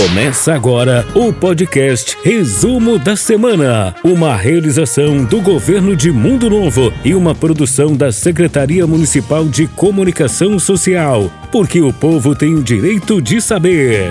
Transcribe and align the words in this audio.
Começa 0.00 0.54
agora 0.54 1.06
o 1.14 1.30
podcast 1.30 2.16
Resumo 2.24 2.98
da 2.98 3.14
Semana, 3.14 3.94
uma 4.02 4.34
realização 4.34 5.22
do 5.22 5.42
governo 5.42 5.94
de 5.94 6.10
Mundo 6.10 6.48
Novo 6.48 6.90
e 7.04 7.14
uma 7.14 7.34
produção 7.34 7.94
da 7.94 8.10
Secretaria 8.10 8.86
Municipal 8.86 9.46
de 9.46 9.66
Comunicação 9.66 10.58
Social, 10.58 11.30
porque 11.52 11.82
o 11.82 11.92
povo 11.92 12.34
tem 12.34 12.54
o 12.54 12.62
direito 12.62 13.20
de 13.20 13.42
saber. 13.42 14.10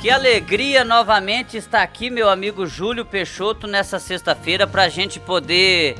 Que 0.00 0.08
alegria 0.08 0.82
novamente 0.82 1.58
estar 1.58 1.82
aqui, 1.82 2.08
meu 2.08 2.30
amigo 2.30 2.66
Júlio 2.66 3.04
Peixoto, 3.04 3.66
nessa 3.66 3.98
sexta-feira, 3.98 4.66
para 4.66 4.84
a 4.84 4.88
gente 4.88 5.20
poder 5.20 5.96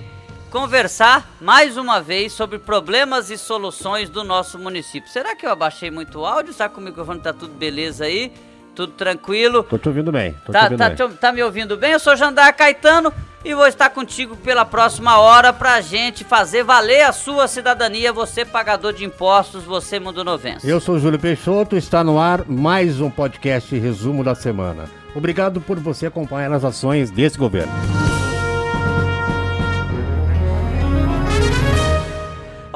conversar 0.55 1.29
mais 1.41 1.77
uma 1.77 2.01
vez 2.01 2.33
sobre 2.33 2.61
problemas 2.61 3.29
e 3.29 3.37
soluções 3.37 4.09
do 4.09 4.23
nosso 4.23 4.57
município. 4.57 5.11
Será 5.11 5.35
que 5.35 5.45
eu 5.45 5.51
abaixei 5.51 5.91
muito 5.91 6.21
o 6.21 6.25
áudio? 6.25 6.53
Está 6.53 6.69
com 6.69 6.81
o 6.81 6.85
microfone? 6.85 7.19
Tá 7.19 7.33
tudo 7.33 7.53
beleza 7.55 8.05
aí? 8.05 8.31
Tudo 8.73 8.93
tranquilo? 8.93 9.65
Tô 9.65 9.77
te 9.77 9.89
ouvindo 9.89 10.13
bem. 10.13 10.33
Tô 10.47 10.53
tá, 10.53 10.63
ouvindo 10.63 10.79
tá, 10.79 10.89
bem. 10.91 10.97
Te, 10.97 11.17
tá 11.17 11.33
me 11.33 11.43
ouvindo 11.43 11.77
bem? 11.77 11.91
Eu 11.91 11.99
sou 11.99 12.15
Jandar 12.15 12.55
Caetano 12.57 13.13
e 13.45 13.53
vou 13.53 13.67
estar 13.67 13.91
contigo 13.91 14.37
pela 14.37 14.65
próxima 14.65 15.19
hora 15.19 15.53
pra 15.53 15.81
gente 15.81 16.23
fazer 16.23 16.63
valer 16.63 17.03
a 17.03 17.11
sua 17.11 17.49
cidadania, 17.49 18.13
você 18.13 18.45
pagador 18.45 18.93
de 18.93 19.05
impostos, 19.05 19.65
você 19.65 19.99
mundo 19.99 20.23
novense. 20.23 20.69
Eu 20.69 20.79
sou 20.79 21.01
Júlio 21.01 21.19
Peixoto, 21.19 21.77
está 21.77 22.05
no 22.05 22.17
ar 22.17 22.45
mais 22.47 23.01
um 23.01 23.11
podcast 23.11 23.77
resumo 23.77 24.23
da 24.23 24.37
semana. 24.37 24.85
Obrigado 25.17 25.61
por 25.61 25.81
você 25.81 26.07
acompanhar 26.07 26.53
as 26.53 26.65
ações 26.65 27.11
desse 27.11 27.37
governo. 27.37 27.73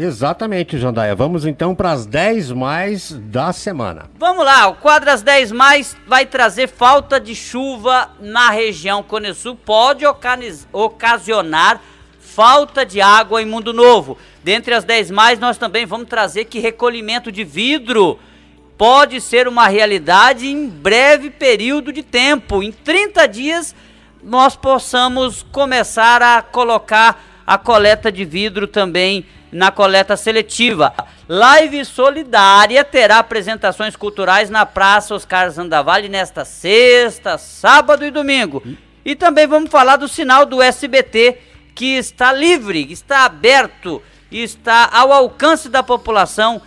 Exatamente, 0.00 0.78
Jandaia. 0.78 1.12
Vamos 1.12 1.44
então 1.44 1.74
para 1.74 1.90
as 1.90 2.06
10 2.06 2.52
mais 2.52 3.10
da 3.10 3.52
semana. 3.52 4.08
Vamos 4.16 4.44
lá, 4.44 4.68
o 4.68 4.74
quadro 4.76 5.10
às 5.10 5.22
10 5.22 5.50
mais 5.50 5.96
vai 6.06 6.24
trazer 6.24 6.68
falta 6.68 7.18
de 7.18 7.34
chuva 7.34 8.08
na 8.20 8.50
região 8.50 9.02
Cone 9.02 9.34
Sul. 9.34 9.56
Pode 9.56 10.04
ocasionar 10.72 11.80
falta 12.20 12.86
de 12.86 13.00
água 13.00 13.42
em 13.42 13.46
Mundo 13.46 13.72
Novo. 13.72 14.16
Dentre 14.44 14.72
as 14.72 14.84
10 14.84 15.10
mais, 15.10 15.40
nós 15.40 15.58
também 15.58 15.84
vamos 15.84 16.08
trazer 16.08 16.44
que 16.44 16.60
recolhimento 16.60 17.32
de 17.32 17.42
vidro 17.42 18.20
pode 18.76 19.20
ser 19.20 19.48
uma 19.48 19.66
realidade 19.66 20.46
em 20.46 20.68
breve 20.68 21.28
período 21.28 21.92
de 21.92 22.04
tempo. 22.04 22.62
Em 22.62 22.70
30 22.70 23.26
dias, 23.26 23.74
nós 24.22 24.54
possamos 24.54 25.42
começar 25.42 26.22
a 26.22 26.40
colocar 26.40 27.24
a 27.44 27.58
coleta 27.58 28.12
de 28.12 28.24
vidro 28.24 28.68
também 28.68 29.26
na 29.52 29.70
coleta 29.70 30.16
seletiva. 30.16 30.92
Live 31.28 31.84
Solidária 31.84 32.84
terá 32.84 33.18
apresentações 33.18 33.96
culturais 33.96 34.50
na 34.50 34.64
Praça 34.64 35.14
Oscar 35.14 35.50
Zandavalli 35.50 36.08
nesta 36.08 36.44
sexta, 36.44 37.38
sábado 37.38 38.04
e 38.04 38.10
domingo. 38.10 38.62
E 39.04 39.14
também 39.14 39.46
vamos 39.46 39.70
falar 39.70 39.96
do 39.96 40.08
sinal 40.08 40.44
do 40.44 40.60
SBT 40.60 41.38
que 41.74 41.96
está 41.96 42.32
livre, 42.32 42.90
está 42.90 43.24
aberto, 43.24 44.02
está 44.30 44.88
ao 44.92 45.12
alcance 45.12 45.68
da 45.68 45.82
população 45.82 46.60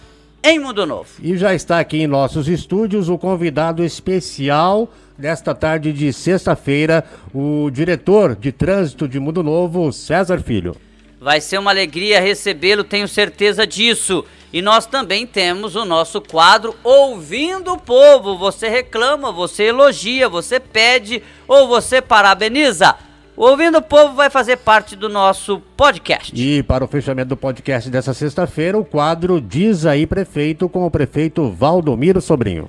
em 0.43 0.59
Mundo 0.59 0.85
Novo. 0.85 1.09
E 1.21 1.37
já 1.37 1.53
está 1.53 1.79
aqui 1.79 2.01
em 2.01 2.07
nossos 2.07 2.47
estúdios 2.47 3.09
o 3.09 3.17
convidado 3.17 3.83
especial 3.83 4.89
desta 5.17 5.53
tarde 5.53 5.93
de 5.93 6.11
sexta-feira, 6.11 7.03
o 7.33 7.69
diretor 7.69 8.35
de 8.35 8.51
trânsito 8.51 9.07
de 9.07 9.19
Mundo 9.19 9.43
Novo, 9.43 9.91
César 9.91 10.41
Filho. 10.41 10.75
Vai 11.21 11.39
ser 11.39 11.59
uma 11.59 11.69
alegria 11.69 12.19
recebê-lo, 12.19 12.83
tenho 12.83 13.07
certeza 13.07 13.67
disso. 13.67 14.25
E 14.51 14.59
nós 14.59 14.87
também 14.87 15.27
temos 15.27 15.75
o 15.75 15.85
nosso 15.85 16.19
quadro 16.19 16.75
Ouvindo 16.83 17.73
o 17.73 17.77
Povo. 17.77 18.35
Você 18.39 18.67
reclama, 18.67 19.31
você 19.31 19.65
elogia, 19.65 20.27
você 20.27 20.59
pede 20.59 21.21
ou 21.47 21.67
você 21.67 22.01
parabeniza. 22.01 22.95
Ouvindo 23.37 23.77
o 23.77 23.83
Povo 23.83 24.15
vai 24.15 24.31
fazer 24.31 24.57
parte 24.57 24.95
do 24.95 25.07
nosso 25.07 25.61
podcast. 25.77 26.33
E 26.35 26.63
para 26.63 26.83
o 26.83 26.87
fechamento 26.87 27.29
do 27.29 27.37
podcast 27.37 27.87
dessa 27.91 28.15
sexta-feira, 28.15 28.75
o 28.75 28.83
quadro 28.83 29.39
Diz 29.39 29.85
aí 29.85 30.07
Prefeito 30.07 30.67
com 30.67 30.87
o 30.87 30.89
prefeito 30.89 31.51
Valdomiro 31.51 32.19
Sobrinho. 32.19 32.67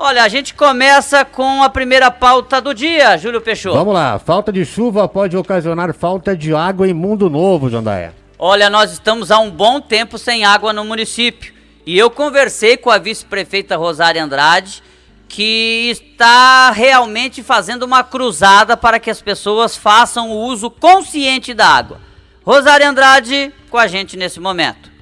Olha, 0.00 0.22
a 0.22 0.28
gente 0.28 0.54
começa 0.54 1.24
com 1.24 1.60
a 1.60 1.68
primeira 1.68 2.08
pauta 2.08 2.60
do 2.60 2.72
dia, 2.72 3.18
Júlio 3.18 3.40
Peixoto. 3.40 3.76
Vamos 3.76 3.92
lá, 3.92 4.16
falta 4.16 4.52
de 4.52 4.64
chuva 4.64 5.08
pode 5.08 5.36
ocasionar 5.36 5.92
falta 5.92 6.36
de 6.36 6.54
água 6.54 6.86
em 6.86 6.94
Mundo 6.94 7.28
Novo, 7.28 7.68
Jandaia. 7.68 8.14
Olha, 8.38 8.70
nós 8.70 8.92
estamos 8.92 9.32
há 9.32 9.40
um 9.40 9.50
bom 9.50 9.80
tempo 9.80 10.16
sem 10.16 10.44
água 10.44 10.72
no 10.72 10.84
município. 10.84 11.52
E 11.84 11.98
eu 11.98 12.12
conversei 12.12 12.76
com 12.76 12.90
a 12.90 12.98
vice-prefeita 12.98 13.76
Rosária 13.76 14.22
Andrade, 14.22 14.84
que 15.28 15.90
está 15.90 16.70
realmente 16.70 17.42
fazendo 17.42 17.82
uma 17.82 18.04
cruzada 18.04 18.76
para 18.76 19.00
que 19.00 19.10
as 19.10 19.20
pessoas 19.20 19.76
façam 19.76 20.30
o 20.30 20.44
uso 20.44 20.70
consciente 20.70 21.52
da 21.52 21.66
água. 21.66 21.98
Rosária 22.44 22.88
Andrade 22.88 23.52
com 23.68 23.76
a 23.76 23.88
gente 23.88 24.16
nesse 24.16 24.38
momento. 24.38 24.92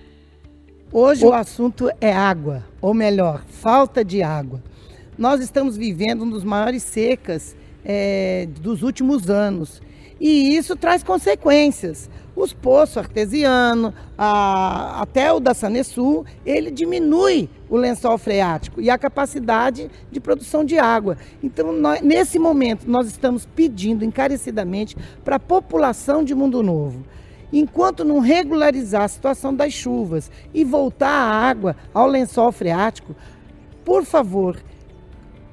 Hoje 0.90 1.26
o 1.26 1.34
assunto 1.34 1.90
é 2.00 2.10
água, 2.10 2.64
ou 2.80 2.94
melhor, 2.94 3.42
falta 3.60 4.02
de 4.02 4.22
água. 4.22 4.62
Nós 5.18 5.40
estamos 5.40 5.76
vivendo 5.76 6.24
um 6.24 6.30
dos 6.30 6.44
maiores 6.44 6.82
secas 6.82 7.56
é, 7.84 8.48
dos 8.60 8.82
últimos 8.82 9.30
anos. 9.30 9.80
E 10.20 10.56
isso 10.56 10.76
traz 10.76 11.02
consequências. 11.02 12.10
Os 12.34 12.52
poços 12.52 12.98
artesianos, 12.98 13.94
até 14.18 15.32
o 15.32 15.40
da 15.40 15.54
Sanesul, 15.54 16.26
ele 16.44 16.70
diminui 16.70 17.48
o 17.68 17.76
lençol 17.78 18.18
freático 18.18 18.78
e 18.78 18.90
a 18.90 18.98
capacidade 18.98 19.90
de 20.12 20.20
produção 20.20 20.62
de 20.62 20.78
água. 20.78 21.16
Então, 21.42 21.72
nós, 21.72 22.02
nesse 22.02 22.38
momento, 22.38 22.90
nós 22.90 23.06
estamos 23.06 23.46
pedindo 23.46 24.04
encarecidamente 24.04 24.94
para 25.24 25.36
a 25.36 25.40
população 25.40 26.22
de 26.22 26.34
Mundo 26.34 26.62
Novo 26.62 27.04
enquanto 27.52 28.04
não 28.04 28.18
regularizar 28.18 29.02
a 29.02 29.08
situação 29.08 29.54
das 29.54 29.72
chuvas 29.72 30.30
e 30.52 30.64
voltar 30.64 31.08
a 31.08 31.48
água 31.48 31.76
ao 31.94 32.06
lençol 32.06 32.50
freático, 32.50 33.14
por 33.84 34.04
favor, 34.04 34.56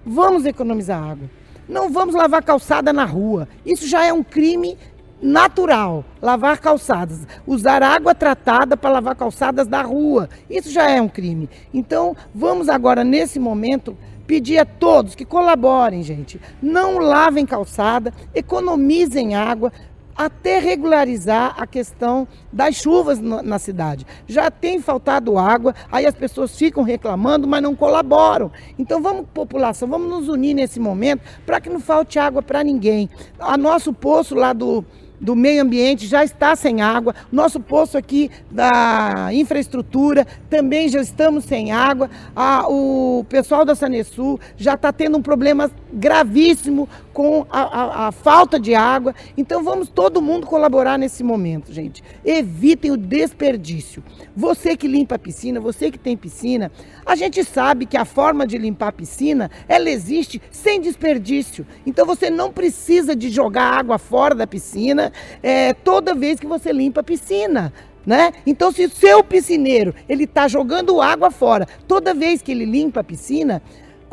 Vamos 0.06 0.46
economizar 0.46 1.02
água. 1.02 1.30
Não 1.68 1.90
vamos 1.90 2.14
lavar 2.14 2.44
calçada 2.44 2.92
na 2.92 3.06
rua. 3.06 3.48
Isso 3.66 3.88
já 3.88 4.06
é 4.06 4.12
um 4.12 4.24
crime 4.24 4.78
natural. 5.22 6.04
Lavar 6.22 6.60
calçadas. 6.60 7.26
Usar 7.48 7.82
água 7.82 8.14
tratada 8.14 8.76
para 8.76 8.90
lavar 8.92 9.16
calçadas 9.16 9.68
da 9.68 9.82
rua. 9.82 10.30
Isso 10.50 10.70
já 10.70 10.90
é 10.90 11.02
um 11.02 11.08
crime. 11.08 11.50
Então, 11.74 12.16
vamos 12.36 12.68
agora, 12.68 13.04
nesse 13.04 13.40
momento, 13.40 13.98
pedir 14.28 14.58
a 14.58 14.66
todos 14.66 15.16
que 15.16 15.26
colaborem, 15.26 16.04
gente. 16.04 16.40
Não 16.62 16.98
lavem 16.98 17.46
calçada, 17.46 18.14
economizem 18.34 19.36
água, 19.36 19.72
até 20.16 20.60
regularizar 20.60 21.56
a 21.58 21.66
questão 21.66 22.28
das 22.52 22.76
chuvas 22.76 23.20
na 23.20 23.60
cidade. 23.60 24.06
Já 24.28 24.50
tem 24.52 24.80
faltado 24.80 25.38
água, 25.38 25.74
aí 25.92 26.06
as 26.06 26.16
pessoas 26.16 26.56
ficam 26.56 26.84
reclamando, 26.84 27.48
mas 27.48 27.62
não 27.62 27.76
colaboram. 27.76 28.52
Então 28.78 29.02
vamos, 29.02 29.26
população, 29.34 29.88
vamos 29.88 30.10
nos 30.10 30.28
unir 30.28 30.54
nesse 30.54 30.80
momento 30.80 31.22
para 31.46 31.60
que 31.60 31.70
não 31.70 31.80
falte 31.80 32.20
água 32.20 32.42
para 32.42 32.64
ninguém. 32.64 33.10
A 33.40 33.58
nosso 33.58 33.94
poço 33.94 34.36
lá 34.36 34.54
do 34.54 34.86
do 35.24 35.38
meio 35.38 35.64
ambiente 35.64 36.06
já 36.06 36.24
está 36.24 36.54
sem 36.56 36.82
água. 36.82 37.16
Nosso 37.32 37.60
poço 37.60 37.98
aqui 37.98 38.30
da 38.52 39.30
infraestrutura 39.32 40.28
também 40.50 40.90
já 40.90 41.02
estamos 41.02 41.46
sem 41.46 41.72
água. 41.72 42.10
A, 42.36 42.68
o 42.68 43.26
pessoal 43.30 43.64
da 43.64 43.74
Sanesul 43.74 44.38
já 44.58 44.74
está 44.74 44.92
tendo 44.92 45.18
um 45.18 45.22
problema 45.22 45.72
gravíssimo 45.94 46.90
com 47.14 47.46
a, 47.50 47.62
a, 47.62 48.08
a, 48.08 48.12
falta 48.12 48.60
de 48.60 48.76
água. 48.76 49.16
Então 49.38 49.64
vamos 49.64 49.88
todo 49.88 50.22
mundo 50.22 50.46
colaborar 50.46 50.98
nesse 50.98 51.24
momento, 51.24 51.72
gente. 51.72 52.04
Evitem 52.26 52.92
o 52.92 52.98
desperdício. 52.98 54.04
Você 54.36 54.76
que 54.76 54.88
limpa 54.88 55.16
a 55.16 55.20
piscina, 55.20 55.60
você 55.60 55.90
que 55.90 55.98
tem 55.98 56.18
piscina, 56.18 56.70
a 57.14 57.16
gente 57.16 57.44
sabe 57.44 57.86
que 57.86 57.96
a 57.96 58.06
forma 58.06 58.46
de 58.46 58.58
limpar 58.58 58.88
a 58.88 58.92
piscina, 58.92 59.52
ela 59.68 59.88
existe 59.88 60.42
sem 60.50 60.82
desperdício. 60.82 61.66
Então 61.86 62.08
você 62.08 62.28
não 62.28 62.52
precisa 62.52 63.16
de 63.16 63.30
jogar 63.30 63.78
água 63.78 64.00
fora 64.00 64.34
da 64.34 64.48
piscina 64.48 65.14
é, 65.44 65.76
toda 65.76 66.16
vez 66.16 66.40
que 66.40 66.48
você 66.48 66.72
limpa 66.72 67.02
a 67.02 67.04
piscina. 67.04 67.72
Né? 68.06 68.34
Então, 68.46 68.70
se 68.70 68.84
o 68.84 68.90
seu 68.90 69.24
piscineiro 69.24 69.96
ele 70.10 70.26
está 70.26 70.46
jogando 70.46 71.00
água 71.00 71.32
fora, 71.32 71.66
toda 71.88 72.14
vez 72.14 72.42
que 72.42 72.52
ele 72.52 72.66
limpa 72.66 73.00
a 73.00 73.04
piscina, 73.04 73.62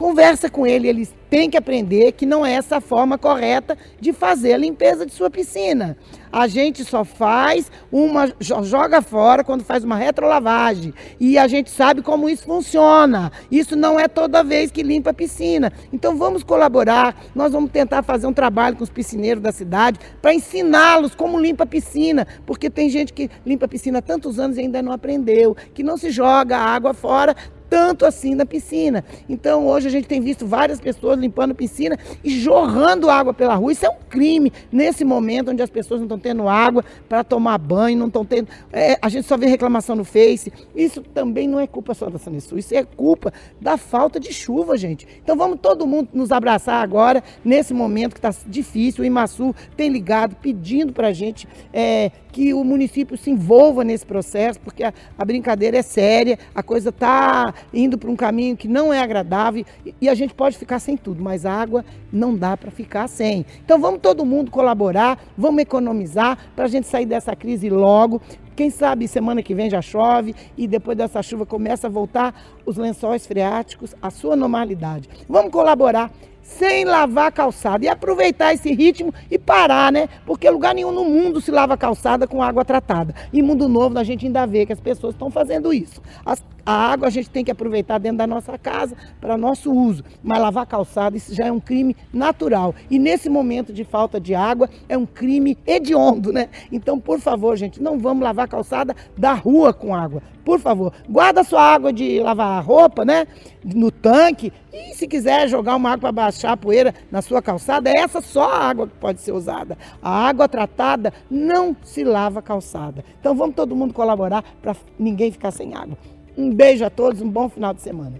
conversa 0.00 0.48
com 0.48 0.66
ele, 0.66 0.88
ele 0.88 1.06
tem 1.28 1.50
que 1.50 1.58
aprender 1.58 2.12
que 2.12 2.24
não 2.24 2.44
é 2.44 2.54
essa 2.54 2.78
a 2.78 2.80
forma 2.80 3.18
correta 3.18 3.76
de 4.00 4.14
fazer 4.14 4.54
a 4.54 4.56
limpeza 4.56 5.04
de 5.04 5.12
sua 5.12 5.28
piscina. 5.28 5.94
A 6.32 6.48
gente 6.48 6.86
só 6.86 7.04
faz 7.04 7.70
uma 7.92 8.32
joga 8.40 9.02
fora 9.02 9.44
quando 9.44 9.62
faz 9.62 9.84
uma 9.84 9.96
retrolavagem 9.96 10.94
e 11.20 11.36
a 11.36 11.46
gente 11.46 11.70
sabe 11.70 12.00
como 12.00 12.30
isso 12.30 12.44
funciona. 12.44 13.30
Isso 13.50 13.76
não 13.76 14.00
é 14.00 14.08
toda 14.08 14.42
vez 14.42 14.70
que 14.70 14.82
limpa 14.82 15.10
a 15.10 15.14
piscina. 15.14 15.70
Então 15.92 16.16
vamos 16.16 16.42
colaborar. 16.42 17.14
Nós 17.34 17.52
vamos 17.52 17.70
tentar 17.70 18.02
fazer 18.02 18.26
um 18.26 18.32
trabalho 18.32 18.76
com 18.76 18.84
os 18.84 18.90
piscineiros 18.90 19.42
da 19.42 19.52
cidade 19.52 20.00
para 20.22 20.32
ensiná-los 20.32 21.14
como 21.14 21.38
limpa 21.38 21.64
a 21.64 21.66
piscina, 21.66 22.26
porque 22.46 22.70
tem 22.70 22.88
gente 22.88 23.12
que 23.12 23.28
limpa 23.44 23.66
a 23.66 23.68
piscina 23.68 23.98
há 23.98 24.02
tantos 24.02 24.38
anos 24.38 24.56
e 24.56 24.60
ainda 24.60 24.80
não 24.80 24.92
aprendeu, 24.92 25.54
que 25.74 25.82
não 25.82 25.98
se 25.98 26.10
joga 26.10 26.56
água 26.56 26.94
fora 26.94 27.36
tanto 27.70 28.04
assim 28.04 28.34
na 28.34 28.44
piscina. 28.44 29.04
Então 29.28 29.68
hoje 29.68 29.86
a 29.86 29.90
gente 29.90 30.08
tem 30.08 30.20
visto 30.20 30.44
várias 30.44 30.80
pessoas 30.80 31.18
limpando 31.18 31.54
piscina 31.54 31.96
e 32.22 32.30
jorrando 32.38 33.08
água 33.08 33.32
pela 33.32 33.54
rua. 33.54 33.72
Isso 33.72 33.86
é 33.86 33.88
um 33.88 34.00
crime 34.10 34.52
nesse 34.72 35.04
momento 35.04 35.52
onde 35.52 35.62
as 35.62 35.70
pessoas 35.70 36.00
não 36.00 36.06
estão 36.06 36.18
tendo 36.18 36.48
água 36.48 36.84
para 37.08 37.22
tomar 37.22 37.56
banho, 37.58 37.96
não 37.96 38.08
estão 38.08 38.24
tendo. 38.24 38.48
É, 38.72 38.98
a 39.00 39.08
gente 39.08 39.26
só 39.26 39.36
vê 39.36 39.46
reclamação 39.46 39.94
no 39.94 40.04
Face. 40.04 40.52
Isso 40.74 41.00
também 41.00 41.46
não 41.46 41.60
é 41.60 41.66
culpa 41.66 41.94
só 41.94 42.10
da 42.10 42.18
Sanesul, 42.18 42.58
isso 42.58 42.74
é 42.74 42.82
culpa 42.84 43.32
da 43.60 43.76
falta 43.76 44.18
de 44.18 44.32
chuva, 44.32 44.76
gente. 44.76 45.06
Então 45.22 45.36
vamos 45.36 45.60
todo 45.62 45.86
mundo 45.86 46.08
nos 46.12 46.32
abraçar 46.32 46.82
agora, 46.82 47.22
nesse 47.44 47.72
momento 47.72 48.14
que 48.14 48.18
está 48.18 48.34
difícil. 48.46 49.04
O 49.04 49.06
Imaçu 49.06 49.54
tem 49.76 49.88
ligado 49.88 50.34
pedindo 50.36 50.92
para 50.92 51.08
a 51.08 51.12
gente 51.12 51.46
é, 51.72 52.10
que 52.32 52.54
o 52.54 52.64
município 52.64 53.16
se 53.16 53.30
envolva 53.30 53.84
nesse 53.84 54.06
processo, 54.06 54.60
porque 54.60 54.84
a, 54.84 54.92
a 55.18 55.24
brincadeira 55.24 55.78
é 55.78 55.82
séria, 55.82 56.38
a 56.54 56.62
coisa 56.62 56.90
está 56.90 57.52
indo 57.72 57.98
para 57.98 58.10
um 58.10 58.16
caminho 58.16 58.56
que 58.56 58.68
não 58.68 58.92
é 58.92 59.00
agradável 59.00 59.64
e, 59.84 59.94
e 60.00 60.08
a 60.08 60.14
gente 60.14 60.34
pode 60.34 60.56
ficar 60.56 60.78
sem 60.78 60.96
tudo, 60.96 61.22
mas 61.22 61.44
água 61.44 61.84
não 62.12 62.36
dá 62.36 62.56
para 62.56 62.70
ficar 62.70 63.08
sem. 63.08 63.44
Então 63.64 63.78
vamos 63.78 64.00
todo 64.00 64.24
mundo 64.24 64.50
colaborar, 64.50 65.18
vamos 65.36 65.62
economizar 65.62 66.38
para 66.54 66.64
a 66.64 66.68
gente 66.68 66.86
sair 66.86 67.06
dessa 67.06 67.34
crise 67.34 67.68
logo. 67.68 68.20
Quem 68.56 68.68
sabe 68.68 69.08
semana 69.08 69.42
que 69.42 69.54
vem 69.54 69.70
já 69.70 69.80
chove 69.80 70.34
e 70.56 70.66
depois 70.66 70.96
dessa 70.96 71.22
chuva 71.22 71.46
começa 71.46 71.86
a 71.86 71.90
voltar 71.90 72.34
os 72.66 72.76
lençóis 72.76 73.26
freáticos 73.26 73.94
à 74.02 74.10
sua 74.10 74.36
normalidade. 74.36 75.08
Vamos 75.28 75.50
colaborar 75.50 76.12
sem 76.42 76.84
lavar 76.84 77.32
calçada. 77.32 77.84
E 77.84 77.88
aproveitar 77.88 78.52
esse 78.52 78.72
ritmo 78.72 79.12
e 79.30 79.38
parar, 79.38 79.92
né? 79.92 80.08
Porque 80.26 80.48
lugar 80.48 80.74
nenhum 80.74 80.92
no 80.92 81.04
mundo 81.04 81.40
se 81.40 81.50
lava 81.50 81.76
calçada 81.76 82.26
com 82.26 82.42
água 82.42 82.64
tratada. 82.64 83.14
E 83.32 83.42
mundo 83.42 83.68
novo 83.68 83.98
a 83.98 84.04
gente 84.04 84.26
ainda 84.26 84.46
vê 84.46 84.66
que 84.66 84.72
as 84.72 84.80
pessoas 84.80 85.14
estão 85.14 85.30
fazendo 85.30 85.72
isso. 85.72 86.00
As, 86.24 86.42
a 86.64 86.72
água 86.72 87.08
a 87.08 87.10
gente 87.10 87.30
tem 87.30 87.44
que 87.44 87.50
aproveitar 87.50 87.98
dentro 87.98 88.18
da 88.18 88.26
nossa 88.26 88.56
casa 88.58 88.96
para 89.20 89.36
nosso 89.36 89.72
uso. 89.72 90.04
Mas 90.22 90.40
lavar 90.40 90.66
calçada, 90.66 91.16
isso 91.16 91.34
já 91.34 91.46
é 91.46 91.52
um 91.52 91.60
crime 91.60 91.96
natural. 92.12 92.74
E 92.90 92.98
nesse 92.98 93.28
momento 93.28 93.72
de 93.72 93.84
falta 93.84 94.20
de 94.20 94.34
água, 94.34 94.68
é 94.88 94.96
um 94.96 95.06
crime 95.06 95.56
hediondo, 95.66 96.32
né? 96.32 96.48
Então, 96.70 96.98
por 96.98 97.20
favor, 97.20 97.56
gente, 97.56 97.82
não 97.82 97.98
vamos 97.98 98.22
lavar 98.22 98.48
calçada 98.48 98.94
da 99.16 99.32
rua 99.32 99.72
com 99.72 99.94
água. 99.94 100.22
Por 100.44 100.58
favor, 100.58 100.92
guarda 101.08 101.44
sua 101.44 101.62
água 101.62 101.92
de 101.92 102.18
lavar 102.20 102.64
roupa, 102.64 103.04
né? 103.04 103.26
No 103.64 103.90
tanque. 103.90 104.52
E 104.72 104.94
se 104.94 105.06
quiser 105.06 105.48
jogar 105.48 105.76
uma 105.76 105.90
água 105.90 106.00
para 106.00 106.12
baixar 106.12 106.52
a 106.52 106.56
poeira 106.56 106.94
na 107.10 107.20
sua 107.20 107.42
calçada, 107.42 107.90
é 107.90 107.98
essa 107.98 108.20
só 108.20 108.50
a 108.50 108.68
água 108.68 108.86
que 108.86 108.94
pode 108.94 109.20
ser 109.20 109.32
usada. 109.32 109.76
A 110.02 110.28
água 110.28 110.48
tratada 110.48 111.12
não 111.30 111.76
se 111.82 112.04
lava 112.04 112.40
calçada. 112.40 113.04
Então 113.20 113.34
vamos 113.34 113.54
todo 113.54 113.76
mundo 113.76 113.92
colaborar 113.92 114.42
para 114.62 114.74
ninguém 114.98 115.30
ficar 115.30 115.50
sem 115.50 115.74
água. 115.74 115.96
Um 116.40 116.54
beijo 116.54 116.82
a 116.86 116.88
todos, 116.88 117.20
um 117.20 117.28
bom 117.28 117.50
final 117.50 117.74
de 117.74 117.82
semana. 117.82 118.18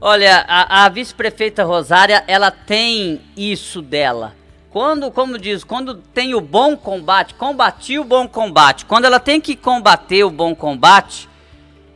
Olha, 0.00 0.42
a, 0.48 0.86
a 0.86 0.88
vice-prefeita 0.88 1.62
Rosária, 1.62 2.24
ela 2.26 2.50
tem 2.50 3.20
isso 3.36 3.82
dela. 3.82 4.34
Quando, 4.70 5.10
como 5.10 5.38
diz, 5.38 5.62
quando 5.62 5.96
tem 5.96 6.34
o 6.34 6.40
bom 6.40 6.74
combate, 6.78 7.34
combati 7.34 7.98
o 7.98 8.04
bom 8.04 8.26
combate. 8.26 8.86
Quando 8.86 9.04
ela 9.04 9.20
tem 9.20 9.38
que 9.38 9.54
combater 9.54 10.24
o 10.24 10.30
bom 10.30 10.54
combate, 10.54 11.28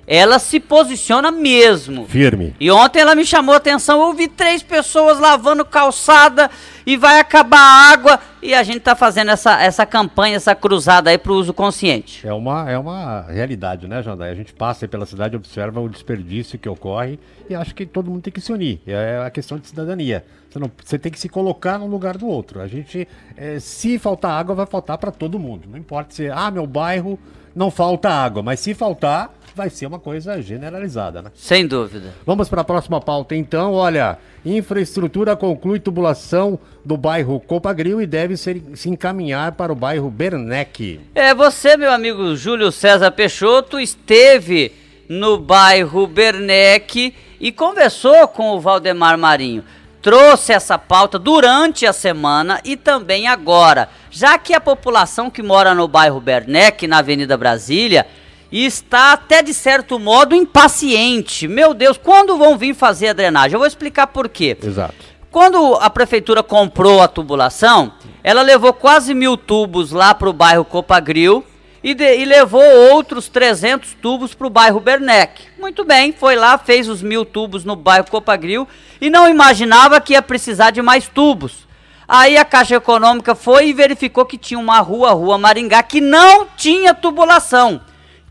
ela 0.06 0.38
se 0.38 0.58
posiciona 0.58 1.30
mesmo. 1.30 2.06
Firme. 2.06 2.54
E 2.58 2.70
ontem 2.70 3.00
ela 3.00 3.14
me 3.14 3.24
chamou 3.24 3.54
a 3.54 3.58
atenção. 3.58 4.02
Eu 4.02 4.12
vi 4.12 4.28
três 4.28 4.62
pessoas 4.62 5.18
lavando 5.18 5.64
calçada 5.64 6.50
e 6.84 6.96
vai 6.96 7.20
acabar 7.20 7.58
a 7.58 7.92
água. 7.92 8.20
E 8.42 8.54
a 8.54 8.62
gente 8.62 8.78
está 8.78 8.96
fazendo 8.96 9.30
essa, 9.30 9.62
essa 9.62 9.86
campanha, 9.86 10.36
essa 10.36 10.54
cruzada 10.54 11.10
aí 11.10 11.18
para 11.18 11.30
o 11.30 11.36
uso 11.36 11.54
consciente. 11.54 12.26
É 12.26 12.32
uma, 12.32 12.68
é 12.68 12.76
uma 12.76 13.22
realidade, 13.22 13.86
né, 13.86 14.02
Jandai? 14.02 14.30
A 14.30 14.34
gente 14.34 14.52
passa 14.52 14.88
pela 14.88 15.06
cidade, 15.06 15.36
observa 15.36 15.80
o 15.80 15.88
desperdício 15.88 16.58
que 16.58 16.68
ocorre 16.68 17.18
e 17.48 17.54
acho 17.54 17.74
que 17.74 17.86
todo 17.86 18.10
mundo 18.10 18.22
tem 18.22 18.32
que 18.32 18.40
se 18.40 18.52
unir. 18.52 18.80
É 18.86 19.22
a 19.24 19.30
questão 19.30 19.58
de 19.58 19.68
cidadania. 19.68 20.24
Você, 20.50 20.58
não, 20.58 20.70
você 20.84 20.98
tem 20.98 21.12
que 21.12 21.20
se 21.20 21.28
colocar 21.28 21.78
no 21.78 21.86
lugar 21.86 22.18
do 22.18 22.26
outro. 22.26 22.60
A 22.60 22.66
gente, 22.66 23.06
é, 23.36 23.60
se 23.60 23.98
faltar 23.98 24.32
água, 24.32 24.54
vai 24.54 24.66
faltar 24.66 24.98
para 24.98 25.12
todo 25.12 25.38
mundo. 25.38 25.68
Não 25.70 25.78
importa 25.78 26.12
se, 26.12 26.28
ah, 26.28 26.50
meu 26.50 26.66
bairro 26.66 27.18
não 27.54 27.70
falta 27.70 28.10
água, 28.10 28.42
mas 28.42 28.60
se 28.60 28.74
faltar, 28.74 29.32
vai 29.54 29.70
ser 29.70 29.86
uma 29.86 29.98
coisa 29.98 30.40
generalizada, 30.40 31.22
né? 31.22 31.30
Sem 31.34 31.66
dúvida. 31.66 32.14
Vamos 32.26 32.48
para 32.48 32.62
a 32.62 32.64
próxima 32.64 33.00
pauta 33.00 33.34
então. 33.34 33.72
Olha, 33.72 34.18
infraestrutura 34.44 35.36
conclui 35.36 35.78
tubulação 35.78 36.58
do 36.84 36.96
bairro 36.96 37.38
Copagril 37.40 38.00
e 38.00 38.06
deve 38.06 38.36
ser, 38.36 38.62
se 38.74 38.88
encaminhar 38.88 39.52
para 39.52 39.72
o 39.72 39.76
bairro 39.76 40.10
Bernec. 40.10 41.00
É, 41.14 41.34
você, 41.34 41.76
meu 41.76 41.92
amigo 41.92 42.34
Júlio 42.34 42.72
César 42.72 43.10
Peixoto, 43.10 43.78
esteve 43.78 44.72
no 45.08 45.38
bairro 45.38 46.06
Bernec 46.06 47.14
e 47.40 47.52
conversou 47.52 48.26
com 48.28 48.50
o 48.50 48.60
Valdemar 48.60 49.18
Marinho. 49.18 49.64
Trouxe 50.00 50.52
essa 50.52 50.76
pauta 50.76 51.16
durante 51.16 51.86
a 51.86 51.92
semana 51.92 52.60
e 52.64 52.76
também 52.76 53.28
agora, 53.28 53.88
já 54.10 54.36
que 54.36 54.52
a 54.52 54.60
população 54.60 55.30
que 55.30 55.42
mora 55.42 55.74
no 55.74 55.86
bairro 55.86 56.20
Bernec, 56.20 56.88
na 56.88 56.98
Avenida 56.98 57.36
Brasília, 57.36 58.04
e 58.52 58.66
está 58.66 59.14
até 59.14 59.42
de 59.42 59.54
certo 59.54 59.98
modo 59.98 60.34
impaciente. 60.34 61.48
Meu 61.48 61.72
Deus, 61.72 61.96
quando 61.96 62.36
vão 62.36 62.58
vir 62.58 62.74
fazer 62.74 63.08
a 63.08 63.12
drenagem? 63.14 63.54
Eu 63.54 63.58
vou 63.58 63.66
explicar 63.66 64.08
por 64.08 64.28
quê. 64.28 64.56
Exato. 64.62 64.94
Quando 65.30 65.76
a 65.76 65.88
prefeitura 65.88 66.42
comprou 66.42 67.00
a 67.00 67.08
tubulação, 67.08 67.94
ela 68.22 68.42
levou 68.42 68.74
quase 68.74 69.14
mil 69.14 69.38
tubos 69.38 69.90
lá 69.90 70.14
para 70.14 70.28
o 70.28 70.32
bairro 70.34 70.66
Copagril 70.66 71.42
e, 71.82 71.94
de, 71.94 72.18
e 72.18 72.26
levou 72.26 72.62
outros 72.92 73.30
300 73.30 73.94
tubos 73.94 74.34
para 74.34 74.46
o 74.46 74.50
bairro 74.50 74.78
Bernec. 74.78 75.44
Muito 75.58 75.86
bem, 75.86 76.12
foi 76.12 76.36
lá, 76.36 76.58
fez 76.58 76.86
os 76.86 77.02
mil 77.02 77.24
tubos 77.24 77.64
no 77.64 77.74
bairro 77.74 78.10
Copagril 78.10 78.68
e 79.00 79.08
não 79.08 79.26
imaginava 79.26 79.98
que 79.98 80.12
ia 80.12 80.20
precisar 80.20 80.70
de 80.70 80.82
mais 80.82 81.08
tubos. 81.08 81.66
Aí 82.06 82.36
a 82.36 82.44
Caixa 82.44 82.74
Econômica 82.74 83.34
foi 83.34 83.68
e 83.68 83.72
verificou 83.72 84.26
que 84.26 84.36
tinha 84.36 84.60
uma 84.60 84.80
rua, 84.80 85.12
Rua 85.12 85.38
Maringá, 85.38 85.82
que 85.82 86.02
não 86.02 86.46
tinha 86.54 86.92
tubulação 86.92 87.80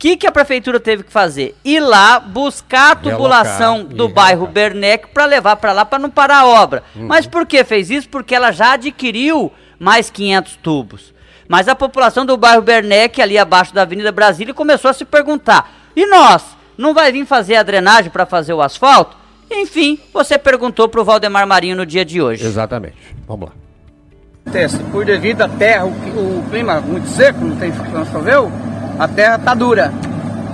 que, 0.01 0.17
que 0.17 0.25
a 0.25 0.31
prefeitura 0.31 0.79
teve 0.79 1.03
que 1.03 1.12
fazer? 1.12 1.55
Ir 1.63 1.79
lá 1.79 2.20
buscar 2.20 2.93
a 2.93 2.96
tubulação 2.96 3.84
do 3.84 4.10
bairro 4.10 4.48
Bernec 4.48 5.10
para 5.10 5.25
levar 5.25 5.58
para 5.58 5.72
lá 5.72 5.86
para 5.86 6.00
não 6.00 6.10
parar 6.10 6.39
a 6.39 6.48
obra. 6.48 6.81
Uhum. 6.96 7.05
Mas 7.05 7.27
por 7.27 7.46
que 7.46 7.63
fez 7.63 7.91
isso? 7.91 8.10
Porque 8.10 8.34
ela 8.34 8.51
já 8.51 8.74
adquiriu 8.74 9.53
mais 9.77 10.10
500 10.10 10.55
tubos. 10.55 11.13
Mas 11.48 11.67
a 11.67 11.75
população 11.75 12.25
do 12.25 12.36
bairro 12.36 12.63
Bernec, 12.63 13.22
ali 13.22 13.38
abaixo 13.38 13.75
da 13.75 13.84
Avenida 13.84 14.12
Brasília, 14.12 14.55
começou 14.55 14.89
a 14.89 14.93
se 14.93 15.05
perguntar: 15.05 15.72
e 15.96 16.08
nós? 16.08 16.43
Não 16.75 16.96
vai 16.96 17.12
vir 17.12 17.24
fazer 17.27 17.58
a 17.58 17.62
drenagem 17.62 18.10
para 18.10 18.25
fazer 18.25 18.53
o 18.53 18.62
asfalto? 18.62 19.15
Enfim, 19.51 20.00
você 20.12 20.36
perguntou 20.36 20.89
para 20.89 21.00
o 21.00 21.05
Valdemar 21.05 21.46
Marinho 21.46 21.75
no 21.75 21.86
dia 21.86 22.03
de 22.03 22.20
hoje. 22.20 22.43
Exatamente. 22.43 22.96
Vamos 23.27 23.50
lá. 23.50 23.55
Por 24.91 25.05
devido 25.05 25.43
à 25.43 25.50
terra, 25.50 25.86
o, 25.86 25.89
o 25.89 26.43
clima 26.50 26.81
muito 26.81 27.08
seco, 27.08 27.46
não 27.46 27.55
tem 27.58 27.72
não 27.93 28.03
choveu, 28.03 28.51
a 29.00 29.07
terra 29.07 29.36
está 29.36 29.53
dura. 29.53 29.91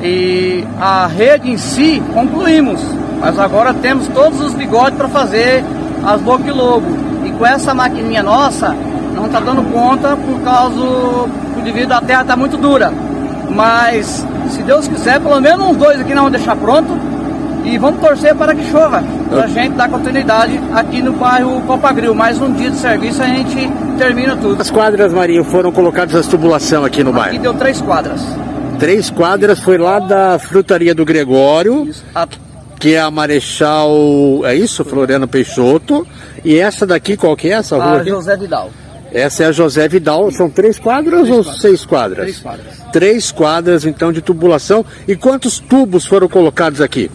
E 0.01 0.63
a 0.79 1.07
rede 1.07 1.49
em 1.49 1.57
si 1.57 2.01
concluímos, 2.13 2.81
mas 3.19 3.37
agora 3.39 3.73
temos 3.73 4.07
todos 4.09 4.39
os 4.41 4.53
bigodes 4.53 4.97
para 4.97 5.07
fazer 5.07 5.63
as 6.05 6.21
bocas 6.21 6.55
lobo. 6.55 6.87
E 7.25 7.31
com 7.31 7.45
essa 7.45 7.73
maquininha 7.73 8.21
nossa, 8.21 8.75
não 9.15 9.25
está 9.25 9.39
dando 9.39 9.63
conta 9.71 10.15
por 10.15 10.39
causa, 10.41 10.75
por 10.75 11.63
devido 11.63 11.91
à 11.91 12.01
terra 12.01 12.21
estar 12.21 12.33
tá 12.33 12.39
muito 12.39 12.57
dura. 12.57 12.93
Mas 13.49 14.25
se 14.49 14.61
Deus 14.61 14.87
quiser, 14.87 15.19
pelo 15.19 15.41
menos 15.41 15.67
uns 15.67 15.77
dois 15.77 15.99
aqui 15.99 16.13
nós 16.13 16.23
vamos 16.25 16.31
deixar 16.31 16.55
pronto 16.55 16.97
e 17.67 17.77
vamos 17.77 17.99
torcer 17.99 18.33
para 18.33 18.55
que 18.55 18.63
chova, 18.71 19.03
para 19.29 19.43
a 19.43 19.47
gente 19.47 19.73
dar 19.73 19.89
continuidade 19.89 20.59
aqui 20.73 21.01
no 21.01 21.11
bairro 21.13 21.61
Copagril. 21.61 22.15
Mais 22.15 22.39
um 22.39 22.51
dia 22.53 22.71
de 22.71 22.77
serviço 22.77 23.21
a 23.21 23.25
gente 23.25 23.69
termina 23.97 24.37
tudo. 24.37 24.61
As 24.61 24.71
quadras, 24.71 25.11
Marinho, 25.13 25.43
foram 25.43 25.71
colocadas 25.71 26.15
as 26.15 26.27
tubulação 26.27 26.85
aqui 26.85 27.03
no 27.03 27.11
bairro? 27.11 27.31
Aqui 27.31 27.39
deu 27.39 27.53
três 27.53 27.81
quadras. 27.81 28.21
Três 28.79 29.09
quadras, 29.09 29.59
foi 29.59 29.77
lá 29.77 29.99
da 29.99 30.39
frutaria 30.39 30.95
do 30.95 31.03
Gregório, 31.03 31.89
a... 32.15 32.27
que 32.79 32.93
é 32.93 33.01
a 33.01 33.11
Marechal, 33.11 33.91
é 34.45 34.55
isso? 34.55 34.85
Floriano 34.85 35.27
Peixoto. 35.27 36.07
E 36.45 36.57
essa 36.57 36.85
daqui, 36.85 37.17
qual 37.17 37.35
que 37.35 37.49
é 37.49 37.53
essa 37.53 37.75
rua? 37.75 37.99
A 37.99 38.03
José 38.03 38.37
Vidal. 38.37 38.69
Essa 39.11 39.43
é 39.43 39.45
a 39.47 39.51
José 39.51 39.87
Vidal. 39.87 40.31
São 40.31 40.49
três 40.49 40.77
quadras 40.79 41.21
três 41.21 41.29
ou 41.35 41.43
quadras. 41.43 41.61
seis 41.61 41.85
quadras? 41.85 42.19
Três 42.19 42.39
quadras. 42.39 42.65
Três 42.93 43.31
quadras, 43.31 43.85
então, 43.85 44.11
de 44.11 44.21
tubulação. 44.21 44.85
E 45.07 45.15
quantos 45.15 45.59
tubos 45.59 46.05
foram 46.05 46.29
colocados 46.29 46.79
aqui? 46.79 47.09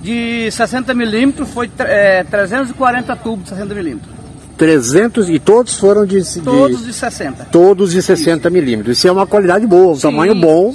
De 0.00 0.50
60 0.50 0.94
milímetros 0.94 1.48
foi 1.50 1.70
é, 1.78 2.24
340 2.24 3.16
tubos 3.16 3.44
de 3.44 3.50
60 3.50 3.74
milímetros. 3.74 4.20
300 4.60 5.30
e 5.30 5.38
todos 5.38 5.78
foram 5.78 6.04
de, 6.04 6.20
de 6.20 6.40
todos 6.42 6.84
de 6.84 6.92
60. 6.92 7.46
Todos 7.46 7.92
de 7.92 8.02
60 8.02 8.46
Isso. 8.46 8.50
milímetros. 8.50 8.98
Isso 8.98 9.08
é 9.08 9.12
uma 9.12 9.26
qualidade 9.26 9.66
boa, 9.66 9.92
um 9.92 9.94
sim, 9.94 10.02
tamanho 10.02 10.34
bom 10.34 10.74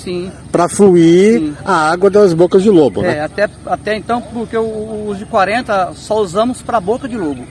para 0.51 0.67
fluir 0.67 1.39
sim. 1.39 1.55
a 1.63 1.91
água 1.91 2.09
das 2.09 2.33
bocas 2.33 2.63
de 2.63 2.69
lobo, 2.71 3.03
é, 3.03 3.07
né? 3.07 3.21
Até, 3.21 3.47
até 3.63 3.95
então, 3.95 4.19
porque 4.19 4.57
os 4.57 5.19
de 5.19 5.25
40 5.25 5.91
só 5.93 6.19
usamos 6.19 6.63
para 6.63 6.79
boca 6.79 7.07
de 7.07 7.15
lobo. 7.15 7.45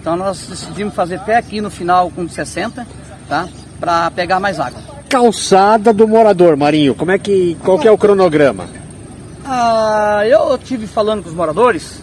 Então 0.00 0.14
nós 0.14 0.46
decidimos 0.48 0.94
fazer 0.94 1.16
até 1.16 1.36
aqui 1.36 1.60
no 1.60 1.70
final 1.70 2.08
com 2.14 2.28
60, 2.28 2.86
tá? 3.28 3.48
Para 3.80 4.12
pegar 4.12 4.38
mais 4.38 4.60
água. 4.60 4.80
Calçada 5.08 5.92
do 5.92 6.06
morador, 6.06 6.56
Marinho. 6.56 6.94
Como 6.94 7.10
é 7.10 7.18
que 7.18 7.56
qual 7.64 7.80
que 7.80 7.88
é 7.88 7.90
o 7.90 7.98
cronograma? 7.98 8.68
Ah, 9.52 10.22
eu 10.28 10.56
tive 10.58 10.86
falando 10.86 11.24
com 11.24 11.28
os 11.28 11.34
moradores 11.34 12.00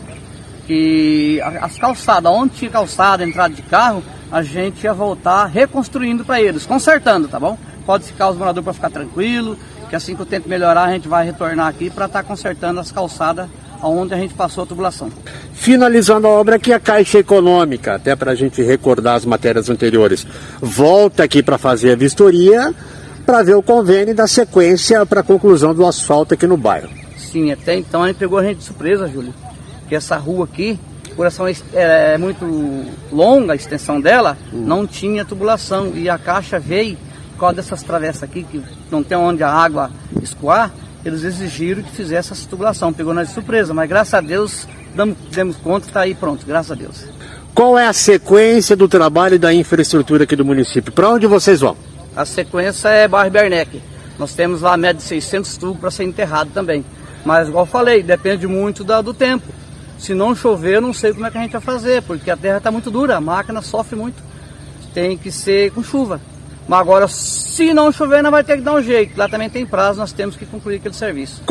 que 0.65 1.39
as 1.61 1.77
calçadas, 1.77 2.29
onde 2.29 2.55
tinha 2.55 2.69
calçada, 2.69 3.23
entrada 3.23 3.53
de 3.53 3.61
carro, 3.61 4.03
a 4.29 4.43
gente 4.43 4.83
ia 4.83 4.93
voltar 4.93 5.45
reconstruindo 5.45 6.25
para 6.25 6.41
eles, 6.41 6.65
consertando, 6.65 7.29
tá 7.29 7.39
bom? 7.39 7.57
Pode 7.85 8.03
ficar 8.03 8.31
os 8.31 8.37
moradores 8.37 8.65
para 8.65 8.73
ficar 8.73 8.89
tranquilo, 8.89 9.57
que 9.89 9.95
assim 9.95 10.13
que 10.13 10.23
o 10.23 10.25
tempo 10.25 10.49
melhorar 10.49 10.83
a 10.83 10.91
gente 10.91 11.07
vai 11.07 11.25
retornar 11.25 11.67
aqui 11.67 11.89
para 11.89 12.07
estar 12.07 12.21
tá 12.21 12.27
consertando 12.27 12.81
as 12.81 12.91
calçadas 12.91 13.47
onde 13.81 14.13
a 14.13 14.17
gente 14.17 14.33
passou 14.33 14.65
a 14.65 14.67
tubulação. 14.67 15.09
Finalizando 15.53 16.27
a 16.27 16.31
obra 16.31 16.57
aqui, 16.57 16.73
a 16.73 16.81
Caixa 16.81 17.19
Econômica, 17.19 17.95
até 17.95 18.13
para 18.13 18.33
a 18.33 18.35
gente 18.35 18.61
recordar 18.61 19.15
as 19.15 19.23
matérias 19.23 19.69
anteriores, 19.69 20.27
volta 20.59 21.23
aqui 21.23 21.41
para 21.41 21.57
fazer 21.57 21.93
a 21.93 21.95
vistoria 21.95 22.75
para 23.25 23.41
ver 23.41 23.55
o 23.55 23.63
convênio 23.63 24.13
da 24.13 24.27
sequência 24.27 25.05
para 25.05 25.21
a 25.21 25.23
conclusão 25.23 25.73
do 25.73 25.85
asfalto 25.85 26.33
aqui 26.33 26.45
no 26.45 26.57
bairro. 26.57 27.06
Sim, 27.31 27.51
até 27.51 27.75
então 27.75 28.03
a 28.03 28.07
gente 28.07 28.17
pegou 28.17 28.39
a 28.39 28.43
gente 28.43 28.57
de 28.57 28.63
surpresa, 28.63 29.07
Júlio 29.07 29.33
que 29.87 29.95
essa 29.95 30.17
rua 30.17 30.45
aqui, 30.45 30.79
por 31.15 31.25
essa 31.25 31.43
é, 31.49 32.13
é 32.13 32.17
muito 32.17 32.45
longa 33.11 33.53
a 33.53 33.55
extensão 33.55 33.99
dela, 33.99 34.37
hum. 34.53 34.63
não 34.65 34.85
tinha 34.85 35.25
tubulação 35.25 35.93
e 35.95 36.09
a 36.09 36.17
caixa 36.17 36.59
veio 36.59 36.97
por 37.31 37.39
causa 37.39 37.55
dessas 37.55 37.83
travessas 37.83 38.23
aqui 38.23 38.43
que 38.43 38.61
não 38.91 39.03
tem 39.03 39.17
onde 39.17 39.43
a 39.43 39.49
água 39.49 39.91
escoar, 40.21 40.71
eles 41.05 41.23
exigiram 41.23 41.83
que 41.83 41.91
fizesse 41.91 42.31
essa 42.31 42.47
tubulação. 42.49 42.91
Pegou 42.91 43.13
nós 43.13 43.27
de 43.27 43.33
surpresa, 43.33 43.73
mas 43.73 43.87
graças 43.87 44.13
a 44.15 44.21
Deus 44.21 44.67
damos, 44.95 45.17
demos 45.31 45.55
conta, 45.57 45.87
está 45.87 46.01
aí 46.01 46.15
pronto, 46.15 46.45
graças 46.45 46.71
a 46.71 46.75
Deus. 46.75 47.05
Qual 47.53 47.77
é 47.77 47.87
a 47.87 47.93
sequência 47.93 48.75
do 48.75 48.87
trabalho 48.87 49.39
da 49.39 49.53
infraestrutura 49.53 50.23
aqui 50.23 50.35
do 50.35 50.43
município? 50.43 50.91
Para 50.91 51.09
onde 51.09 51.27
vocês 51.27 51.61
vão? 51.61 51.77
A 52.15 52.25
sequência 52.25 52.89
é 52.89 53.07
bairro 53.07 53.31
Bernec. 53.31 53.81
Nós 54.17 54.33
temos 54.33 54.61
lá 54.61 54.73
a 54.73 54.77
média 54.77 54.95
de 54.95 55.03
600 55.03 55.57
tubos 55.57 55.79
para 55.79 55.91
ser 55.91 56.03
enterrado 56.03 56.49
também. 56.51 56.83
Mas, 57.27 57.49
igual 57.49 57.65
falei, 57.65 58.01
depende 58.01 58.47
muito 58.47 58.85
da, 58.85 59.01
do 59.01 59.13
tempo. 59.13 59.45
Se 59.99 60.13
não 60.13 60.33
chover, 60.33 60.75
eu 60.75 60.81
não 60.81 60.93
sei 60.93 61.11
como 61.11 61.25
é 61.25 61.29
que 61.29 61.37
a 61.37 61.41
gente 61.41 61.51
vai 61.51 61.59
fazer, 61.59 62.01
porque 62.03 62.31
a 62.31 62.37
terra 62.37 62.59
está 62.59 62.71
muito 62.71 62.89
dura, 62.89 63.17
a 63.17 63.19
máquina 63.19 63.61
sofre 63.61 63.97
muito. 63.97 64.23
Tem 64.93 65.17
que 65.17 65.29
ser 65.29 65.73
com 65.73 65.83
chuva. 65.83 66.21
Mas 66.69 66.79
agora, 66.79 67.05
se 67.09 67.73
não 67.73 67.91
chover, 67.91 68.23
não 68.23 68.31
vai 68.31 68.45
ter 68.45 68.55
que 68.55 68.61
dar 68.61 68.75
um 68.75 68.81
jeito. 68.81 69.17
Lá 69.17 69.27
também 69.27 69.49
tem 69.49 69.65
prazo, 69.65 69.99
nós 69.99 70.13
temos 70.13 70.37
que 70.37 70.45
concluir 70.45 70.77
aquele 70.77 70.93
serviço. 70.93 71.43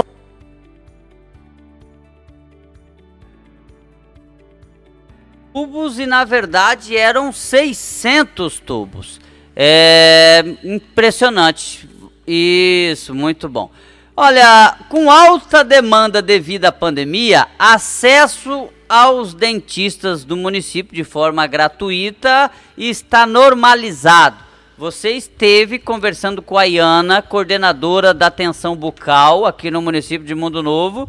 Tubos 5.53 5.99
e 5.99 6.07
na 6.07 6.25
verdade 6.25 6.97
eram 6.97 7.31
600 7.31 8.61
tubos. 8.61 9.21
É 9.55 10.43
impressionante. 10.65 11.87
Isso, 12.27 13.15
muito 13.15 13.47
bom. 13.47 13.71
Olha, 14.19 14.75
com 14.89 15.11
alta 15.11 15.63
demanda 15.63 16.23
devido 16.23 16.65
à 16.65 16.73
pandemia, 16.73 17.47
acesso 17.59 18.71
aos 18.89 19.35
dentistas 19.35 20.25
do 20.25 20.35
município 20.35 20.97
de 20.97 21.05
forma 21.05 21.47
gratuita 21.47 22.51
está 22.79 23.27
normalizado. 23.27 24.39
Você 24.79 25.11
esteve 25.11 25.79
conversando 25.79 26.41
com 26.41 26.57
a 26.57 26.65
Iana, 26.65 27.21
coordenadora 27.21 28.15
da 28.15 28.29
atenção 28.29 28.75
bucal 28.75 29.45
aqui 29.45 29.71
no 29.71 29.83
município 29.83 30.27
de 30.27 30.35
Mundo 30.35 30.63
Novo. 30.63 31.07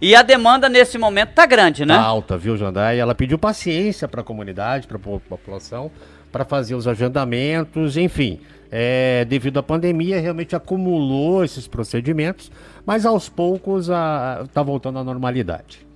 E 0.00 0.14
a 0.14 0.22
demanda 0.22 0.66
nesse 0.66 0.96
momento 0.96 1.34
tá 1.34 1.44
grande, 1.44 1.84
né? 1.84 1.94
Tá 1.94 2.02
alta, 2.02 2.38
viu, 2.38 2.56
Jandai? 2.56 2.98
Ela 2.98 3.14
pediu 3.14 3.38
paciência 3.38 4.08
para 4.08 4.22
a 4.22 4.24
comunidade, 4.24 4.86
para 4.86 4.96
a 4.96 5.00
população, 5.00 5.90
para 6.36 6.44
fazer 6.44 6.74
os 6.74 6.86
agendamentos, 6.86 7.96
enfim 7.96 8.38
é, 8.70 9.24
devido 9.24 9.58
à 9.58 9.62
pandemia, 9.62 10.20
realmente 10.20 10.54
acumulou 10.54 11.42
esses 11.42 11.66
procedimentos, 11.66 12.50
mas 12.84 13.06
aos 13.06 13.26
poucos 13.26 13.84
está 13.84 14.62
voltando 14.62 14.98
à 14.98 15.04
normalidade. 15.04 15.86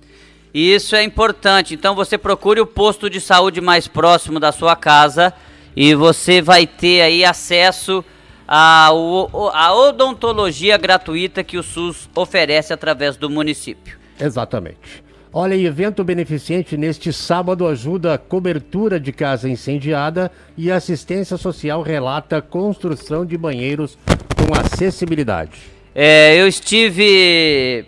Isso 0.51 0.95
é 0.95 1.03
importante. 1.03 1.75
Então 1.75 1.93
você 1.93 2.17
procure 2.17 2.59
o 2.59 2.65
posto 2.65 3.07
de 3.07 3.21
saúde 3.21 3.61
mais 3.61 3.87
próximo 3.87 4.39
da 4.39 4.51
sua 4.51 4.75
casa 4.75 5.31
e 5.75 5.93
você 5.93 6.41
vai 6.41 6.65
ter 6.65 7.01
aí 7.01 7.23
acesso 7.23 8.03
à, 8.47 8.87
à 8.87 9.73
odontologia 9.75 10.75
gratuita 10.75 11.43
que 11.43 11.59
o 11.59 11.63
SUS 11.63 12.09
oferece 12.15 12.73
através 12.73 13.15
do 13.15 13.29
município. 13.29 13.99
Exatamente. 14.19 15.03
Olha, 15.33 15.55
evento 15.55 16.03
beneficente 16.03 16.75
neste 16.75 17.13
sábado 17.13 17.65
ajuda 17.65 18.13
a 18.13 18.17
cobertura 18.17 18.99
de 18.99 19.13
casa 19.13 19.47
incendiada 19.47 20.29
e 20.57 20.69
assistência 20.69 21.37
social 21.37 21.81
relata 21.81 22.41
construção 22.41 23.25
de 23.25 23.37
banheiros 23.37 23.97
com 24.35 24.53
acessibilidade. 24.59 25.61
É, 25.95 26.35
eu 26.35 26.49
estive 26.49 27.85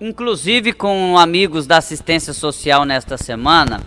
inclusive 0.00 0.72
com 0.72 1.18
amigos 1.18 1.66
da 1.66 1.76
assistência 1.76 2.32
social 2.32 2.86
nesta 2.86 3.18
semana. 3.18 3.82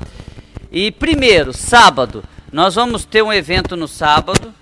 E 0.72 0.92
primeiro, 0.92 1.54
sábado, 1.54 2.24
nós 2.52 2.76
vamos 2.76 3.06
ter 3.06 3.24
um 3.24 3.34
evento 3.34 3.76
no 3.76 3.88
sábado. 3.88 4.54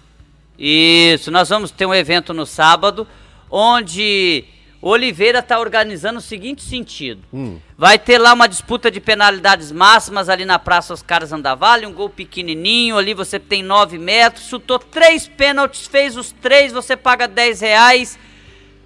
Isso, 0.57 1.31
nós 1.31 1.49
vamos 1.49 1.69
ter 1.69 1.85
um 1.85 1.93
evento 1.93 2.33
no 2.33 2.45
sábado 2.45 3.05
onde 3.49 4.45
Oliveira 4.87 5.39
está 5.39 5.59
organizando 5.59 6.19
o 6.19 6.21
seguinte 6.21 6.61
sentido: 6.61 7.23
hum. 7.33 7.57
vai 7.75 7.97
ter 7.97 8.19
lá 8.19 8.33
uma 8.33 8.47
disputa 8.47 8.91
de 8.91 9.01
penalidades 9.01 9.71
máximas 9.71 10.29
ali 10.29 10.45
na 10.45 10.59
Praça 10.59 10.93
Oscar 10.93 11.25
Zandavalli, 11.25 11.87
um 11.87 11.91
gol 11.91 12.07
pequenininho, 12.07 12.95
ali 12.95 13.15
você 13.15 13.39
tem 13.39 13.63
9 13.63 13.97
metros, 13.97 14.45
chutou 14.45 14.77
três 14.77 15.27
pênaltis, 15.27 15.87
fez 15.87 16.15
os 16.15 16.31
três, 16.31 16.71
você 16.71 16.95
paga 16.95 17.27
10 17.27 17.61
reais, 17.61 18.19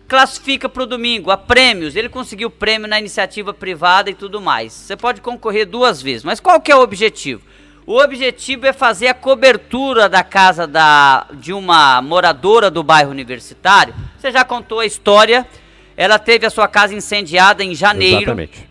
classifica 0.08 0.70
para 0.70 0.84
o 0.84 0.86
domingo, 0.86 1.32
a 1.32 1.38
prêmios. 1.38 1.98
Ele 1.98 2.08
conseguiu 2.08 2.50
prêmio 2.50 2.88
na 2.88 2.98
iniciativa 2.98 3.54
privada 3.54 4.10
e 4.10 4.14
tudo 4.14 4.40
mais. 4.40 4.72
Você 4.72 4.96
pode 4.96 5.20
concorrer 5.20 5.66
duas 5.66 6.02
vezes, 6.02 6.24
mas 6.24 6.40
qual 6.40 6.62
que 6.62 6.72
é 6.72 6.76
o 6.78 6.82
objetivo? 6.82 7.42
O 7.86 8.00
objetivo 8.02 8.66
é 8.66 8.72
fazer 8.72 9.08
a 9.08 9.14
cobertura 9.14 10.08
da 10.08 10.24
casa 10.24 10.66
da, 10.66 11.26
de 11.34 11.52
uma 11.52 12.02
moradora 12.02 12.72
do 12.72 12.84
bairro 12.84 13.12
universitário. 13.12 13.94
Você 14.18 14.32
já 14.32 14.46
contou 14.46 14.80
a 14.80 14.86
história 14.86 15.46
ela 16.00 16.18
teve 16.18 16.46
a 16.46 16.50
sua 16.50 16.66
casa 16.66 16.96
incendiada 16.96 17.62
em 17.62 17.76
janeiro. 17.76 18.22
Exatamente. 18.22 18.70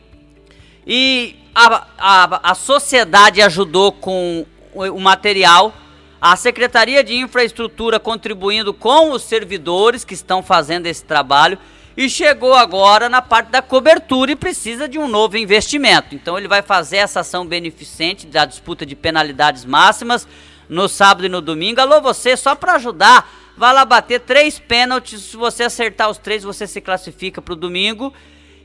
E 0.87 1.37
a, 1.55 1.87
a, 1.99 2.53
a 2.53 2.55
sociedade 2.55 3.43
ajudou 3.43 3.93
com 3.93 4.47
o, 4.73 4.83
o 4.85 4.99
material, 4.99 5.75
a 6.19 6.35
Secretaria 6.37 7.05
de 7.05 7.15
Infraestrutura 7.15 8.01
contribuindo 8.01 8.73
com 8.73 9.11
os 9.11 9.25
servidores 9.25 10.07
que 10.07 10.15
estão 10.15 10.43
fazendo 10.43 10.87
esse 10.87 11.05
trabalho 11.05 11.59
e 11.95 12.09
chegou 12.09 12.55
agora 12.55 13.11
na 13.11 13.21
parte 13.21 13.51
da 13.51 13.61
cobertura 13.61 14.33
e 14.33 14.37
precisa 14.37 14.89
de 14.89 14.99
um 14.99 15.07
novo 15.07 15.37
investimento. 15.37 16.15
Então 16.15 16.39
ele 16.39 16.49
vai 16.49 16.63
fazer 16.63 16.97
essa 16.97 17.21
ação 17.21 17.47
beneficente 17.47 18.27
da 18.27 18.47
disputa 18.47 18.87
de 18.87 18.97
penalidades 18.97 19.67
máximas 19.67 20.27
no 20.67 20.89
sábado 20.89 21.27
e 21.27 21.29
no 21.29 21.43
domingo. 21.43 21.79
Alô, 21.79 22.01
você, 22.01 22.39
só 22.39 22.55
para 22.55 22.77
ajudar 22.77 23.31
vai 23.59 23.75
lá 23.75 23.85
bater 23.85 24.21
três 24.21 24.59
pênaltis. 24.59 25.21
Se 25.23 25.37
você 25.37 25.65
acertar 25.65 26.09
os 26.09 26.17
três, 26.17 26.45
você 26.45 26.67
se 26.67 26.81
classifica 26.81 27.43
para 27.43 27.53
o 27.53 27.57
domingo. 27.57 28.15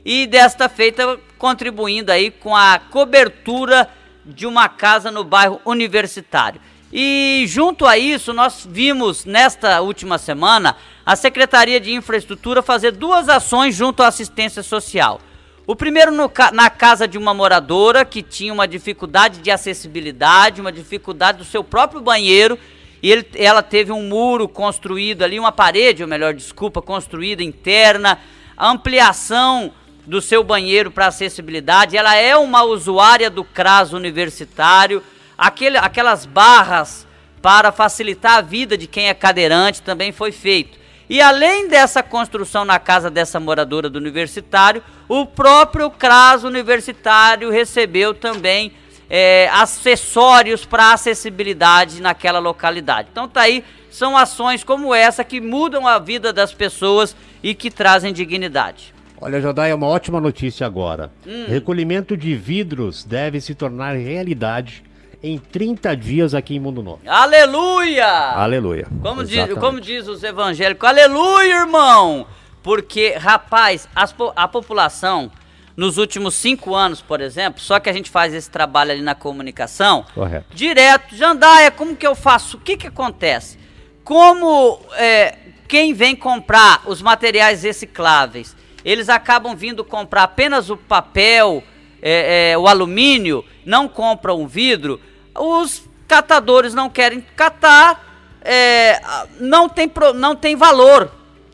E 0.04 0.26
desta 0.26 0.68
feita, 0.68 1.18
contribuindo 1.36 2.12
aí 2.12 2.30
com 2.30 2.54
a 2.54 2.78
cobertura 2.78 3.90
de 4.24 4.46
uma 4.46 4.68
casa 4.68 5.10
no 5.10 5.24
bairro 5.24 5.60
universitário. 5.64 6.60
E 6.92 7.44
junto 7.48 7.86
a 7.86 7.98
isso, 7.98 8.32
nós 8.32 8.66
vimos 8.70 9.24
nesta 9.24 9.80
última 9.80 10.16
semana 10.16 10.76
a 11.04 11.16
Secretaria 11.16 11.80
de 11.80 11.92
Infraestrutura 11.92 12.62
fazer 12.62 12.92
duas 12.92 13.28
ações 13.28 13.74
junto 13.74 14.02
à 14.02 14.06
assistência 14.06 14.62
social. 14.62 15.20
O 15.66 15.74
primeiro 15.74 16.12
no, 16.12 16.30
na 16.52 16.70
casa 16.70 17.08
de 17.08 17.18
uma 17.18 17.34
moradora 17.34 18.04
que 18.04 18.22
tinha 18.22 18.52
uma 18.52 18.68
dificuldade 18.68 19.40
de 19.40 19.50
acessibilidade, 19.50 20.60
uma 20.60 20.70
dificuldade 20.70 21.38
do 21.38 21.44
seu 21.44 21.64
próprio 21.64 22.00
banheiro 22.00 22.56
e 23.04 23.12
ele, 23.12 23.26
ela 23.34 23.62
teve 23.62 23.92
um 23.92 24.02
muro 24.02 24.48
construído 24.48 25.24
ali, 25.24 25.38
uma 25.38 25.52
parede, 25.52 26.02
ou 26.02 26.08
melhor, 26.08 26.32
desculpa, 26.32 26.80
construída 26.80 27.42
interna, 27.42 28.18
ampliação 28.56 29.72
do 30.06 30.22
seu 30.22 30.42
banheiro 30.42 30.90
para 30.90 31.08
acessibilidade. 31.08 31.98
Ela 31.98 32.14
é 32.16 32.34
uma 32.34 32.62
usuária 32.62 33.28
do 33.28 33.44
CRAS 33.44 33.92
universitário, 33.92 35.02
aquele, 35.36 35.76
aquelas 35.76 36.24
barras 36.24 37.06
para 37.42 37.70
facilitar 37.70 38.38
a 38.38 38.40
vida 38.40 38.74
de 38.74 38.86
quem 38.86 39.10
é 39.10 39.12
cadeirante, 39.12 39.82
também 39.82 40.10
foi 40.10 40.32
feito. 40.32 40.78
E 41.06 41.20
além 41.20 41.68
dessa 41.68 42.02
construção 42.02 42.64
na 42.64 42.78
casa 42.78 43.10
dessa 43.10 43.38
moradora 43.38 43.90
do 43.90 43.98
universitário, 43.98 44.82
o 45.06 45.26
próprio 45.26 45.90
CRAS 45.90 46.42
universitário 46.42 47.50
recebeu 47.50 48.14
também 48.14 48.72
é, 49.08 49.48
acessórios 49.52 50.64
para 50.64 50.92
acessibilidade 50.92 52.00
naquela 52.00 52.38
localidade. 52.38 53.08
Então 53.10 53.28
tá 53.28 53.42
aí, 53.42 53.64
são 53.90 54.16
ações 54.16 54.64
como 54.64 54.94
essa 54.94 55.22
que 55.22 55.40
mudam 55.40 55.86
a 55.86 55.98
vida 55.98 56.32
das 56.32 56.52
pessoas 56.52 57.14
e 57.42 57.54
que 57.54 57.70
trazem 57.70 58.12
dignidade. 58.12 58.94
Olha, 59.20 59.40
Jodai, 59.40 59.70
é 59.70 59.74
uma 59.74 59.86
ótima 59.86 60.20
notícia 60.20 60.66
agora. 60.66 61.10
Hum. 61.26 61.46
Recolhimento 61.48 62.16
de 62.16 62.34
vidros 62.34 63.04
deve 63.04 63.40
se 63.40 63.54
tornar 63.54 63.96
realidade 63.96 64.82
em 65.22 65.38
30 65.38 65.96
dias 65.96 66.34
aqui 66.34 66.56
em 66.56 66.60
Mundo 66.60 66.82
Novo. 66.82 67.00
Aleluia! 67.06 68.06
Aleluia. 68.06 68.86
Como 69.00 69.24
diz, 69.24 69.54
como 69.54 69.80
diz 69.80 70.06
os 70.06 70.22
evangélicos, 70.22 70.86
aleluia, 70.86 71.60
irmão! 71.60 72.26
Porque, 72.62 73.14
rapaz, 73.14 73.88
as, 73.94 74.14
a 74.36 74.46
população, 74.46 75.30
nos 75.76 75.98
últimos 75.98 76.34
cinco 76.34 76.74
anos, 76.74 77.00
por 77.00 77.20
exemplo, 77.20 77.60
só 77.60 77.80
que 77.80 77.90
a 77.90 77.92
gente 77.92 78.10
faz 78.10 78.32
esse 78.32 78.48
trabalho 78.48 78.92
ali 78.92 79.02
na 79.02 79.14
comunicação, 79.14 80.04
Correto. 80.14 80.46
direto, 80.54 81.16
Jandaia, 81.16 81.70
como 81.70 81.96
que 81.96 82.06
eu 82.06 82.14
faço? 82.14 82.56
O 82.56 82.60
que 82.60 82.76
que 82.76 82.86
acontece? 82.86 83.58
Como 84.04 84.80
é, 84.94 85.36
quem 85.66 85.92
vem 85.92 86.14
comprar 86.14 86.82
os 86.86 87.02
materiais 87.02 87.62
recicláveis, 87.62 88.54
eles 88.84 89.08
acabam 89.08 89.56
vindo 89.56 89.84
comprar 89.84 90.24
apenas 90.24 90.70
o 90.70 90.76
papel, 90.76 91.64
é, 92.00 92.52
é, 92.52 92.58
o 92.58 92.68
alumínio, 92.68 93.44
não 93.64 93.88
compram 93.88 94.42
o 94.42 94.46
vidro, 94.46 95.00
os 95.34 95.82
catadores 96.06 96.74
não 96.74 96.90
querem 96.90 97.20
catar, 97.34 98.38
é, 98.42 99.00
não, 99.40 99.68
tem 99.68 99.90
não 100.14 100.36
tem 100.36 100.54
valor 100.54 101.10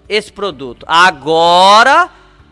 esse 0.09 0.33
produto. 0.33 0.85
Agora, 0.89 2.11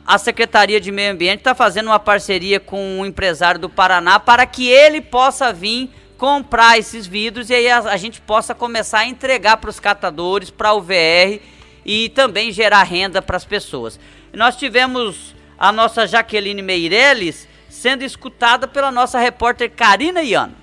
a 0.09 0.17
Secretaria 0.17 0.81
de 0.81 0.91
Meio 0.91 1.13
Ambiente 1.13 1.41
está 1.41 1.55
fazendo 1.55 1.89
uma 1.89 1.99
parceria 1.99 2.59
com 2.59 2.99
um 2.99 3.05
empresário 3.05 3.61
do 3.61 3.69
Paraná 3.69 4.19
para 4.19 4.47
que 4.47 4.67
ele 4.67 5.03
possa 5.03 5.53
vir 5.53 5.91
comprar 6.17 6.79
esses 6.79 7.07
vidros 7.07 7.51
e 7.51 7.55
aí 7.55 7.69
a, 7.69 7.81
a 7.81 7.97
gente 7.99 8.19
possa 8.19 8.55
começar 8.55 9.01
a 9.01 9.07
entregar 9.07 9.59
para 9.59 9.69
os 9.69 9.79
catadores, 9.79 10.49
para 10.49 10.73
o 10.73 10.81
VR 10.81 11.41
e 11.85 12.09
também 12.09 12.51
gerar 12.51 12.85
renda 12.85 13.21
para 13.21 13.37
as 13.37 13.45
pessoas. 13.45 14.01
Nós 14.33 14.57
tivemos 14.57 15.35
a 15.59 15.71
nossa 15.71 16.07
Jaqueline 16.07 16.63
Meirelles 16.63 17.47
sendo 17.69 18.03
escutada 18.03 18.67
pela 18.67 18.91
nossa 18.91 19.19
repórter 19.19 19.71
Karina 19.71 20.23
Iano. 20.23 20.57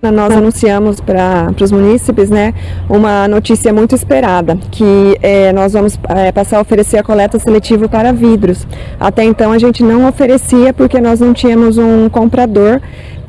Nós 0.00 0.32
anunciamos 0.32 1.00
para 1.00 1.52
os 1.60 1.72
munícipes 1.72 2.30
né, 2.30 2.54
uma 2.88 3.26
notícia 3.26 3.72
muito 3.72 3.96
esperada, 3.96 4.56
que 4.70 5.18
é, 5.20 5.52
nós 5.52 5.72
vamos 5.72 5.98
é, 6.10 6.30
passar 6.30 6.58
a 6.58 6.60
oferecer 6.60 6.98
a 6.98 7.02
coleta 7.02 7.36
seletiva 7.40 7.88
para 7.88 8.12
vidros. 8.12 8.64
Até 9.00 9.24
então 9.24 9.50
a 9.50 9.58
gente 9.58 9.82
não 9.82 10.08
oferecia 10.08 10.72
porque 10.72 11.00
nós 11.00 11.18
não 11.18 11.34
tínhamos 11.34 11.78
um 11.78 12.08
comprador 12.08 12.80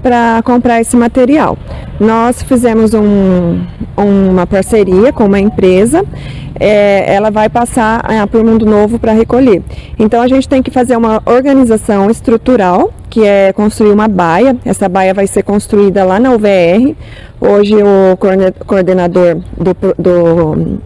para 0.02 0.42
comprar 0.44 0.82
esse 0.82 0.96
material. 0.96 1.58
Nós 2.00 2.42
fizemos 2.42 2.94
um, 2.94 3.62
uma 3.98 4.48
parceria 4.48 5.12
com 5.12 5.26
uma 5.26 5.40
empresa, 5.40 6.04
é, 6.60 7.14
ela 7.14 7.30
vai 7.30 7.50
passar 7.50 8.06
é, 8.10 8.26
para 8.26 8.40
o 8.40 8.46
Mundo 8.46 8.66
Novo 8.66 9.00
para 9.00 9.12
recolher. 9.12 9.62
Então 9.98 10.22
a 10.22 10.28
gente 10.28 10.48
tem 10.48 10.62
que 10.62 10.72
fazer 10.72 10.98
uma 10.98 11.22
organização 11.26 12.10
estrutural, 12.10 12.94
que 13.10 13.26
é 13.26 13.52
construir 13.54 13.92
uma 13.92 14.08
baia. 14.08 14.56
Essa 14.66 14.88
baia 14.88 15.14
vai 15.14 15.28
ser 15.28 15.44
construída 15.44 16.04
lá 16.04 16.20
na 16.20 16.32
UVR. 16.32 16.96
Hoje 17.42 17.76
o 17.76 18.18
coordenador 18.66 19.38
do, 19.58 19.76
do 19.98 20.80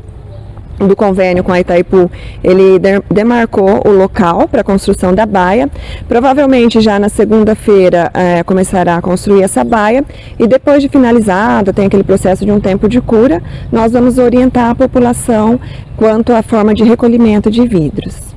do 0.88 0.96
convênio 0.96 1.44
com 1.44 1.52
a 1.52 1.60
Itaipu, 1.60 2.10
ele 2.44 2.80
demarcou 3.12 3.82
o 3.86 3.92
local 3.92 4.48
para 4.48 4.62
a 4.62 4.64
construção 4.64 5.14
da 5.14 5.26
baia. 5.26 5.70
Provavelmente 6.08 6.82
já 6.82 7.00
na 7.00 7.10
segunda-feira 7.10 8.12
é, 8.14 8.44
começará 8.44 8.98
a 8.98 9.02
construir 9.02 9.44
essa 9.44 9.64
baia 9.64 10.04
e 10.40 10.48
depois 10.48 10.82
de 10.82 10.90
finalizado, 10.90 11.74
tem 11.74 11.86
aquele 11.86 12.04
processo 12.04 12.46
de 12.46 12.52
um 12.52 12.60
tempo 12.60 12.88
de 12.88 13.02
cura, 13.02 13.42
nós 13.72 13.92
vamos 13.92 14.18
orientar 14.18 14.72
a 14.72 14.76
população 14.76 15.60
quanto 15.96 16.34
à 16.34 16.42
forma 16.42 16.74
de 16.74 16.84
recolhimento 16.84 17.50
de 17.50 17.68
vidros. 17.68 18.34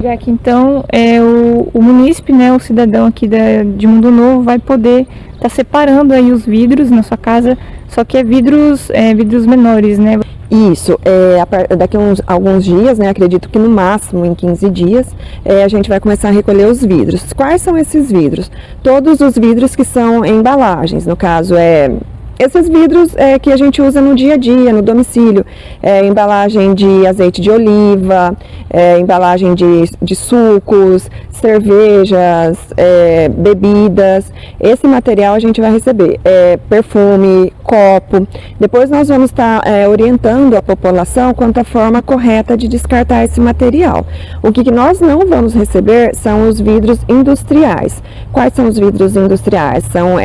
Já 0.00 0.16
que 0.16 0.30
então 0.30 0.84
é, 0.88 1.20
o, 1.20 1.68
o 1.74 1.82
munícipe, 1.82 2.32
né, 2.32 2.52
o 2.52 2.60
cidadão 2.60 3.06
aqui 3.06 3.26
da, 3.26 3.62
de 3.64 3.86
Mundo 3.86 4.10
Novo 4.10 4.42
vai 4.42 4.58
poder 4.58 5.06
estar 5.32 5.40
tá 5.40 5.48
separando 5.48 6.14
aí 6.14 6.30
os 6.30 6.46
vidros 6.46 6.90
na 6.90 7.02
sua 7.02 7.16
casa, 7.16 7.58
só 7.88 8.04
que 8.04 8.16
é 8.16 8.22
vidros, 8.22 8.88
é, 8.90 9.12
vidros 9.14 9.46
menores, 9.46 9.98
né? 9.98 10.18
Isso, 10.50 10.98
é, 11.04 11.76
daqui 11.76 11.96
a 11.96 12.00
uns, 12.00 12.20
alguns 12.26 12.64
dias, 12.64 12.98
né, 12.98 13.08
acredito 13.08 13.48
que 13.48 13.58
no 13.58 13.70
máximo 13.70 14.26
em 14.26 14.34
15 14.34 14.68
dias, 14.68 15.06
é, 15.44 15.62
a 15.62 15.68
gente 15.68 15.88
vai 15.88 16.00
começar 16.00 16.28
a 16.28 16.32
recolher 16.32 16.66
os 16.66 16.84
vidros. 16.84 17.32
Quais 17.32 17.62
são 17.62 17.78
esses 17.78 18.10
vidros? 18.10 18.50
Todos 18.82 19.20
os 19.20 19.36
vidros 19.36 19.76
que 19.76 19.84
são 19.84 20.24
embalagens, 20.24 21.06
no 21.06 21.16
caso 21.16 21.54
é 21.54 21.92
esses 22.40 22.70
vidros 22.70 23.14
é, 23.16 23.38
que 23.38 23.52
a 23.52 23.56
gente 23.56 23.82
usa 23.82 24.00
no 24.00 24.16
dia 24.16 24.34
a 24.34 24.36
dia, 24.38 24.72
no 24.72 24.80
domicílio, 24.80 25.44
é, 25.82 26.06
embalagem 26.06 26.72
de 26.72 27.06
azeite 27.06 27.38
de 27.38 27.50
oliva, 27.50 28.34
é, 28.70 28.98
embalagem 28.98 29.54
de, 29.54 29.90
de 30.00 30.16
sucos, 30.16 31.10
cervejas, 31.32 32.56
é, 32.78 33.28
bebidas. 33.28 34.32
Esse 34.58 34.86
material 34.86 35.34
a 35.34 35.38
gente 35.38 35.60
vai 35.60 35.70
receber 35.70 36.18
é, 36.24 36.56
perfume, 36.56 37.52
copo. 37.62 38.26
Depois 38.58 38.88
nós 38.88 39.08
vamos 39.08 39.30
estar 39.30 39.60
tá, 39.60 39.70
é, 39.70 39.86
orientando 39.86 40.56
a 40.56 40.62
população 40.62 41.34
quanto 41.34 41.60
à 41.60 41.64
forma 41.64 42.00
correta 42.00 42.56
de 42.56 42.68
descartar 42.68 43.22
esse 43.22 43.38
material. 43.38 44.06
O 44.42 44.50
que 44.50 44.70
nós 44.70 44.98
não 44.98 45.26
vamos 45.26 45.52
receber 45.52 46.14
são 46.14 46.48
os 46.48 46.58
vidros 46.58 47.00
industriais. 47.06 48.02
Quais 48.32 48.54
são 48.54 48.66
os 48.66 48.78
vidros 48.78 49.14
industriais? 49.14 49.84
São 49.92 50.16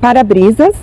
para-brisas, 0.00 0.74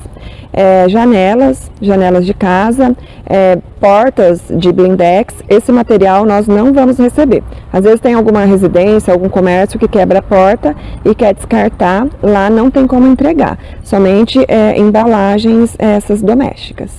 é, 0.53 0.87
janelas, 0.89 1.69
janelas 1.81 2.25
de 2.25 2.33
casa, 2.33 2.95
é, 3.25 3.57
portas 3.79 4.41
de 4.49 4.71
blindex, 4.71 5.35
esse 5.49 5.71
material 5.71 6.25
nós 6.25 6.47
não 6.47 6.73
vamos 6.73 6.97
receber. 6.97 7.43
Às 7.71 7.83
vezes 7.83 7.99
tem 7.99 8.13
alguma 8.13 8.45
residência, 8.45 9.13
algum 9.13 9.29
comércio 9.29 9.79
que 9.79 9.87
quebra 9.87 10.19
a 10.19 10.21
porta 10.21 10.75
e 11.05 11.13
quer 11.13 11.33
descartar, 11.33 12.07
lá 12.21 12.49
não 12.49 12.71
tem 12.71 12.87
como 12.87 13.07
entregar, 13.07 13.57
somente 13.83 14.43
é, 14.47 14.77
embalagens 14.77 15.75
essas 15.77 16.21
domésticas. 16.21 16.91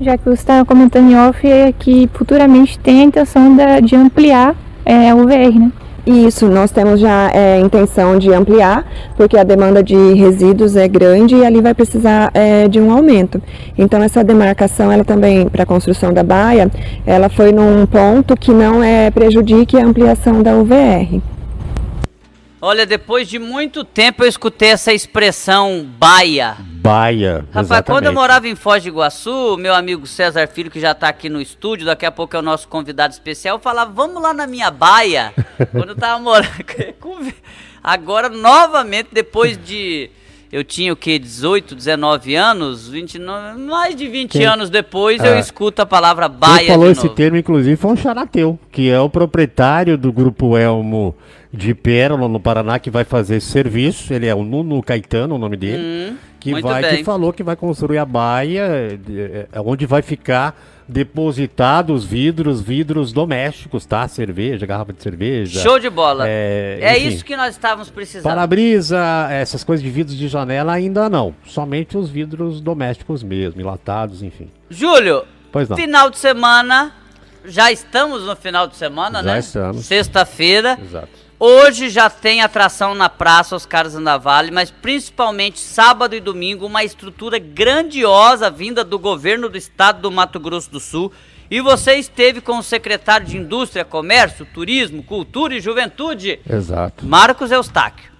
Já 0.00 0.18
que 0.18 0.24
você 0.24 0.32
está 0.32 0.64
comentando 0.64 1.10
em 1.10 1.16
off, 1.16 1.46
é 1.46 1.72
que 1.72 2.10
futuramente 2.12 2.78
tem 2.78 3.02
a 3.02 3.04
intenção 3.04 3.54
de, 3.54 3.80
de 3.82 3.94
ampliar 3.94 4.54
é, 4.84 5.14
o 5.14 5.24
VR, 5.26 5.58
né? 5.58 5.70
Isso, 6.04 6.48
nós 6.48 6.72
temos 6.72 6.98
já 6.98 7.30
é, 7.32 7.60
intenção 7.60 8.18
de 8.18 8.32
ampliar, 8.32 8.84
porque 9.16 9.38
a 9.38 9.44
demanda 9.44 9.84
de 9.84 9.94
resíduos 10.14 10.74
é 10.74 10.88
grande 10.88 11.36
e 11.36 11.44
ali 11.44 11.60
vai 11.60 11.74
precisar 11.74 12.30
é, 12.34 12.66
de 12.66 12.80
um 12.80 12.90
aumento. 12.90 13.40
Então 13.78 14.02
essa 14.02 14.24
demarcação, 14.24 14.90
ela 14.90 15.04
também, 15.04 15.48
para 15.48 15.62
a 15.62 15.66
construção 15.66 16.12
da 16.12 16.24
baia, 16.24 16.68
ela 17.06 17.28
foi 17.28 17.52
num 17.52 17.86
ponto 17.86 18.36
que 18.36 18.50
não 18.50 18.82
é, 18.82 19.12
prejudique 19.12 19.78
a 19.78 19.86
ampliação 19.86 20.42
da 20.42 20.56
UVR. 20.56 21.20
Olha, 22.64 22.86
depois 22.86 23.26
de 23.26 23.40
muito 23.40 23.82
tempo 23.82 24.22
eu 24.22 24.28
escutei 24.28 24.68
essa 24.68 24.92
expressão 24.92 25.84
baia. 25.98 26.56
Baia. 26.60 27.38
Rapaz, 27.48 27.66
exatamente. 27.66 27.86
quando 27.86 28.06
eu 28.06 28.12
morava 28.12 28.46
em 28.46 28.54
Foz 28.54 28.84
do 28.84 28.88
Iguaçu, 28.88 29.56
meu 29.58 29.74
amigo 29.74 30.06
César 30.06 30.46
Filho, 30.46 30.70
que 30.70 30.78
já 30.78 30.92
está 30.92 31.08
aqui 31.08 31.28
no 31.28 31.40
estúdio, 31.40 31.84
daqui 31.84 32.06
a 32.06 32.12
pouco 32.12 32.36
é 32.36 32.38
o 32.38 32.42
nosso 32.42 32.68
convidado 32.68 33.12
especial, 33.12 33.58
falava, 33.58 33.90
vamos 33.90 34.22
lá 34.22 34.32
na 34.32 34.46
minha 34.46 34.70
baia. 34.70 35.34
quando 35.72 35.88
eu 35.88 35.96
tava 35.96 36.22
morando. 36.22 36.52
Agora, 37.82 38.28
novamente, 38.28 39.08
depois 39.10 39.58
de. 39.58 40.08
Eu 40.52 40.62
tinha 40.62 40.92
o 40.92 40.96
que, 40.96 41.18
18, 41.18 41.74
19 41.74 42.36
anos, 42.36 42.88
29, 42.88 43.58
mais 43.58 43.96
de 43.96 44.06
20 44.06 44.30
Quem? 44.30 44.44
anos 44.44 44.70
depois 44.70 45.20
é. 45.20 45.34
eu 45.34 45.38
escuto 45.38 45.82
a 45.82 45.86
palavra 45.86 46.28
baia. 46.28 46.58
Quem 46.58 46.68
falou 46.68 46.88
esse 46.88 47.08
termo, 47.08 47.38
inclusive, 47.38 47.74
foi 47.74 47.90
um 47.90 47.96
charateu, 47.96 48.56
que 48.70 48.88
é 48.88 49.00
o 49.00 49.08
proprietário 49.08 49.98
do 49.98 50.12
grupo 50.12 50.56
Elmo 50.56 51.16
de 51.52 51.74
Pérola, 51.74 52.28
no 52.28 52.40
Paraná, 52.40 52.78
que 52.78 52.90
vai 52.90 53.04
fazer 53.04 53.36
esse 53.36 53.48
serviço. 53.48 54.14
Ele 54.14 54.26
é 54.26 54.34
o 54.34 54.42
Nuno 54.42 54.82
Caetano, 54.82 55.34
o 55.34 55.38
nome 55.38 55.56
dele. 55.56 56.12
Hum, 56.12 56.16
que, 56.40 56.60
vai, 56.60 56.96
que 56.96 57.04
falou 57.04 57.32
que 57.32 57.42
vai 57.42 57.54
construir 57.54 57.98
a 57.98 58.04
baia, 58.04 58.62
é, 58.62 59.46
é, 59.52 59.60
onde 59.60 59.86
vai 59.86 60.02
ficar 60.02 60.58
depositados 60.88 62.04
vidros, 62.04 62.60
vidros 62.60 63.12
domésticos, 63.12 63.86
tá? 63.86 64.08
Cerveja, 64.08 64.66
garrafa 64.66 64.92
de 64.92 65.02
cerveja. 65.02 65.60
Show 65.60 65.78
de 65.78 65.88
bola. 65.88 66.24
É, 66.26 66.78
é 66.82 66.98
isso 66.98 67.24
que 67.24 67.36
nós 67.36 67.54
estávamos 67.54 67.90
precisando. 67.90 68.24
Para-brisa, 68.24 69.28
essas 69.30 69.62
coisas 69.62 69.82
de 69.84 69.90
vidros 69.90 70.16
de 70.16 70.28
janela 70.28 70.72
ainda 70.72 71.08
não. 71.08 71.34
Somente 71.46 71.96
os 71.96 72.10
vidros 72.10 72.60
domésticos 72.60 73.22
mesmo, 73.22 73.60
enlatados, 73.60 74.22
enfim. 74.22 74.50
Júlio, 74.68 75.24
pois 75.52 75.68
não. 75.68 75.76
final 75.76 76.10
de 76.10 76.18
semana, 76.18 76.92
já 77.44 77.70
estamos 77.70 78.24
no 78.24 78.34
final 78.34 78.66
de 78.66 78.76
semana, 78.76 79.22
já 79.22 79.24
né? 79.24 79.32
Já 79.34 79.38
estamos. 79.38 79.86
Sexta-feira. 79.86 80.78
Exato. 80.82 81.22
Hoje 81.44 81.88
já 81.88 82.08
tem 82.08 82.40
atração 82.40 82.94
na 82.94 83.08
praça 83.08 83.56
Oscar 83.56 83.88
Zandavalli, 83.88 84.52
mas 84.52 84.70
principalmente 84.70 85.58
sábado 85.58 86.14
e 86.14 86.20
domingo, 86.20 86.64
uma 86.64 86.84
estrutura 86.84 87.36
grandiosa 87.36 88.48
vinda 88.48 88.84
do 88.84 88.96
governo 88.96 89.48
do 89.48 89.58
estado 89.58 90.02
do 90.02 90.08
Mato 90.12 90.38
Grosso 90.38 90.70
do 90.70 90.78
Sul. 90.78 91.10
E 91.50 91.60
você 91.60 91.94
esteve 91.94 92.40
com 92.40 92.58
o 92.58 92.62
secretário 92.62 93.26
de 93.26 93.38
Indústria, 93.38 93.84
Comércio, 93.84 94.46
Turismo, 94.54 95.02
Cultura 95.02 95.56
e 95.56 95.60
Juventude. 95.60 96.38
Exato. 96.48 97.04
Marcos 97.04 97.50
Eustáquio. 97.50 98.12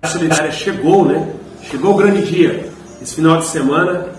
A 0.00 0.06
solidária 0.06 0.52
chegou, 0.52 1.04
né? 1.04 1.34
Chegou 1.68 1.94
o 1.94 1.96
grande 1.96 2.24
dia. 2.24 2.72
Esse 3.02 3.16
final 3.16 3.38
de 3.38 3.46
semana, 3.46 4.12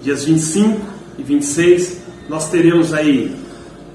dias 0.00 0.22
25 0.22 0.80
e 1.18 1.24
26, 1.24 2.02
nós 2.28 2.48
teremos 2.48 2.94
aí 2.94 3.47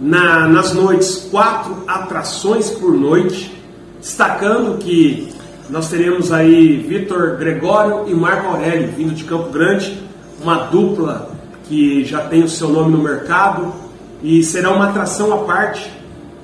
na, 0.03 0.49
nas 0.49 0.73
noites 0.73 1.29
quatro 1.31 1.83
atrações 1.87 2.69
por 2.69 2.93
noite, 2.93 3.57
destacando 4.01 4.77
que 4.77 5.33
nós 5.69 5.87
teremos 5.87 6.29
aí 6.29 6.75
Vitor 6.77 7.37
Gregório 7.37 8.03
e 8.07 8.13
Marco 8.13 8.47
Aurélio 8.47 8.89
vindo 8.89 9.13
de 9.13 9.23
Campo 9.23 9.49
Grande, 9.49 9.97
uma 10.41 10.65
dupla 10.65 11.31
que 11.69 12.03
já 12.03 12.19
tem 12.25 12.43
o 12.43 12.49
seu 12.49 12.67
nome 12.67 12.91
no 12.91 13.01
mercado 13.01 13.73
e 14.21 14.43
será 14.43 14.71
uma 14.71 14.89
atração 14.89 15.33
à 15.33 15.37
parte. 15.45 15.89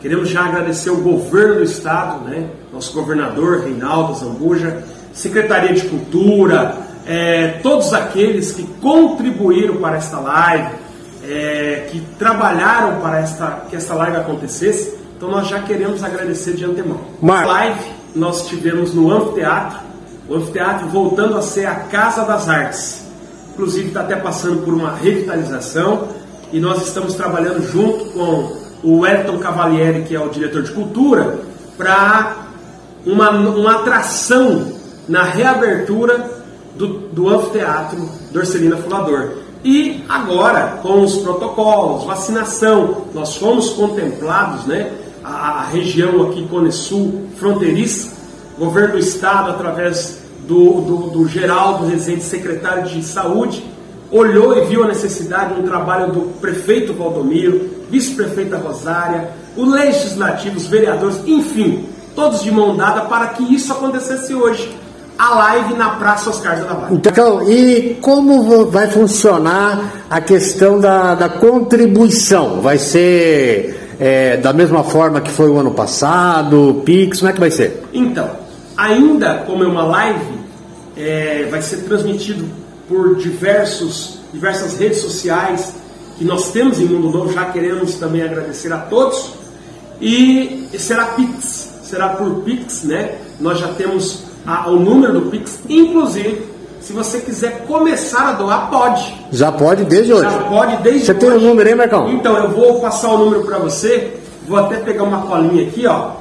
Queremos 0.01 0.29
já 0.29 0.45
agradecer 0.45 0.89
o 0.89 1.01
governo 1.01 1.55
do 1.55 1.63
estado, 1.63 2.23
né? 2.23 2.49
nosso 2.71 2.93
governador 2.93 3.65
Reinaldo 3.65 4.15
Zambuja, 4.15 4.85
Secretaria 5.11 5.73
de 5.73 5.81
Cultura, 5.81 6.77
é, 7.05 7.59
todos 7.61 7.93
aqueles 7.93 8.53
que 8.53 8.63
contribuíram 8.79 9.77
para 9.77 9.97
esta 9.97 10.17
live, 10.17 10.69
é, 11.29 11.87
que 11.91 12.01
trabalharam 12.17 12.99
para 12.99 13.19
esta, 13.19 13.61
que 13.69 13.75
essa 13.75 13.93
live 13.93 14.17
acontecesse. 14.17 14.97
Então 15.15 15.29
nós 15.29 15.47
já 15.47 15.61
queremos 15.61 16.03
agradecer 16.03 16.53
de 16.53 16.65
antemão. 16.65 16.99
Mar... 17.21 17.45
Live 17.45 17.99
nós 18.15 18.47
tivemos 18.47 18.91
no 18.93 19.11
anfiteatro, 19.11 19.77
o 20.27 20.35
anfiteatro 20.35 20.87
voltando 20.87 21.37
a 21.37 21.43
ser 21.43 21.67
a 21.67 21.75
Casa 21.75 22.23
das 22.25 22.49
Artes. 22.49 23.05
Inclusive 23.53 23.89
está 23.89 24.01
até 24.01 24.15
passando 24.15 24.63
por 24.63 24.73
uma 24.73 24.95
revitalização 24.95 26.07
e 26.51 26.59
nós 26.59 26.81
estamos 26.81 27.13
trabalhando 27.13 27.61
junto 27.61 28.05
com 28.05 28.57
o 28.81 28.99
Wellington 29.01 29.37
Cavalieri, 29.37 30.03
que 30.03 30.15
é 30.15 30.19
o 30.19 30.29
diretor 30.29 30.63
de 30.63 30.71
cultura, 30.71 31.39
para 31.77 32.47
uma, 33.05 33.29
uma 33.29 33.81
atração 33.81 34.73
na 35.07 35.23
reabertura 35.23 36.29
do, 36.75 36.87
do 36.87 37.29
anfiteatro 37.29 38.09
Dorcelina 38.31 38.77
Fulador. 38.77 39.48
E 39.63 40.05
agora, 40.07 40.79
com 40.81 41.01
os 41.01 41.17
protocolos, 41.17 42.05
vacinação, 42.05 43.05
nós 43.13 43.35
fomos 43.35 43.69
contemplados, 43.71 44.65
né? 44.65 44.91
A, 45.23 45.59
a 45.59 45.63
região 45.65 46.23
aqui, 46.23 46.47
Cone 46.47 46.71
Sul, 46.71 47.27
fronteiriça, 47.35 48.13
governo 48.57 48.93
do 48.93 48.99
estado, 48.99 49.51
através 49.51 50.19
do, 50.47 50.81
do, 50.81 50.97
do 51.09 51.27
Geraldo 51.27 51.85
Rezende, 51.85 52.23
secretário 52.23 52.87
de 52.87 53.03
saúde, 53.03 53.63
olhou 54.09 54.57
e 54.57 54.65
viu 54.65 54.83
a 54.83 54.87
necessidade 54.87 55.53
de 55.53 55.61
um 55.61 55.63
trabalho 55.63 56.11
do 56.11 56.21
prefeito 56.39 56.93
Valdomiro, 56.93 57.69
vice-prefeita 57.89 58.57
Rosária, 58.57 59.29
o 59.57 59.65
legislativo, 59.65 60.55
os 60.55 60.67
vereadores, 60.67 61.19
enfim, 61.27 61.85
todos 62.15 62.41
de 62.41 62.51
mão 62.51 62.77
dada 62.77 63.01
para 63.01 63.27
que 63.27 63.53
isso 63.53 63.71
acontecesse 63.73 64.33
hoje 64.33 64.73
a 65.19 65.35
live 65.35 65.73
na 65.73 65.89
Praça 65.89 66.29
Oscar 66.29 66.55
de 66.55 66.61
Navarro. 66.61 66.95
Então, 66.95 67.51
e 67.51 67.97
como 68.01 68.67
vai 68.67 68.87
funcionar 68.87 70.05
a 70.09 70.21
questão 70.21 70.79
da, 70.79 71.13
da 71.13 71.27
contribuição? 71.27 72.61
Vai 72.61 72.77
ser 72.77 73.97
é, 73.99 74.37
da 74.37 74.53
mesma 74.53 74.81
forma 74.81 75.19
que 75.19 75.29
foi 75.29 75.49
o 75.49 75.57
ano 75.57 75.71
passado, 75.71 76.81
Pix, 76.85 77.19
como 77.19 77.29
é 77.29 77.33
que 77.33 77.39
vai 77.41 77.51
ser? 77.51 77.83
Então, 77.91 78.29
ainda 78.77 79.43
como 79.45 79.61
é 79.61 79.67
uma 79.67 79.83
live, 79.83 80.39
é, 80.95 81.45
vai 81.51 81.61
ser 81.61 81.79
transmitido 81.79 82.45
por 82.87 83.17
diversos, 83.17 84.19
diversas 84.31 84.77
redes 84.77 84.99
sociais 84.99 85.73
que 86.17 86.23
nós 86.23 86.49
temos 86.51 86.79
em 86.79 86.85
Mundo 86.85 87.09
Novo, 87.09 87.33
já 87.33 87.45
queremos 87.45 87.95
também 87.95 88.21
agradecer 88.21 88.71
a 88.71 88.77
todos. 88.77 89.31
E 89.99 90.69
será 90.77 91.07
Pix, 91.07 91.81
será 91.83 92.09
por 92.09 92.35
Pix, 92.43 92.83
né? 92.83 93.17
Nós 93.37 93.59
já 93.59 93.67
temos 93.69 94.28
a, 94.45 94.69
o 94.69 94.79
número 94.79 95.13
do 95.13 95.21
Pix. 95.29 95.59
Inclusive, 95.69 96.41
se 96.81 96.93
você 96.93 97.19
quiser 97.19 97.65
começar 97.67 98.29
a 98.29 98.31
doar, 98.33 98.69
pode. 98.69 99.13
Já 99.31 99.51
pode 99.51 99.85
desde 99.85 100.13
hoje. 100.13 100.23
Já 100.23 100.39
pode 100.43 100.77
desde 100.77 101.05
você 101.05 101.11
hoje. 101.11 101.13
Você 101.13 101.13
tem 101.13 101.29
o 101.29 101.37
um 101.37 101.49
número 101.49 101.69
aí, 101.69 101.75
Marcão? 101.75 102.09
Então, 102.09 102.37
eu 102.37 102.51
vou 102.51 102.79
passar 102.79 103.11
o 103.11 103.17
número 103.17 103.43
para 103.43 103.59
você. 103.59 104.17
Vou 104.47 104.57
até 104.57 104.77
pegar 104.77 105.03
uma 105.03 105.21
colinha 105.21 105.67
aqui, 105.67 105.85
ó. 105.85 106.11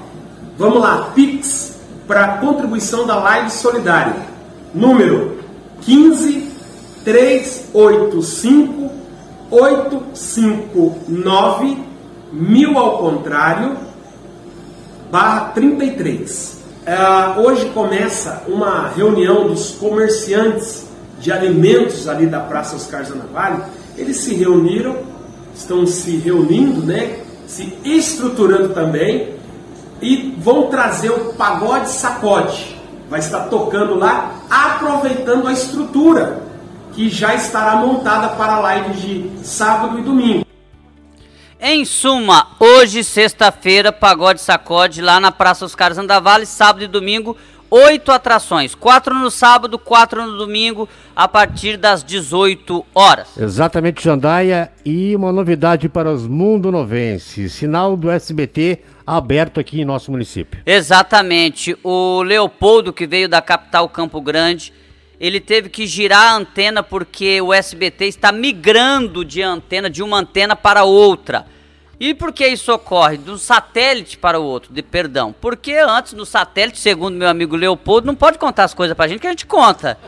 Vamos 0.58 0.80
lá, 0.80 1.12
Pix 1.14 1.68
para 2.08 2.38
contribuição 2.38 3.06
da 3.06 3.14
Live 3.16 3.50
Solidária. 3.50 4.16
Número 4.74 5.38
15 5.82 6.48
385 7.04 8.90
859 9.50 11.78
mil 12.32 12.78
ao 12.78 12.98
contrário 12.98 13.76
barra 15.10 15.52
33. 15.54 16.57
Uh, 16.88 17.40
hoje 17.42 17.68
começa 17.74 18.44
uma 18.48 18.88
reunião 18.88 19.46
dos 19.46 19.72
comerciantes 19.72 20.86
de 21.20 21.30
alimentos 21.30 22.08
ali 22.08 22.26
da 22.26 22.40
Praça 22.40 22.76
Oscar 22.76 23.04
Zanavalli. 23.04 23.62
Eles 23.94 24.16
se 24.16 24.34
reuniram, 24.34 24.96
estão 25.54 25.86
se 25.86 26.16
reunindo, 26.16 26.80
né? 26.80 27.18
Se 27.46 27.76
estruturando 27.84 28.70
também 28.70 29.34
e 30.00 30.34
vão 30.38 30.68
trazer 30.68 31.10
o 31.10 31.34
pagode 31.34 31.90
sacode. 31.90 32.80
Vai 33.10 33.20
estar 33.20 33.40
tocando 33.50 33.96
lá, 33.96 34.36
aproveitando 34.48 35.46
a 35.46 35.52
estrutura 35.52 36.40
que 36.94 37.10
já 37.10 37.34
estará 37.34 37.76
montada 37.76 38.28
para 38.28 38.54
a 38.54 38.60
live 38.60 38.94
de 38.94 39.30
sábado 39.44 39.98
e 39.98 40.02
domingo. 40.02 40.47
Em 41.60 41.84
suma, 41.84 42.46
hoje, 42.60 43.02
sexta-feira, 43.02 43.90
pagode 43.90 44.40
sacode 44.40 45.02
lá 45.02 45.18
na 45.18 45.32
Praça 45.32 45.64
Oscar 45.64 45.92
Zandavale, 45.92 46.46
sábado 46.46 46.84
e 46.84 46.86
domingo, 46.86 47.36
oito 47.68 48.12
atrações, 48.12 48.76
quatro 48.76 49.12
no 49.12 49.28
sábado, 49.28 49.76
quatro 49.76 50.24
no 50.24 50.38
domingo, 50.38 50.88
a 51.16 51.26
partir 51.26 51.76
das 51.76 52.04
18 52.04 52.86
horas. 52.94 53.36
Exatamente, 53.36 54.04
Jandaia, 54.04 54.70
e 54.84 55.16
uma 55.16 55.32
novidade 55.32 55.88
para 55.88 56.12
os 56.12 56.28
mundo 56.28 56.70
novenses, 56.70 57.54
sinal 57.54 57.96
do 57.96 58.08
SBT 58.08 58.78
aberto 59.04 59.58
aqui 59.58 59.80
em 59.80 59.84
nosso 59.84 60.12
município. 60.12 60.60
Exatamente, 60.64 61.76
o 61.82 62.22
Leopoldo, 62.22 62.92
que 62.92 63.04
veio 63.04 63.28
da 63.28 63.42
capital 63.42 63.88
Campo 63.88 64.20
Grande, 64.20 64.72
ele 65.20 65.40
teve 65.40 65.68
que 65.68 65.86
girar 65.86 66.32
a 66.32 66.36
antena 66.36 66.82
porque 66.82 67.40
o 67.40 67.52
SBT 67.52 68.06
está 68.06 68.30
migrando 68.30 69.24
de 69.24 69.42
antena 69.42 69.90
de 69.90 70.02
uma 70.02 70.18
antena 70.18 70.54
para 70.54 70.84
outra. 70.84 71.46
E 72.00 72.14
por 72.14 72.32
que 72.32 72.46
isso 72.46 72.72
ocorre? 72.72 73.16
De 73.16 73.30
um 73.30 73.36
satélite 73.36 74.16
para 74.16 74.38
o 74.38 74.44
outro, 74.44 74.72
de 74.72 74.82
perdão. 74.82 75.34
Porque 75.40 75.74
antes 75.74 76.12
no 76.12 76.24
satélite, 76.24 76.78
segundo 76.78 77.16
meu 77.16 77.28
amigo 77.28 77.56
Leopoldo, 77.56 78.06
não 78.06 78.14
pode 78.14 78.38
contar 78.38 78.64
as 78.64 78.74
coisas 78.74 78.96
pra 78.96 79.08
gente 79.08 79.20
que 79.20 79.26
a 79.26 79.30
gente 79.30 79.46
conta. 79.46 79.98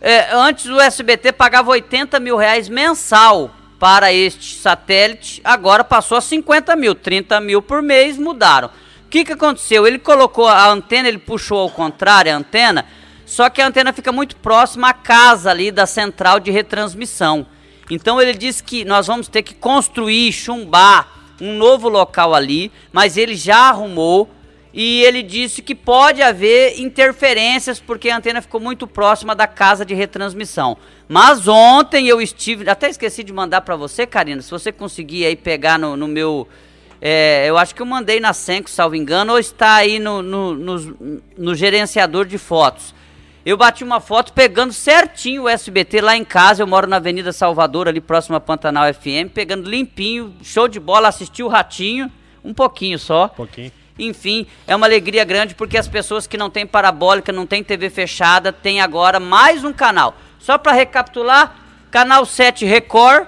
É, 0.00 0.32
antes 0.32 0.64
o 0.64 0.80
SBT 0.80 1.32
pagava 1.32 1.70
80 1.72 2.18
mil 2.18 2.38
reais 2.38 2.70
mensal 2.70 3.50
para 3.78 4.10
este 4.12 4.56
satélite, 4.56 5.40
agora 5.44 5.84
passou 5.84 6.16
a 6.16 6.20
50 6.22 6.74
mil, 6.76 6.94
30 6.94 7.38
mil 7.40 7.60
por 7.60 7.82
mês, 7.82 8.16
mudaram. 8.16 8.68
O 8.68 9.10
que, 9.10 9.24
que 9.24 9.32
aconteceu? 9.32 9.86
Ele 9.86 9.98
colocou 9.98 10.48
a 10.48 10.68
antena, 10.70 11.08
ele 11.08 11.18
puxou 11.18 11.58
ao 11.58 11.70
contrário 11.70 12.32
a 12.32 12.36
antena 12.36 12.86
só 13.30 13.48
que 13.48 13.62
a 13.62 13.68
antena 13.68 13.92
fica 13.92 14.10
muito 14.10 14.34
próxima 14.34 14.88
à 14.88 14.92
casa 14.92 15.52
ali 15.52 15.70
da 15.70 15.86
central 15.86 16.40
de 16.40 16.50
retransmissão. 16.50 17.46
Então 17.88 18.20
ele 18.20 18.34
disse 18.34 18.60
que 18.60 18.84
nós 18.84 19.06
vamos 19.06 19.28
ter 19.28 19.44
que 19.44 19.54
construir, 19.54 20.32
chumbar 20.32 21.36
um 21.40 21.56
novo 21.56 21.88
local 21.88 22.34
ali, 22.34 22.72
mas 22.92 23.16
ele 23.16 23.36
já 23.36 23.68
arrumou 23.68 24.28
e 24.74 25.04
ele 25.04 25.22
disse 25.22 25.62
que 25.62 25.76
pode 25.76 26.20
haver 26.20 26.80
interferências 26.80 27.78
porque 27.78 28.10
a 28.10 28.16
antena 28.16 28.42
ficou 28.42 28.60
muito 28.60 28.84
próxima 28.84 29.32
da 29.32 29.46
casa 29.46 29.84
de 29.84 29.94
retransmissão. 29.94 30.76
Mas 31.08 31.46
ontem 31.46 32.08
eu 32.08 32.20
estive, 32.20 32.68
até 32.68 32.90
esqueci 32.90 33.22
de 33.22 33.32
mandar 33.32 33.60
para 33.60 33.76
você, 33.76 34.08
Karina, 34.08 34.42
se 34.42 34.50
você 34.50 34.72
conseguir 34.72 35.24
aí 35.24 35.36
pegar 35.36 35.78
no, 35.78 35.96
no 35.96 36.08
meu, 36.08 36.48
é, 37.00 37.44
eu 37.48 37.56
acho 37.56 37.76
que 37.76 37.80
eu 37.80 37.86
mandei 37.86 38.18
na 38.18 38.32
Senco, 38.32 38.68
salvo 38.68 38.96
engano, 38.96 39.34
ou 39.34 39.38
está 39.38 39.74
aí 39.74 40.00
no, 40.00 40.20
no, 40.20 40.52
no, 40.52 41.22
no 41.38 41.54
gerenciador 41.54 42.26
de 42.26 42.36
fotos. 42.36 42.98
Eu 43.44 43.56
bati 43.56 43.82
uma 43.82 44.00
foto 44.00 44.34
pegando 44.34 44.72
certinho 44.72 45.44
o 45.44 45.48
SBT 45.48 46.02
lá 46.02 46.14
em 46.14 46.24
casa. 46.24 46.62
Eu 46.62 46.66
moro 46.66 46.86
na 46.86 46.96
Avenida 46.96 47.32
Salvador, 47.32 47.88
ali 47.88 48.00
próximo 48.00 48.36
a 48.36 48.40
Pantanal 48.40 48.92
FM, 48.92 49.32
pegando 49.32 49.68
limpinho, 49.68 50.34
show 50.42 50.68
de 50.68 50.78
bola, 50.78 51.08
assisti 51.08 51.42
o 51.42 51.48
Ratinho, 51.48 52.10
um 52.44 52.52
pouquinho 52.52 52.98
só. 52.98 53.26
Um 53.26 53.28
pouquinho. 53.28 53.72
Enfim, 53.98 54.46
é 54.66 54.76
uma 54.76 54.86
alegria 54.86 55.24
grande 55.24 55.54
porque 55.54 55.78
as 55.78 55.88
pessoas 55.88 56.26
que 56.26 56.36
não 56.36 56.50
têm 56.50 56.66
parabólica, 56.66 57.32
não 57.32 57.46
têm 57.46 57.64
TV 57.64 57.88
fechada, 57.88 58.52
têm 58.52 58.80
agora 58.80 59.18
mais 59.18 59.64
um 59.64 59.72
canal. 59.72 60.14
Só 60.38 60.58
para 60.58 60.72
recapitular, 60.72 61.56
canal 61.90 62.26
7 62.26 62.64
Record, 62.66 63.26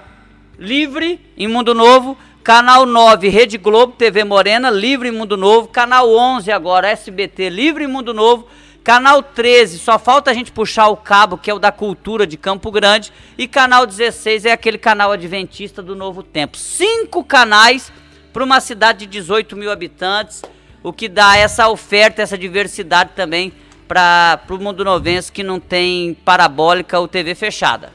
livre, 0.59 1.19
em 1.35 1.47
Mundo 1.47 1.73
Novo, 1.73 2.17
Canal 2.43 2.85
9, 2.85 3.29
Rede 3.29 3.57
Globo, 3.57 3.93
TV 3.93 4.25
Morena, 4.25 4.69
Livre 4.69 5.09
Mundo 5.11 5.37
Novo. 5.37 5.69
Canal 5.69 6.13
11 6.13 6.51
agora, 6.51 6.89
SBT, 6.89 7.49
Livre 7.49 7.87
Mundo 7.87 8.13
Novo. 8.13 8.49
Canal 8.83 9.23
13, 9.23 9.79
só 9.79 9.97
falta 9.97 10.29
a 10.29 10.33
gente 10.33 10.51
puxar 10.51 10.89
o 10.89 10.97
cabo, 10.97 11.37
que 11.37 11.49
é 11.49 11.53
o 11.53 11.59
da 11.59 11.71
cultura 11.71 12.27
de 12.27 12.35
Campo 12.35 12.69
Grande. 12.69 13.13
E 13.37 13.47
canal 13.47 13.85
16 13.87 14.43
é 14.43 14.51
aquele 14.51 14.77
canal 14.77 15.13
adventista 15.13 15.81
do 15.81 15.95
Novo 15.95 16.21
Tempo. 16.21 16.57
Cinco 16.57 17.23
canais 17.23 17.93
para 18.33 18.43
uma 18.43 18.59
cidade 18.59 18.99
de 18.99 19.07
18 19.07 19.55
mil 19.55 19.71
habitantes, 19.71 20.41
o 20.83 20.91
que 20.91 21.07
dá 21.07 21.37
essa 21.37 21.69
oferta, 21.69 22.21
essa 22.21 22.37
diversidade 22.37 23.11
também 23.15 23.53
para 23.87 24.41
o 24.49 24.57
mundo 24.57 24.83
novense 24.83 25.31
que 25.31 25.43
não 25.43 25.61
tem 25.61 26.13
parabólica 26.25 26.99
ou 26.99 27.07
TV 27.07 27.35
fechada. 27.35 27.93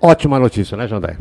Ótima 0.00 0.38
notícia, 0.38 0.74
né, 0.74 0.88
Jandé? 0.88 1.18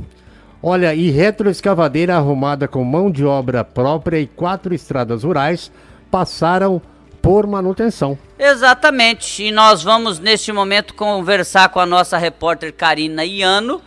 Olha, 0.62 0.96
e 0.96 1.10
retroescavadeira 1.10 2.16
arrumada 2.16 2.70
com 2.70 2.86
mão 2.86 3.12
de 3.12 3.26
obra 3.26 3.66
própria 3.66 4.18
e 4.18 4.28
quatro 4.28 4.74
estradas 4.74 5.24
rurais 5.24 5.70
passaram 6.10 6.82
por 7.24 7.48
manutenção. 7.48 8.20
Exatamente. 8.38 9.44
E 9.44 9.52
nós 9.52 9.82
vamos 9.82 10.20
neste 10.20 10.52
momento 10.52 10.94
conversar 10.94 11.70
com 11.70 11.80
a 11.80 11.86
nossa 11.86 12.18
repórter 12.18 12.74
Karina 12.74 13.24
Iano, 13.24 13.82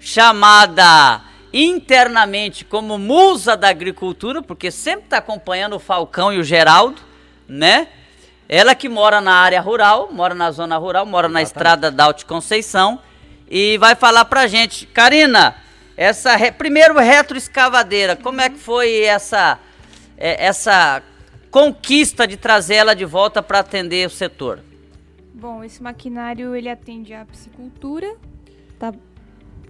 chamada 0.00 1.20
internamente 1.52 2.64
como 2.64 2.96
musa 2.96 3.58
da 3.58 3.68
agricultura, 3.68 4.40
porque 4.40 4.70
sempre 4.70 5.04
está 5.04 5.18
acompanhando 5.18 5.76
o 5.76 5.78
Falcão 5.78 6.32
e 6.32 6.38
o 6.38 6.42
Geraldo, 6.42 7.02
né? 7.46 7.88
Ela 8.48 8.74
que 8.74 8.88
mora 8.88 9.20
na 9.20 9.34
área 9.34 9.60
rural, 9.60 10.08
mora 10.10 10.34
na 10.34 10.50
zona 10.50 10.78
rural, 10.78 11.04
mora 11.04 11.26
Exatamente. 11.26 11.34
na 11.34 11.42
estrada 11.42 11.90
da 11.90 12.04
Alto 12.04 12.24
Conceição 12.24 12.98
e 13.50 13.76
vai 13.76 13.96
falar 13.96 14.24
pra 14.24 14.46
gente. 14.46 14.86
Karina, 14.86 15.54
essa 15.94 16.34
re... 16.36 16.50
primeiro 16.50 16.98
retroescavadeira, 16.98 18.16
como 18.16 18.40
é 18.40 18.48
que 18.48 18.58
foi 18.58 19.02
essa 19.02 19.58
é, 20.16 20.46
essa 20.46 21.02
conquista 21.50 22.26
de 22.26 22.36
trazer 22.36 22.76
ela 22.76 22.94
de 22.94 23.04
volta 23.04 23.42
para 23.42 23.60
atender 23.60 24.06
o 24.06 24.10
setor? 24.10 24.60
Bom, 25.34 25.62
esse 25.62 25.82
maquinário 25.82 26.54
ele 26.54 26.68
atende 26.68 27.14
a 27.14 27.24
piscicultura, 27.24 28.16
tá, 28.78 28.92
tá, 28.92 28.98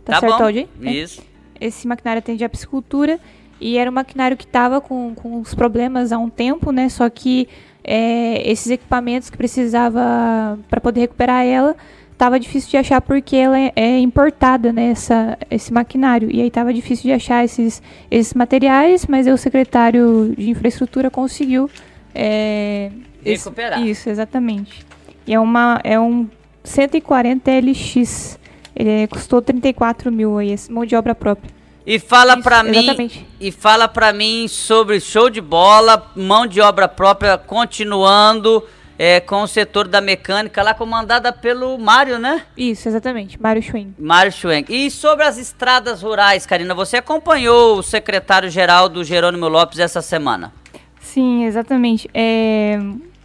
tá 0.04 0.20
certo. 0.20 0.42
Aldi? 0.42 0.68
Isso. 0.80 1.20
É. 1.60 1.66
Esse 1.66 1.86
maquinário 1.86 2.20
atende 2.20 2.44
a 2.44 2.48
piscicultura 2.48 3.20
e 3.60 3.76
era 3.76 3.90
um 3.90 3.94
maquinário 3.94 4.36
que 4.36 4.44
estava 4.44 4.80
com, 4.80 5.14
com 5.14 5.40
os 5.40 5.54
problemas 5.54 6.12
há 6.12 6.18
um 6.18 6.30
tempo, 6.30 6.70
né? 6.70 6.88
Só 6.88 7.08
que 7.10 7.48
é, 7.82 8.48
esses 8.50 8.70
equipamentos 8.70 9.28
que 9.30 9.36
precisava 9.36 10.58
para 10.68 10.80
poder 10.80 11.00
recuperar 11.00 11.44
ela 11.44 11.76
tava 12.18 12.38
difícil 12.40 12.70
de 12.70 12.76
achar 12.76 13.00
porque 13.00 13.37
ela 13.37 13.59
é, 13.59 13.72
é 13.76 13.98
importada, 14.00 14.72
né, 14.72 14.90
essa, 14.90 15.38
esse 15.48 15.72
maquinário. 15.72 16.28
E 16.31 16.42
aí 16.42 16.50
tava 16.50 16.74
difícil 16.74 17.04
de 17.04 17.12
achar 17.12 17.44
esses, 17.44 17.81
esses 18.11 18.35
materiais, 18.35 19.07
mas 19.07 19.28
o 19.28 19.37
secretário 19.37 20.35
de 20.37 20.50
infraestrutura 20.50 21.11
conseguiu 21.11 21.70
é, 22.12 22.90
recuperar. 23.24 23.81
Esse, 23.81 23.90
isso, 23.90 24.11
exatamente. 24.11 24.85
E 25.24 25.33
é, 25.33 25.38
uma, 25.38 25.81
é 25.85 25.98
um 25.98 26.28
140 26.64 27.50
LX. 27.50 28.38
Ele 28.74 29.07
custou 29.07 29.40
34 29.40 30.11
mil 30.11 30.38
aí, 30.38 30.54
mão 30.68 30.85
de 30.85 30.96
obra 30.96 31.14
própria. 31.14 31.57
E 31.87 31.98
fala 31.98 32.37
para 32.37 32.62
mim, 32.62 33.11
e 33.40 33.50
fala 33.50 33.88
para 33.88 34.12
mim 34.12 34.46
sobre 34.46 35.00
show 35.00 35.31
de 35.31 35.40
bola, 35.40 36.11
mão 36.14 36.46
de 36.46 36.61
obra 36.61 36.87
própria 36.87 37.38
continuando 37.38 38.62
é, 38.98 39.20
com 39.20 39.42
o 39.42 39.46
setor 39.46 39.87
da 39.87 40.00
mecânica 40.00 40.61
lá 40.62 40.74
comandada 40.74 41.32
pelo 41.32 41.78
Mário, 41.78 42.18
né? 42.18 42.42
Isso, 42.56 42.88
exatamente, 42.88 43.40
Mário 43.40 43.62
Schwenk. 43.62 43.94
Mário 43.96 44.32
Schwenk. 44.32 44.74
E 44.74 44.90
sobre 44.90 45.24
as 45.24 45.38
estradas 45.38 46.02
rurais, 46.02 46.44
Karina, 46.44 46.74
você 46.74 46.96
acompanhou 46.96 47.78
o 47.78 47.82
secretário-geral 47.82 48.88
do 48.88 49.04
Jerônimo 49.04 49.46
Lopes 49.46 49.78
essa 49.78 50.02
semana? 50.02 50.52
Sim, 51.00 51.44
exatamente. 51.44 52.11
É, 52.12 52.78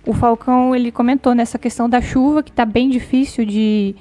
o 0.06 0.14
Falcão, 0.14 0.76
ele 0.76 0.92
comentou 0.92 1.34
nessa 1.34 1.58
questão 1.58 1.90
da 1.90 2.02
chuva, 2.02 2.44
que 2.44 2.52
está 2.52 2.66
bem 2.66 2.90
difícil 2.90 3.44
de, 3.44 3.96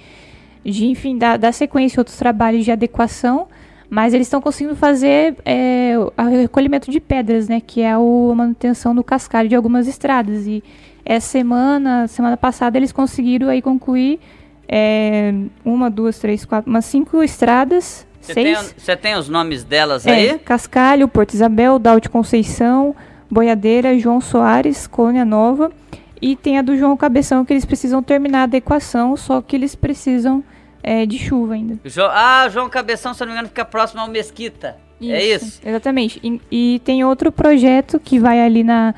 de 0.62 0.87
enfim, 0.87 1.16
dar, 1.16 1.38
dar 1.38 1.52
sequência 1.52 1.98
a 1.98 2.02
outros 2.02 2.18
trabalhos 2.18 2.66
de 2.66 2.70
adequação, 2.70 3.48
mas 3.88 4.12
eles 4.12 4.26
estão 4.26 4.40
conseguindo 4.40 4.76
fazer 4.76 5.37
é, 5.44 5.94
o 5.96 6.40
recolhimento 6.40 6.90
de 6.90 7.00
pedras, 7.00 7.48
né, 7.48 7.61
que 7.61 7.80
é 7.80 7.92
a 7.92 7.98
manutenção 7.98 8.94
do 8.94 9.02
cascalho 9.02 9.48
de 9.48 9.54
algumas 9.54 9.87
estradas, 9.88 10.46
e 10.46 10.62
essa 11.04 11.28
semana, 11.28 12.06
semana 12.08 12.36
passada, 12.36 12.76
eles 12.76 12.92
conseguiram 12.92 13.48
aí 13.48 13.60
concluir 13.60 14.20
é, 14.68 15.34
uma, 15.64 15.90
duas, 15.90 16.18
três, 16.18 16.44
quatro, 16.44 16.70
umas 16.70 16.84
cinco 16.84 17.22
estradas. 17.22 18.06
Você. 18.20 18.34
Tem, 18.34 18.54
tem 19.00 19.16
os 19.16 19.28
nomes 19.28 19.64
delas 19.64 20.06
é, 20.06 20.12
aí? 20.12 20.38
Cascalho, 20.38 21.08
Porto 21.08 21.34
Isabel, 21.34 21.78
Dalte 21.78 22.08
Conceição, 22.08 22.94
Boiadeira, 23.28 23.98
João 23.98 24.20
Soares, 24.20 24.86
Colônia 24.86 25.24
Nova. 25.24 25.72
E 26.20 26.36
tem 26.36 26.56
a 26.56 26.62
do 26.62 26.76
João 26.76 26.96
Cabeção, 26.96 27.44
que 27.44 27.52
eles 27.52 27.64
precisam 27.64 28.00
terminar 28.00 28.40
a 28.40 28.42
adequação, 28.44 29.16
só 29.16 29.42
que 29.42 29.56
eles 29.56 29.74
precisam 29.74 30.44
é, 30.80 31.04
de 31.04 31.18
chuva 31.18 31.54
ainda. 31.54 31.78
Jo 31.84 32.04
ah, 32.04 32.48
João 32.48 32.70
Cabeção, 32.70 33.12
se 33.12 33.20
não 33.20 33.26
me 33.26 33.32
engano, 33.32 33.48
fica 33.48 33.64
próximo 33.64 34.00
ao 34.00 34.08
Mesquita. 34.08 34.76
É 35.00 35.04
isso, 35.04 35.44
é 35.44 35.48
isso? 35.48 35.60
Exatamente. 35.64 36.20
E, 36.22 36.40
e 36.50 36.78
tem 36.84 37.04
outro 37.04 37.32
projeto 37.32 37.98
que 37.98 38.20
vai 38.20 38.40
ali 38.40 38.62
na 38.62 38.94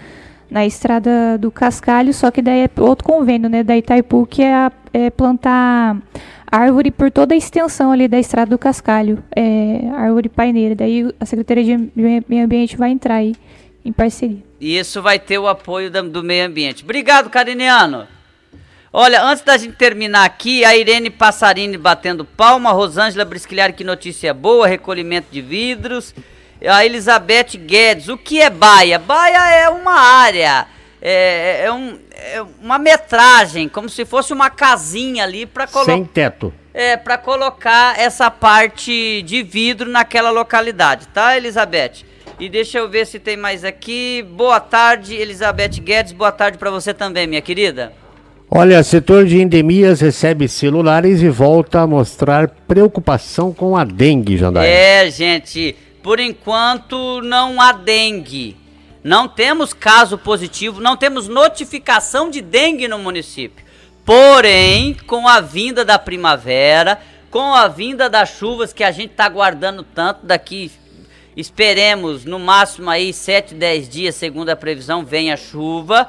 na 0.54 0.64
estrada 0.64 1.36
do 1.36 1.50
Cascalho, 1.50 2.14
só 2.14 2.30
que 2.30 2.40
daí 2.40 2.60
é 2.60 2.70
outro 2.80 3.04
convênio, 3.04 3.50
né, 3.50 3.64
da 3.64 3.76
Itaipu, 3.76 4.24
que 4.24 4.40
é, 4.40 4.70
é 4.92 5.10
plantar 5.10 6.00
árvore 6.46 6.92
por 6.92 7.10
toda 7.10 7.34
a 7.34 7.36
extensão 7.36 7.90
ali 7.90 8.06
da 8.06 8.20
estrada 8.20 8.50
do 8.50 8.56
Cascalho, 8.56 9.18
é, 9.34 9.80
árvore 9.96 10.28
paineira. 10.28 10.76
Daí 10.76 11.12
a 11.18 11.26
Secretaria 11.26 11.64
de 11.64 11.90
Meio 11.96 12.44
Ambiente 12.44 12.76
vai 12.76 12.92
entrar 12.92 13.16
aí 13.16 13.34
em 13.84 13.90
parceria. 13.90 14.44
E 14.60 14.78
isso 14.78 15.02
vai 15.02 15.18
ter 15.18 15.38
o 15.38 15.48
apoio 15.48 15.90
do, 15.90 16.08
do 16.08 16.22
meio 16.22 16.46
ambiente. 16.46 16.84
Obrigado, 16.84 17.28
Cariniano. 17.30 18.06
Olha, 18.92 19.24
antes 19.24 19.42
da 19.42 19.56
gente 19.56 19.74
terminar 19.74 20.24
aqui, 20.24 20.64
a 20.64 20.76
Irene 20.76 21.10
Passarini 21.10 21.76
batendo 21.76 22.24
palma, 22.24 22.70
a 22.70 22.72
Rosângela 22.72 23.24
Brisquilhar, 23.24 23.74
que 23.74 23.82
notícia 23.82 24.32
boa, 24.32 24.68
recolhimento 24.68 25.26
de 25.32 25.42
vidros 25.42 26.14
a 26.66 26.84
Elizabeth 26.84 27.56
Guedes. 27.56 28.08
O 28.08 28.16
que 28.16 28.40
é 28.40 28.50
baia? 28.50 28.98
Baia 28.98 29.50
é 29.50 29.68
uma 29.68 29.94
área, 29.94 30.66
é, 31.00 31.64
é, 31.64 31.72
um, 31.72 31.98
é 32.14 32.42
uma 32.62 32.78
metragem, 32.78 33.68
como 33.68 33.88
se 33.88 34.04
fosse 34.04 34.32
uma 34.32 34.50
casinha 34.50 35.24
ali 35.24 35.46
para 35.46 35.66
colocar. 35.66 35.92
Sem 35.92 36.04
teto. 36.04 36.52
É, 36.72 36.96
para 36.96 37.16
colocar 37.16 37.98
essa 37.98 38.30
parte 38.30 39.22
de 39.22 39.42
vidro 39.42 39.88
naquela 39.88 40.30
localidade, 40.30 41.06
tá, 41.08 41.36
Elizabeth? 41.36 42.04
E 42.38 42.48
deixa 42.48 42.78
eu 42.78 42.88
ver 42.88 43.06
se 43.06 43.20
tem 43.20 43.36
mais 43.36 43.64
aqui. 43.64 44.26
Boa 44.28 44.58
tarde, 44.58 45.14
Elizabeth 45.14 45.80
Guedes. 45.80 46.12
Boa 46.12 46.32
tarde 46.32 46.58
para 46.58 46.70
você 46.70 46.92
também, 46.92 47.28
minha 47.28 47.40
querida. 47.40 47.92
Olha, 48.50 48.82
setor 48.82 49.24
de 49.24 49.40
endemias 49.40 50.00
recebe 50.00 50.48
celulares 50.48 51.22
e 51.22 51.28
volta 51.28 51.80
a 51.80 51.86
mostrar 51.86 52.48
preocupação 52.68 53.52
com 53.52 53.76
a 53.76 53.84
dengue, 53.84 54.36
Jandaia. 54.36 54.68
É, 54.68 55.10
gente, 55.10 55.74
por 56.04 56.20
enquanto 56.20 57.22
não 57.22 57.58
há 57.58 57.72
dengue. 57.72 58.58
Não 59.02 59.26
temos 59.26 59.72
caso 59.72 60.18
positivo, 60.18 60.78
não 60.78 60.98
temos 60.98 61.28
notificação 61.28 62.28
de 62.28 62.42
dengue 62.42 62.86
no 62.86 62.98
município. 62.98 63.64
Porém, 64.04 64.92
com 64.92 65.26
a 65.26 65.40
vinda 65.40 65.82
da 65.82 65.98
primavera, 65.98 67.00
com 67.30 67.54
a 67.54 67.68
vinda 67.68 68.10
das 68.10 68.36
chuvas 68.36 68.70
que 68.70 68.84
a 68.84 68.90
gente 68.90 69.12
está 69.12 69.24
aguardando 69.24 69.82
tanto 69.82 70.26
daqui, 70.26 70.70
esperemos 71.34 72.26
no 72.26 72.38
máximo 72.38 72.90
aí 72.90 73.10
7, 73.10 73.54
10 73.54 73.88
dias, 73.88 74.14
segundo 74.14 74.50
a 74.50 74.56
previsão, 74.56 75.06
vem 75.06 75.32
a 75.32 75.38
chuva. 75.38 76.06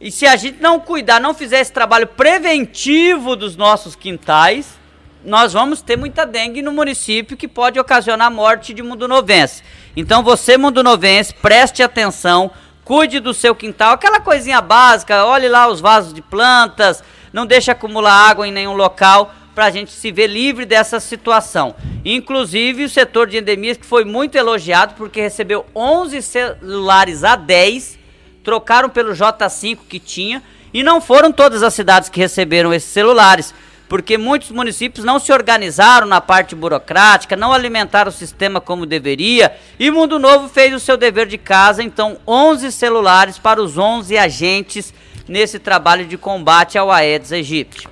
E 0.00 0.10
se 0.10 0.26
a 0.26 0.34
gente 0.34 0.60
não 0.60 0.80
cuidar, 0.80 1.20
não 1.20 1.32
fizer 1.32 1.60
esse 1.60 1.72
trabalho 1.72 2.08
preventivo 2.08 3.36
dos 3.36 3.54
nossos 3.54 3.94
quintais, 3.94 4.81
nós 5.24 5.52
vamos 5.52 5.82
ter 5.82 5.96
muita 5.96 6.26
dengue 6.26 6.62
no 6.62 6.72
município 6.72 7.36
que 7.36 7.46
pode 7.46 7.78
ocasionar 7.78 8.30
morte 8.30 8.74
de 8.74 8.82
mundo 8.82 9.06
novense. 9.06 9.62
Então 9.96 10.22
você, 10.22 10.56
mundo 10.56 10.82
novense, 10.82 11.34
preste 11.34 11.82
atenção, 11.82 12.50
cuide 12.84 13.20
do 13.20 13.32
seu 13.32 13.54
quintal, 13.54 13.92
aquela 13.92 14.20
coisinha 14.20 14.60
básica, 14.60 15.24
olhe 15.24 15.48
lá 15.48 15.68
os 15.68 15.80
vasos 15.80 16.12
de 16.12 16.22
plantas, 16.22 17.02
não 17.32 17.46
deixe 17.46 17.70
acumular 17.70 18.30
água 18.30 18.46
em 18.46 18.52
nenhum 18.52 18.74
local 18.74 19.32
para 19.54 19.66
a 19.66 19.70
gente 19.70 19.92
se 19.92 20.10
ver 20.10 20.28
livre 20.28 20.64
dessa 20.64 20.98
situação. 20.98 21.74
Inclusive 22.04 22.84
o 22.84 22.88
setor 22.88 23.26
de 23.26 23.38
endemias 23.38 23.76
que 23.76 23.86
foi 23.86 24.04
muito 24.04 24.36
elogiado 24.36 24.94
porque 24.94 25.20
recebeu 25.20 25.66
11 25.74 26.22
celulares 26.22 27.22
a 27.22 27.36
10, 27.36 27.98
trocaram 28.42 28.88
pelo 28.88 29.12
J5 29.12 29.78
que 29.88 29.98
tinha 29.98 30.42
e 30.72 30.82
não 30.82 31.00
foram 31.00 31.30
todas 31.30 31.62
as 31.62 31.74
cidades 31.74 32.08
que 32.08 32.18
receberam 32.18 32.72
esses 32.72 32.90
celulares 32.90 33.54
porque 33.92 34.16
muitos 34.16 34.50
municípios 34.50 35.04
não 35.04 35.18
se 35.18 35.30
organizaram 35.34 36.06
na 36.06 36.18
parte 36.18 36.54
burocrática, 36.54 37.36
não 37.36 37.52
alimentaram 37.52 38.08
o 38.08 38.14
sistema 38.14 38.58
como 38.58 38.86
deveria, 38.86 39.52
e 39.78 39.90
Mundo 39.90 40.18
Novo 40.18 40.48
fez 40.48 40.72
o 40.72 40.80
seu 40.80 40.96
dever 40.96 41.26
de 41.26 41.36
casa, 41.36 41.82
então 41.82 42.16
11 42.26 42.72
celulares 42.72 43.36
para 43.36 43.62
os 43.62 43.76
11 43.76 44.16
agentes 44.16 44.94
nesse 45.28 45.58
trabalho 45.58 46.06
de 46.06 46.16
combate 46.16 46.78
ao 46.78 46.90
Aedes 46.90 47.32
aegypti. 47.32 47.86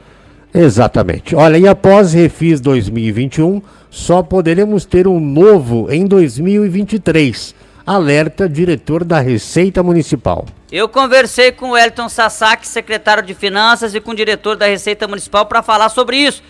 Exatamente. 0.55 1.37
Olha, 1.37 1.59
e 1.59 1.69
após 1.69 2.15
Refis 2.15 2.63
2021, 2.63 3.61
só 3.91 4.23
poderemos 4.23 4.87
ter 4.87 5.07
um 5.07 5.21
novo 5.21 5.87
em 5.93 6.07
2023. 6.07 7.55
Alerta 7.93 8.49
diretor 8.49 9.03
da 9.03 9.19
Receita 9.19 9.83
Municipal. 9.83 10.47
Eu 10.71 10.89
conversei 10.89 11.51
com 11.51 11.71
o 11.71 11.77
Elton 11.77 12.09
Sasaki, 12.09 12.65
secretário 12.69 13.21
de 13.21 13.35
Finanças, 13.35 13.97
e 13.97 14.01
com 14.01 14.13
o 14.13 14.15
diretor 14.15 14.55
da 14.55 14.67
Receita 14.67 15.09
Municipal 15.09 15.45
para 15.47 15.61
falar 15.61 15.89
sobre 15.89 16.17
isso. 16.17 16.41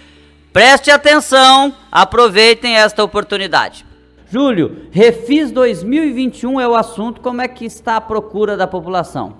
Preste 0.52 0.90
atenção, 0.90 1.72
aproveitem 1.90 2.76
esta 2.76 3.02
oportunidade. 3.02 3.86
Júlio, 4.30 4.82
Refis 4.90 5.50
2021 5.50 6.60
é 6.60 6.68
o 6.68 6.74
assunto, 6.74 7.22
como 7.22 7.40
é 7.40 7.48
que 7.48 7.64
está 7.64 7.96
a 7.96 8.02
procura 8.02 8.54
da 8.54 8.66
população? 8.66 9.32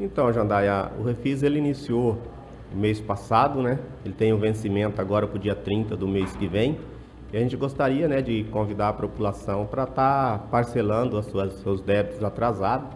Então, 0.00 0.32
Jandaia, 0.32 0.90
o 0.98 1.04
Refis 1.04 1.44
ele 1.44 1.60
iniciou 1.60 2.20
mês 2.74 3.00
passado, 3.00 3.62
né? 3.62 3.78
Ele 4.04 4.12
tem 4.12 4.32
o 4.32 4.36
um 4.36 4.40
vencimento 4.40 5.00
agora 5.00 5.24
para 5.28 5.36
o 5.36 5.38
dia 5.38 5.54
30 5.54 5.96
do 5.96 6.08
mês 6.08 6.34
que 6.34 6.48
vem. 6.48 6.76
E 7.32 7.36
a 7.36 7.40
gente 7.40 7.56
gostaria 7.56 8.06
né, 8.06 8.22
de 8.22 8.44
convidar 8.44 8.88
a 8.88 8.92
população 8.92 9.66
para 9.66 9.82
estar 9.82 10.38
tá 10.38 10.44
parcelando 10.50 11.18
os 11.18 11.26
seus 11.62 11.80
débitos 11.80 12.22
atrasados. 12.22 12.88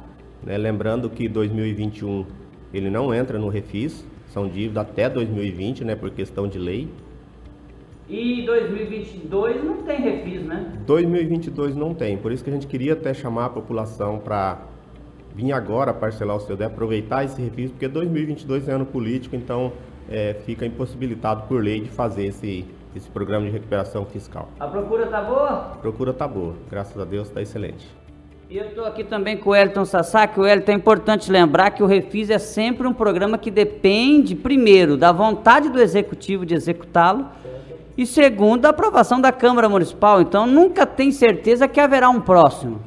Né? 0.42 0.56
Lembrando 0.56 1.10
que 1.10 1.28
2021 1.28 2.24
ele 2.72 2.88
não 2.88 3.12
entra 3.12 3.38
no 3.38 3.48
refis, 3.48 4.04
são 4.28 4.48
dívidas 4.48 4.84
até 4.84 5.08
2020, 5.08 5.84
né, 5.84 5.96
por 5.96 6.10
questão 6.10 6.46
de 6.46 6.58
lei. 6.58 6.88
E 8.08 8.44
2022 8.44 9.64
não 9.64 9.82
tem 9.82 10.00
refis, 10.00 10.42
né? 10.42 10.72
2022 10.84 11.76
não 11.76 11.94
tem, 11.94 12.16
por 12.16 12.32
isso 12.32 12.42
que 12.42 12.50
a 12.50 12.52
gente 12.52 12.66
queria 12.66 12.94
até 12.94 13.14
chamar 13.14 13.46
a 13.46 13.48
população 13.50 14.18
para 14.18 14.58
vir 15.32 15.52
agora 15.52 15.94
parcelar 15.94 16.36
o 16.36 16.40
seu 16.40 16.56
débito, 16.56 16.74
aproveitar 16.74 17.24
esse 17.24 17.40
refis, 17.40 17.70
porque 17.70 17.86
2022 17.86 18.68
é 18.68 18.72
ano 18.72 18.86
político, 18.86 19.36
então 19.36 19.72
é, 20.08 20.34
fica 20.44 20.66
impossibilitado 20.66 21.46
por 21.46 21.62
lei 21.62 21.80
de 21.80 21.88
fazer 21.88 22.26
esse, 22.26 22.64
esse 22.94 23.08
programa 23.08 23.46
de 23.46 23.52
recuperação 23.52 24.04
fiscal. 24.04 24.48
A 24.58 24.66
procura 24.66 25.06
tá 25.06 25.20
boa? 25.20 25.48
A 25.48 25.76
procura 25.76 26.12
tá 26.12 26.26
boa, 26.26 26.54
graças 26.70 27.00
a 27.00 27.04
Deus 27.04 27.28
está 27.28 27.40
excelente. 27.40 27.86
E 28.48 28.56
eu 28.56 28.64
estou 28.64 28.84
aqui 28.84 29.04
também 29.04 29.36
com 29.36 29.50
o 29.50 29.54
Elton 29.54 29.84
Sasaki. 29.84 30.40
O 30.40 30.44
Elton, 30.44 30.72
é 30.72 30.74
importante 30.74 31.30
lembrar 31.30 31.70
que 31.70 31.84
o 31.84 31.86
Refis 31.86 32.30
é 32.30 32.38
sempre 32.38 32.84
um 32.84 32.92
programa 32.92 33.38
que 33.38 33.48
depende, 33.48 34.34
primeiro, 34.34 34.96
da 34.96 35.12
vontade 35.12 35.68
do 35.68 35.80
executivo 35.80 36.44
de 36.44 36.54
executá-lo 36.54 37.28
e, 37.96 38.04
segundo, 38.04 38.62
da 38.62 38.70
aprovação 38.70 39.20
da 39.20 39.30
Câmara 39.30 39.68
Municipal. 39.68 40.20
Então, 40.20 40.48
nunca 40.48 40.84
tem 40.84 41.12
certeza 41.12 41.68
que 41.68 41.78
haverá 41.78 42.10
um 42.10 42.20
próximo. 42.20 42.80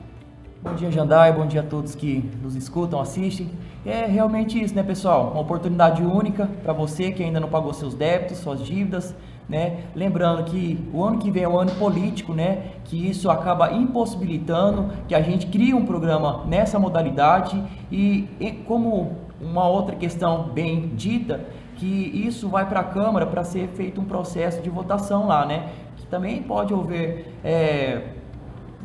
Bom 0.62 0.74
dia, 0.74 0.92
Jandai. 0.92 1.32
Bom 1.32 1.46
dia 1.46 1.62
a 1.62 1.64
todos 1.64 1.96
que 1.96 2.30
nos 2.42 2.58
escutam, 2.58 3.00
assistem. 3.00 3.50
É 3.86 4.06
realmente 4.06 4.62
isso, 4.62 4.76
né, 4.76 4.84
pessoal? 4.84 5.32
Uma 5.32 5.42
oportunidade 5.42 6.04
única 6.04 6.50
para 6.62 6.74
você 6.74 7.10
que 7.12 7.24
ainda 7.24 7.40
não 7.40 7.48
pagou 7.48 7.74
seus 7.74 7.94
débitos, 7.94 8.40
suas 8.40 8.60
dívidas 8.60 9.16
né? 9.48 9.86
Lembrando 9.96 10.44
que 10.46 10.80
o 10.94 11.04
ano 11.04 11.20
que 11.20 11.30
vem 11.30 11.44
é 11.44 11.48
um 11.48 11.58
ano 11.58 11.72
político, 11.72 12.34
né? 12.34 12.72
Que 12.86 13.10
isso 13.10 13.30
acaba 13.30 13.72
impossibilitando 13.72 14.90
que 15.08 15.16
a 15.16 15.22
gente 15.22 15.48
crie 15.48 15.74
um 15.74 15.86
programa 15.86 16.44
nessa 16.46 16.80
modalidade 16.80 17.62
e, 17.92 18.30
e 18.40 18.52
como 18.52 19.18
uma 19.42 19.68
outra 19.68 19.96
questão 19.96 20.50
bem 20.54 20.92
dita, 20.96 21.46
que 21.76 21.86
isso 21.86 22.48
vai 22.48 22.68
para 22.68 22.80
a 22.80 22.84
Câmara 22.84 23.26
para 23.26 23.44
ser 23.44 23.68
feito 23.70 24.00
um 24.00 24.06
processo 24.06 24.62
de 24.62 24.70
votação 24.70 25.28
lá, 25.28 25.46
né? 25.46 25.70
Que 25.98 26.06
também 26.08 26.42
pode 26.42 26.74
haver 26.74 27.34
é, 27.44 28.14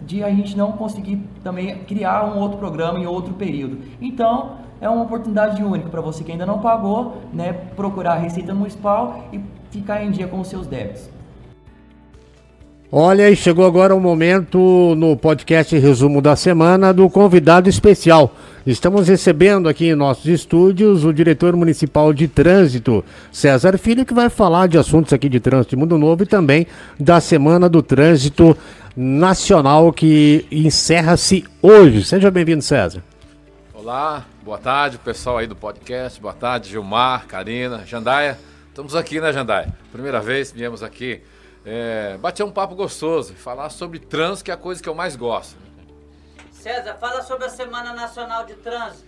de 0.04 0.22
a 0.24 0.30
gente 0.30 0.56
não 0.56 0.72
conseguir 0.72 1.22
também 1.42 1.78
criar 1.84 2.24
um 2.24 2.38
outro 2.38 2.58
programa 2.58 2.98
em 2.98 3.06
outro 3.06 3.34
período. 3.34 3.78
Então, 4.00 4.56
é 4.80 4.88
uma 4.88 5.02
oportunidade 5.02 5.62
única 5.62 5.88
para 5.88 6.00
você 6.00 6.22
que 6.22 6.30
ainda 6.30 6.46
não 6.46 6.60
pagou, 6.60 7.16
né, 7.32 7.52
procurar 7.52 8.12
a 8.12 8.18
Receita 8.18 8.54
Municipal 8.54 9.24
e 9.32 9.40
ficar 9.70 10.02
em 10.02 10.10
dia 10.10 10.26
com 10.26 10.40
os 10.40 10.48
seus 10.48 10.66
débitos. 10.66 11.08
Olha, 12.90 13.30
e 13.30 13.36
chegou 13.36 13.66
agora 13.66 13.94
o 13.94 14.00
momento 14.00 14.94
no 14.96 15.14
podcast 15.14 15.76
Resumo 15.76 16.22
da 16.22 16.34
Semana 16.34 16.90
do 16.90 17.10
convidado 17.10 17.68
especial. 17.68 18.34
Estamos 18.66 19.08
recebendo 19.08 19.68
aqui 19.68 19.88
em 19.88 19.94
nossos 19.94 20.24
estúdios 20.24 21.04
o 21.04 21.12
diretor 21.12 21.54
municipal 21.54 22.14
de 22.14 22.26
trânsito, 22.26 23.04
César 23.30 23.76
Filho, 23.76 24.06
que 24.06 24.14
vai 24.14 24.30
falar 24.30 24.68
de 24.68 24.78
assuntos 24.78 25.12
aqui 25.12 25.28
de 25.28 25.38
trânsito 25.38 25.76
de 25.76 25.76
Mundo 25.76 25.98
Novo 25.98 26.22
e 26.22 26.26
também 26.26 26.66
da 26.98 27.20
Semana 27.20 27.68
do 27.68 27.82
Trânsito 27.82 28.56
Nacional 28.96 29.92
que 29.92 30.46
encerra-se 30.50 31.44
hoje. 31.60 32.02
Seja 32.04 32.30
bem-vindo, 32.30 32.62
César. 32.62 33.02
Olá, 33.74 34.24
boa 34.42 34.58
tarde, 34.58 34.96
pessoal 34.96 35.36
aí 35.36 35.46
do 35.46 35.54
podcast. 35.54 36.18
Boa 36.18 36.32
tarde, 36.32 36.70
Gilmar, 36.70 37.26
Karina, 37.26 37.82
Jandaia. 37.86 38.38
Estamos 38.78 38.94
aqui, 38.94 39.20
né, 39.20 39.32
Jandai? 39.32 39.72
Primeira 39.90 40.20
vez 40.20 40.52
viemos 40.52 40.84
aqui 40.84 41.20
é, 41.66 42.16
bater 42.18 42.44
um 42.44 42.50
papo 42.52 42.76
gostoso, 42.76 43.34
falar 43.34 43.70
sobre 43.70 43.98
trânsito, 43.98 44.44
que 44.44 44.52
é 44.52 44.54
a 44.54 44.56
coisa 44.56 44.80
que 44.80 44.88
eu 44.88 44.94
mais 44.94 45.16
gosto. 45.16 45.56
César, 46.52 46.94
fala 46.94 47.20
sobre 47.22 47.46
a 47.46 47.48
Semana 47.48 47.92
Nacional 47.92 48.46
de 48.46 48.54
Trânsito. 48.54 49.02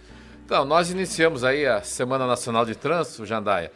Então, 0.45 0.65
nós 0.65 0.91
iniciamos 0.91 1.45
aí 1.45 1.69
a 1.69 1.83
Semana 1.83 2.27
Nacional 2.27 2.67
de 2.67 2.75
Trânsito, 2.75 3.25
Jandaia. 3.25 3.71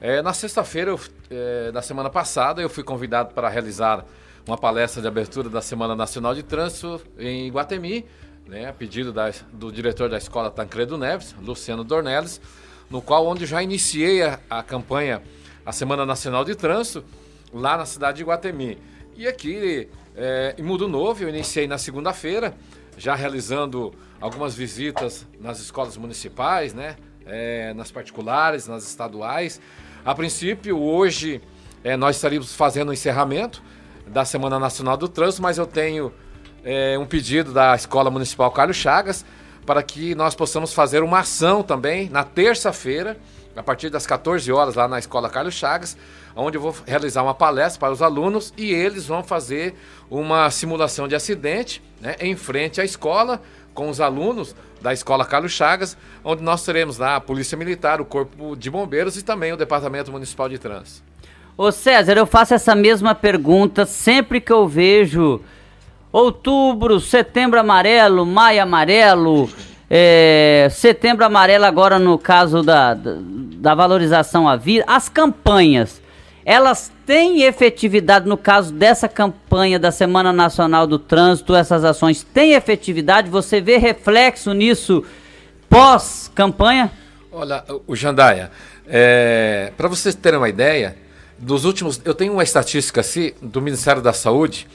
É, 0.00 0.20
na 0.22 0.32
sexta-feira, 0.32 0.92
é, 1.30 1.70
da 1.70 1.82
semana 1.82 2.10
passada, 2.10 2.60
eu 2.60 2.68
fui 2.68 2.82
convidado 2.82 3.32
para 3.32 3.48
realizar 3.48 4.04
uma 4.44 4.58
palestra 4.58 5.00
de 5.00 5.06
abertura 5.06 5.48
da 5.48 5.62
Semana 5.62 5.94
Nacional 5.94 6.34
de 6.34 6.42
Trânsito 6.42 7.00
em 7.16 7.48
Guatemi, 7.48 8.04
né, 8.44 8.68
a 8.68 8.72
pedido 8.72 9.12
da, 9.12 9.30
do 9.52 9.70
diretor 9.70 10.10
da 10.10 10.18
escola 10.18 10.50
Tancredo 10.50 10.98
Neves, 10.98 11.32
Luciano 11.40 11.84
Dornelles 11.84 12.40
no 12.90 13.02
qual 13.02 13.26
onde 13.26 13.46
já 13.46 13.62
iniciei 13.62 14.22
a, 14.22 14.40
a 14.48 14.62
campanha, 14.62 15.22
a 15.64 15.72
Semana 15.72 16.06
Nacional 16.06 16.44
de 16.44 16.54
Trânsito, 16.54 17.04
lá 17.52 17.76
na 17.76 17.86
cidade 17.86 18.18
de 18.18 18.24
Guatemi. 18.24 18.78
E 19.16 19.26
aqui 19.26 19.88
é, 20.16 20.54
em 20.58 20.62
Mudo 20.62 20.88
Novo, 20.88 21.22
eu 21.22 21.28
iniciei 21.28 21.66
na 21.66 21.78
segunda-feira, 21.78 22.56
já 22.96 23.14
realizando 23.14 23.92
algumas 24.20 24.54
visitas 24.54 25.26
nas 25.40 25.60
escolas 25.60 25.96
municipais, 25.96 26.74
né? 26.74 26.96
É, 27.26 27.74
nas 27.74 27.90
particulares, 27.90 28.66
nas 28.66 28.84
estaduais. 28.84 29.60
A 30.04 30.14
princípio, 30.14 30.78
hoje 30.78 31.42
é, 31.84 31.96
nós 31.96 32.16
estaríamos 32.16 32.54
fazendo 32.54 32.88
o 32.88 32.92
encerramento 32.92 33.62
da 34.06 34.24
Semana 34.24 34.58
Nacional 34.58 34.96
do 34.96 35.08
Trânsito, 35.08 35.42
mas 35.42 35.58
eu 35.58 35.66
tenho 35.66 36.12
é, 36.64 36.98
um 36.98 37.04
pedido 37.06 37.52
da 37.52 37.74
Escola 37.74 38.10
Municipal 38.10 38.50
Carlos 38.50 38.76
Chagas 38.76 39.24
para 39.68 39.82
que 39.82 40.14
nós 40.14 40.34
possamos 40.34 40.72
fazer 40.72 41.02
uma 41.02 41.18
ação 41.18 41.62
também 41.62 42.08
na 42.08 42.24
terça-feira, 42.24 43.18
a 43.54 43.62
partir 43.62 43.90
das 43.90 44.06
14 44.06 44.50
horas, 44.50 44.74
lá 44.74 44.88
na 44.88 44.98
Escola 44.98 45.28
Carlos 45.28 45.52
Chagas, 45.52 45.94
onde 46.34 46.56
eu 46.56 46.62
vou 46.62 46.74
realizar 46.86 47.22
uma 47.22 47.34
palestra 47.34 47.78
para 47.78 47.92
os 47.92 48.00
alunos 48.00 48.50
e 48.56 48.72
eles 48.72 49.04
vão 49.06 49.22
fazer 49.22 49.74
uma 50.10 50.50
simulação 50.50 51.06
de 51.06 51.14
acidente 51.14 51.82
né, 52.00 52.16
em 52.18 52.34
frente 52.34 52.80
à 52.80 52.84
escola 52.84 53.42
com 53.74 53.90
os 53.90 54.00
alunos 54.00 54.56
da 54.80 54.94
Escola 54.94 55.26
Carlos 55.26 55.52
Chagas, 55.52 55.98
onde 56.24 56.42
nós 56.42 56.64
teremos 56.64 56.96
lá 56.96 57.16
a 57.16 57.20
Polícia 57.20 57.58
Militar, 57.58 58.00
o 58.00 58.06
Corpo 58.06 58.56
de 58.56 58.70
Bombeiros 58.70 59.18
e 59.18 59.22
também 59.22 59.52
o 59.52 59.56
Departamento 59.58 60.10
Municipal 60.10 60.48
de 60.48 60.56
Trânsito. 60.56 61.02
Ô 61.58 61.70
César, 61.70 62.16
eu 62.16 62.24
faço 62.24 62.54
essa 62.54 62.74
mesma 62.74 63.14
pergunta 63.14 63.84
sempre 63.84 64.40
que 64.40 64.52
eu 64.52 64.66
vejo 64.66 65.42
Outubro, 66.10 67.00
setembro 67.00 67.60
amarelo, 67.60 68.24
maio 68.24 68.62
amarelo, 68.62 69.50
é, 69.90 70.68
setembro 70.70 71.24
amarelo 71.24 71.64
agora 71.64 71.98
no 71.98 72.18
caso 72.18 72.62
da, 72.62 72.94
da, 72.94 73.74
valorização 73.74 74.48
à 74.48 74.56
vida. 74.56 74.84
As 74.86 75.08
campanhas, 75.08 76.00
elas 76.46 76.90
têm 77.04 77.42
efetividade 77.42 78.26
no 78.26 78.38
caso 78.38 78.72
dessa 78.72 79.06
campanha 79.06 79.78
da 79.78 79.90
Semana 79.90 80.32
Nacional 80.32 80.86
do 80.86 80.98
Trânsito, 80.98 81.54
essas 81.54 81.84
ações 81.84 82.22
têm 82.22 82.52
efetividade? 82.52 83.28
Você 83.28 83.60
vê 83.60 83.76
reflexo 83.76 84.54
nisso 84.54 85.04
pós-campanha? 85.68 86.90
Olha, 87.30 87.64
o 87.86 87.94
Jandaia, 87.94 88.50
é, 88.86 89.72
para 89.76 89.88
vocês 89.88 90.14
terem 90.14 90.38
uma 90.38 90.48
ideia, 90.48 90.96
dos 91.38 91.64
últimos, 91.64 92.00
eu 92.04 92.14
tenho 92.14 92.32
uma 92.32 92.42
estatística 92.42 93.00
assim, 93.00 93.32
do 93.40 93.60
Ministério 93.60 94.02
da 94.02 94.12
Saúde, 94.12 94.66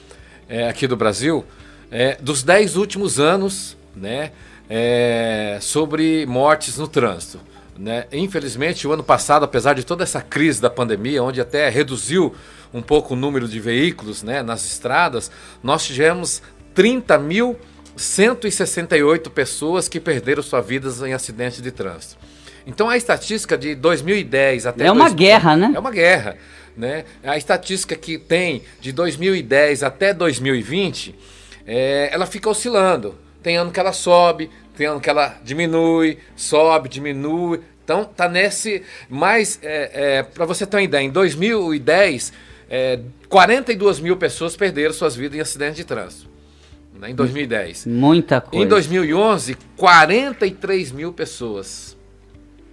é, 0.54 0.70
aqui 0.70 0.86
do 0.86 0.96
Brasil, 0.96 1.44
é, 1.90 2.16
dos 2.22 2.44
dez 2.44 2.76
últimos 2.76 3.20
anos, 3.20 3.76
né, 3.96 4.30
é, 4.70 5.58
sobre 5.60 6.28
mortes 6.28 6.78
no 6.78 6.88
trânsito. 6.88 7.40
Né? 7.76 8.06
Infelizmente, 8.12 8.88
o 8.88 8.94
ano 8.94 9.04
passado, 9.04 9.46
apesar 9.46 9.74
de 9.74 9.84
toda 9.84 10.04
essa 10.04 10.22
crise 10.22 10.62
da 10.62 10.70
pandemia, 10.70 11.24
onde 11.24 11.42
até 11.42 11.68
reduziu 11.70 12.36
um 12.72 12.84
pouco 12.84 13.16
o 13.16 13.18
número 13.18 13.48
de 13.48 13.60
veículos 13.60 14.22
né, 14.22 14.44
nas 14.44 14.64
estradas, 14.64 15.32
nós 15.64 15.88
tivemos 15.88 16.44
30.168 16.76 19.32
pessoas 19.32 19.90
que 19.90 20.00
perderam 20.00 20.44
suas 20.44 20.64
vidas 20.64 21.02
em 21.02 21.14
acidentes 21.14 21.64
de 21.64 21.72
trânsito. 21.72 22.18
Então 22.68 22.88
a 22.88 22.96
estatística 22.96 23.58
de 23.58 23.74
2010 23.74 24.68
até. 24.68 24.86
É 24.86 24.92
uma 24.92 25.10
guerra, 25.10 25.58
né? 25.58 25.72
É 25.76 25.80
uma 25.80 25.92
guerra. 25.92 26.38
Né? 26.76 27.06
A 27.24 27.38
estatística 27.38 27.96
que 27.96 28.18
tem 28.18 28.64
de 28.80 28.92
2010 28.92 29.84
até 29.84 30.14
2020, 30.14 31.16
é, 31.66 32.10
ela 32.12 32.26
fica 32.26 32.50
oscilando. 32.50 33.16
Tem 33.42 33.58
ano 33.58 33.72
que 33.72 33.80
ela 33.80 33.94
sobe, 33.94 34.50
tem 34.76 34.88
ano 34.88 35.00
que 35.00 35.10
ela 35.10 35.38
diminui, 35.44 36.18
sobe, 36.36 36.90
diminui. 36.90 37.60
Então 37.84 38.06
tá 38.06 38.28
nesse. 38.28 38.84
Mais, 39.10 39.60
é, 39.62 39.92
é, 39.94 40.24
para 40.24 40.46
você 40.46 40.66
ter 40.66 40.78
uma 40.78 40.84
ideia, 40.84 41.04
em 41.04 41.12
2010, 41.12 42.34
é, 42.70 43.00
42 43.30 44.00
mil 44.00 44.18
pessoas 44.18 44.56
perderam 44.56 44.94
suas 44.94 45.16
vidas 45.16 45.38
em 45.38 45.42
acidentes 45.42 45.76
de 45.76 45.84
trânsito. 45.84 46.32
Né, 46.94 47.10
em 47.10 47.16
2010. 47.16 47.86
Muita 47.86 48.40
coisa. 48.40 48.64
Em 48.64 48.68
2011, 48.68 49.58
43 49.76 50.92
mil 50.92 51.12
pessoas. 51.12 51.98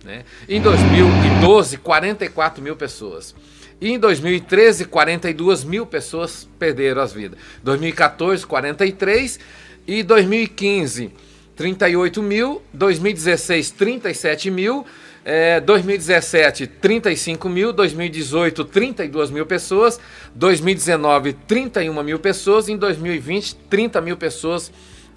Né? 0.05 0.24
Em 0.48 0.61
2012, 0.61 1.78
44 1.78 2.62
mil 2.62 2.76
pessoas. 2.76 3.34
E 3.80 3.92
em 3.92 3.98
2013, 3.98 4.84
42 4.84 5.64
mil 5.64 5.86
pessoas 5.86 6.46
perderam 6.58 7.00
as 7.00 7.12
vidas. 7.12 7.38
2014, 7.62 8.46
43. 8.46 9.40
E 9.86 10.02
2015, 10.02 11.10
38 11.56 12.22
mil. 12.22 12.62
2016, 12.74 13.70
37 13.70 14.50
mil. 14.50 14.84
É, 15.24 15.60
2017, 15.60 16.66
35 16.66 17.48
mil. 17.48 17.72
2018, 17.72 18.64
32 18.66 19.30
mil 19.30 19.46
pessoas. 19.46 19.98
2019, 20.34 21.32
31 21.32 22.02
mil 22.02 22.18
pessoas. 22.18 22.68
Em 22.68 22.76
2020, 22.76 23.54
30 23.70 24.00
mil 24.02 24.16
pessoas. 24.18 24.70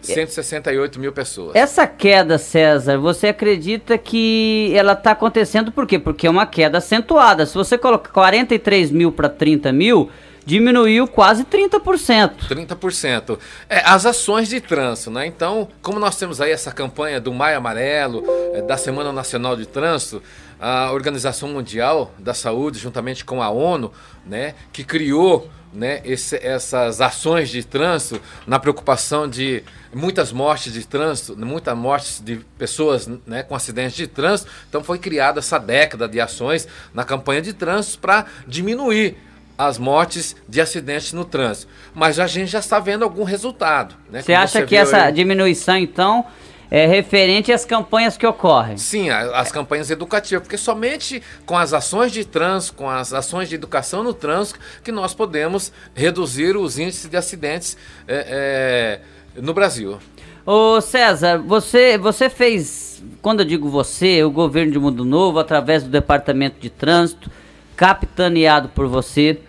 168 0.03 0.99
mil 0.99 1.11
pessoas. 1.11 1.55
Essa 1.55 1.87
queda, 1.87 2.37
César, 2.37 2.97
você 2.97 3.27
acredita 3.27 3.97
que 3.97 4.71
ela 4.75 4.93
está 4.93 5.11
acontecendo 5.11 5.71
por 5.71 5.87
quê? 5.87 5.97
Porque 5.97 6.27
é 6.27 6.29
uma 6.29 6.45
queda 6.45 6.77
acentuada. 6.79 7.45
Se 7.45 7.55
você 7.55 7.77
coloca 7.77 8.11
43 8.11 8.91
mil 8.91 9.11
para 9.11 9.29
30 9.29 9.71
mil, 9.71 10.09
diminuiu 10.45 11.07
quase 11.07 11.43
30%. 11.43 12.31
30%. 12.49 13.39
É, 13.69 13.81
as 13.85 14.05
ações 14.05 14.49
de 14.49 14.59
trânsito, 14.59 15.11
né? 15.11 15.25
Então, 15.25 15.67
como 15.81 15.99
nós 15.99 16.17
temos 16.17 16.41
aí 16.41 16.51
essa 16.51 16.71
campanha 16.71 17.19
do 17.19 17.33
Maio 17.33 17.57
Amarelo, 17.57 18.23
é, 18.53 18.61
da 18.61 18.77
Semana 18.77 19.11
Nacional 19.11 19.55
de 19.55 19.65
Trânsito, 19.65 20.21
a 20.59 20.91
Organização 20.91 21.49
Mundial 21.49 22.13
da 22.17 22.33
Saúde, 22.33 22.79
juntamente 22.79 23.25
com 23.25 23.41
a 23.41 23.49
ONU, 23.49 23.91
né, 24.25 24.55
que 24.71 24.83
criou 24.83 25.49
né, 25.73 26.01
esse, 26.05 26.35
essas 26.37 27.01
ações 27.01 27.49
de 27.49 27.63
trânsito 27.63 28.21
na 28.45 28.59
preocupação 28.59 29.27
de 29.27 29.63
muitas 29.93 30.31
mortes 30.31 30.73
de 30.73 30.85
trânsito, 30.85 31.37
muitas 31.37 31.77
mortes 31.77 32.21
de 32.23 32.37
pessoas 32.57 33.09
né, 33.25 33.43
com 33.43 33.55
acidentes 33.55 33.95
de 33.95 34.07
trânsito. 34.07 34.49
Então 34.69 34.83
foi 34.83 34.99
criada 34.99 35.39
essa 35.39 35.57
década 35.57 36.07
de 36.07 36.19
ações 36.19 36.67
na 36.93 37.03
campanha 37.03 37.41
de 37.41 37.53
trânsito 37.53 37.99
para 37.99 38.25
diminuir 38.47 39.17
as 39.57 39.77
mortes 39.77 40.35
de 40.47 40.59
acidentes 40.59 41.13
no 41.13 41.25
trânsito. 41.25 41.71
Mas 41.93 42.19
a 42.19 42.27
gente 42.27 42.49
já 42.49 42.59
está 42.59 42.79
vendo 42.79 43.03
algum 43.03 43.23
resultado. 43.23 43.95
Né, 44.09 44.21
você 44.21 44.33
acha 44.33 44.65
que 44.65 44.75
essa 44.75 45.05
aí... 45.05 45.11
diminuição, 45.11 45.77
então, 45.77 46.25
é 46.69 46.85
referente 46.85 47.51
às 47.51 47.65
campanhas 47.65 48.17
que 48.17 48.25
ocorrem. 48.25 48.77
Sim, 48.77 49.09
as 49.09 49.51
campanhas 49.51 49.89
educativas, 49.91 50.43
porque 50.43 50.57
somente 50.57 51.21
com 51.45 51.57
as 51.57 51.73
ações 51.73 52.11
de 52.11 52.25
trânsito, 52.25 52.75
com 52.75 52.89
as 52.89 53.13
ações 53.13 53.49
de 53.49 53.55
educação 53.55 54.03
no 54.03 54.13
trânsito, 54.13 54.59
que 54.83 54.91
nós 54.91 55.13
podemos 55.13 55.71
reduzir 55.93 56.57
os 56.57 56.79
índices 56.79 57.09
de 57.09 57.17
acidentes 57.17 57.77
é, 58.07 58.99
é, 59.35 59.41
no 59.41 59.53
Brasil. 59.53 59.99
Ô 60.45 60.81
César, 60.81 61.37
você, 61.37 61.97
você 61.97 62.29
fez, 62.29 63.01
quando 63.21 63.39
eu 63.39 63.45
digo 63.45 63.69
você, 63.69 64.23
o 64.23 64.29
governo 64.29 64.73
de 64.73 64.79
Mundo 64.79 65.05
Novo, 65.05 65.39
através 65.39 65.83
do 65.83 65.89
Departamento 65.89 66.59
de 66.59 66.69
Trânsito, 66.69 67.31
capitaneado 67.77 68.67
por 68.69 68.87
você, 68.87 69.39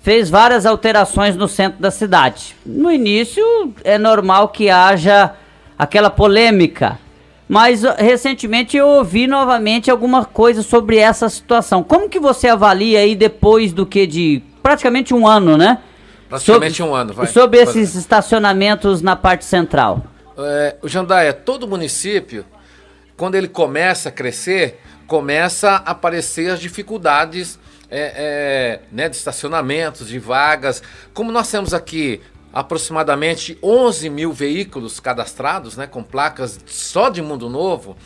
fez 0.00 0.30
várias 0.30 0.64
alterações 0.64 1.36
no 1.36 1.46
centro 1.46 1.80
da 1.80 1.90
cidade. 1.90 2.56
No 2.64 2.90
início, 2.90 3.44
é 3.84 3.98
normal 3.98 4.48
que 4.48 4.70
haja 4.70 5.34
aquela 5.80 6.10
polêmica. 6.10 6.98
Mas 7.48 7.82
recentemente 7.82 8.76
eu 8.76 8.86
ouvi 8.86 9.26
novamente 9.26 9.90
alguma 9.90 10.26
coisa 10.26 10.62
sobre 10.62 10.98
essa 10.98 11.26
situação. 11.30 11.82
Como 11.82 12.06
que 12.06 12.20
você 12.20 12.48
avalia 12.48 13.00
aí 13.00 13.16
depois 13.16 13.72
do 13.72 13.86
que 13.86 14.06
de 14.06 14.42
praticamente 14.62 15.14
um 15.14 15.26
ano, 15.26 15.56
né? 15.56 15.78
Praticamente 16.28 16.76
sobre, 16.76 16.92
um 16.92 16.94
ano, 16.94 17.14
vai. 17.14 17.26
Sobre 17.26 17.58
esses 17.58 17.94
estacionamentos 17.94 19.00
na 19.00 19.16
parte 19.16 19.46
central. 19.46 20.04
É, 20.36 20.76
o 20.82 20.88
Jandaia, 20.88 21.32
todo 21.32 21.66
município, 21.66 22.44
quando 23.16 23.34
ele 23.34 23.48
começa 23.48 24.10
a 24.10 24.12
crescer, 24.12 24.78
começa 25.06 25.70
a 25.70 25.90
aparecer 25.92 26.50
as 26.50 26.60
dificuldades 26.60 27.58
é, 27.90 28.12
é, 28.14 28.80
né, 28.92 29.08
de 29.08 29.16
estacionamentos, 29.16 30.06
de 30.06 30.18
vagas. 30.18 30.82
Como 31.14 31.32
nós 31.32 31.50
temos 31.50 31.72
aqui 31.72 32.20
aproximadamente 32.52 33.58
11 33.62 34.10
mil 34.10 34.32
veículos 34.32 34.98
cadastrados, 34.98 35.76
né, 35.76 35.86
com 35.86 36.02
placas 36.02 36.58
só 36.66 37.08
de 37.08 37.22
Mundo 37.22 37.48
Novo. 37.48 37.96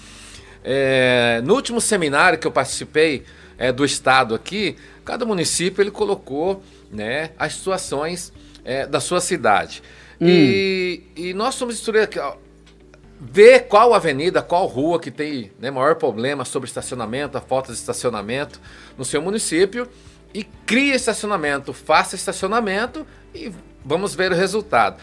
É, 0.63 1.43
no 1.45 1.55
último 1.55 1.81
seminário 1.81 2.39
que 2.39 2.47
eu 2.47 2.53
participei 2.53 3.25
é, 3.57 3.73
do 3.73 3.85
estado 3.85 4.35
aqui, 4.35 4.77
cada 5.05 5.25
município 5.25 5.83
ele 5.83 5.91
colocou 5.91 6.63
né, 6.91 7.31
as 7.39 7.55
situações 7.55 8.33
é, 8.65 8.87
da 8.87 9.01
sua 9.01 9.21
cidade. 9.21 9.83
Hum. 10.21 10.27
E, 10.29 11.03
e, 11.17 11.35
nós 11.35 11.55
somos 11.55 11.83
ó, 12.21 12.37
ver 13.21 13.61
qual 13.67 13.95
avenida, 13.95 14.43
qual 14.43 14.67
rua 14.67 15.01
que 15.01 15.11
tem 15.11 15.53
né, 15.59 15.71
maior 15.71 15.97
problema 15.97 16.45
sobre 16.45 16.69
estacionamento, 16.69 17.37
a 17.37 17.41
falta 17.41 17.73
de 17.73 17.79
estacionamento 17.79 18.61
no 18.97 19.05
seu 19.05 19.21
município 19.21 19.89
e 20.33 20.45
cria 20.45 20.95
estacionamento, 20.95 21.73
faça 21.73 22.17
estacionamento 22.17 23.07
e 23.35 23.53
Vamos 23.85 24.15
ver 24.15 24.33
o 24.33 24.35
resultado. 24.35 24.97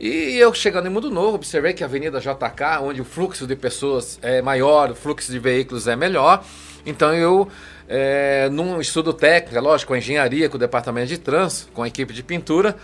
E 0.00 0.36
eu 0.36 0.52
chegando 0.52 0.86
em 0.86 0.90
Mundo 0.90 1.08
Novo, 1.08 1.36
observei 1.36 1.72
que 1.72 1.84
a 1.84 1.86
Avenida 1.86 2.18
JK, 2.18 2.82
onde 2.82 3.00
o 3.00 3.04
fluxo 3.04 3.46
de 3.46 3.54
pessoas 3.54 4.18
é 4.20 4.42
maior, 4.42 4.90
o 4.90 4.94
fluxo 4.94 5.30
de 5.30 5.38
veículos 5.38 5.86
é 5.86 5.94
melhor. 5.94 6.44
Então 6.84 7.14
eu, 7.14 7.48
é, 7.88 8.48
num 8.50 8.80
estudo 8.80 9.12
técnico, 9.12 9.62
lógico, 9.62 9.88
com 9.88 9.94
a 9.94 9.98
engenharia, 9.98 10.48
com 10.48 10.56
o 10.56 10.58
departamento 10.58 11.08
de 11.08 11.18
trânsito, 11.18 11.70
com 11.72 11.84
a 11.84 11.88
equipe 11.88 12.12
de 12.12 12.24
pintura, 12.24 12.76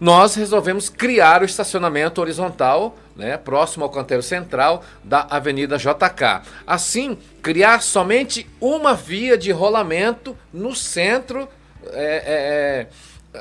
nós 0.00 0.34
resolvemos 0.34 0.88
criar 0.90 1.40
o 1.40 1.44
estacionamento 1.44 2.20
horizontal, 2.20 2.96
né, 3.14 3.36
próximo 3.36 3.84
ao 3.84 3.90
canteiro 3.90 4.22
central 4.22 4.82
da 5.02 5.26
Avenida 5.30 5.78
JK. 5.78 6.42
Assim, 6.66 7.16
criar 7.40 7.80
somente 7.80 8.46
uma 8.60 8.92
via 8.92 9.38
de 9.38 9.52
rolamento 9.52 10.36
no 10.52 10.74
centro. 10.74 11.48
É, 11.92 12.22
é, 12.26 12.86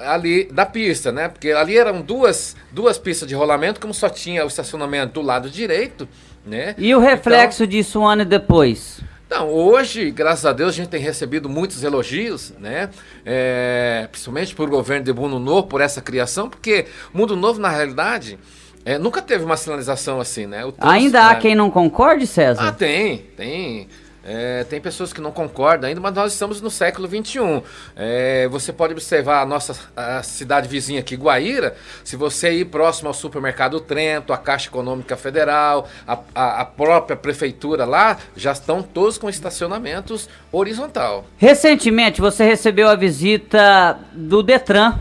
ali 0.03 0.45
da 0.45 0.65
pista, 0.65 1.11
né? 1.11 1.27
Porque 1.27 1.51
ali 1.51 1.77
eram 1.77 2.01
duas, 2.01 2.55
duas 2.71 2.97
pistas 2.97 3.27
de 3.27 3.35
rolamento, 3.35 3.79
como 3.79 3.93
só 3.93 4.09
tinha 4.09 4.43
o 4.43 4.47
estacionamento 4.47 5.13
do 5.13 5.21
lado 5.21 5.49
direito, 5.49 6.07
né? 6.45 6.75
E 6.77 6.93
o 6.93 6.99
reflexo 6.99 7.63
então, 7.63 7.71
disso 7.71 7.99
um 7.99 8.07
ano 8.07 8.25
depois? 8.25 9.01
Então, 9.27 9.49
hoje, 9.49 10.11
graças 10.11 10.45
a 10.45 10.53
Deus, 10.53 10.69
a 10.69 10.73
gente 10.73 10.89
tem 10.89 11.01
recebido 11.01 11.49
muitos 11.49 11.83
elogios, 11.83 12.53
né? 12.59 12.89
É, 13.25 14.07
principalmente 14.11 14.53
por 14.53 14.67
o 14.67 14.71
governo 14.71 15.03
de 15.03 15.13
Mundo 15.13 15.39
Novo, 15.39 15.67
por 15.67 15.81
essa 15.81 16.01
criação, 16.01 16.49
porque 16.49 16.85
Mundo 17.11 17.35
Novo, 17.35 17.59
na 17.59 17.69
realidade, 17.69 18.37
é, 18.85 18.99
nunca 18.99 19.21
teve 19.21 19.43
uma 19.43 19.57
sinalização 19.57 20.21
assim, 20.21 20.45
né? 20.45 20.61
Ainda 20.79 21.23
há 21.23 21.33
né? 21.33 21.39
quem 21.39 21.55
não 21.55 21.71
concorde, 21.71 22.27
César? 22.27 22.67
Ah, 22.67 22.71
tem, 22.71 23.17
tem. 23.35 23.87
É, 24.27 24.63
tem 24.63 24.81
pessoas 24.81 25.13
que 25.13 25.21
não 25.21 25.31
concordam 25.31 25.87
ainda, 25.87 26.01
mas 26.01 26.13
nós 26.15 26.33
estamos 26.33 26.59
no 26.59 26.71
século 26.71 27.07
XXI. 27.07 27.61
É, 27.95 28.47
você 28.47 28.73
pode 28.73 28.93
observar 28.93 29.41
a 29.41 29.45
nossa 29.45 29.77
a 29.95 30.23
cidade 30.23 30.67
vizinha 30.67 30.99
aqui, 30.99 31.15
Guaíra. 31.15 31.75
Se 32.03 32.15
você 32.15 32.51
ir 32.51 32.65
próximo 32.65 33.07
ao 33.07 33.13
supermercado 33.13 33.79
Trento, 33.79 34.33
a 34.33 34.37
Caixa 34.37 34.67
Econômica 34.67 35.15
Federal, 35.15 35.87
a, 36.07 36.17
a, 36.33 36.61
a 36.61 36.65
própria 36.65 37.15
prefeitura 37.15 37.85
lá, 37.85 38.17
já 38.35 38.51
estão 38.51 38.81
todos 38.81 39.19
com 39.19 39.29
estacionamentos 39.29 40.27
horizontal. 40.51 41.25
Recentemente 41.37 42.19
você 42.19 42.43
recebeu 42.43 42.89
a 42.89 42.95
visita 42.95 43.99
do 44.11 44.41
Detran 44.41 44.99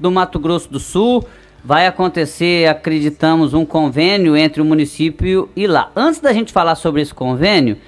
do 0.00 0.10
Mato 0.10 0.38
Grosso 0.40 0.68
do 0.68 0.80
Sul. 0.80 1.24
Vai 1.64 1.86
acontecer, 1.86 2.68
acreditamos, 2.68 3.54
um 3.54 3.64
convênio 3.64 4.36
entre 4.36 4.60
o 4.60 4.64
município 4.64 5.48
e 5.56 5.66
lá. 5.66 5.90
Antes 5.96 6.20
da 6.20 6.32
gente 6.32 6.52
falar 6.52 6.74
sobre 6.74 7.00
esse 7.00 7.14
convênio, 7.14 7.78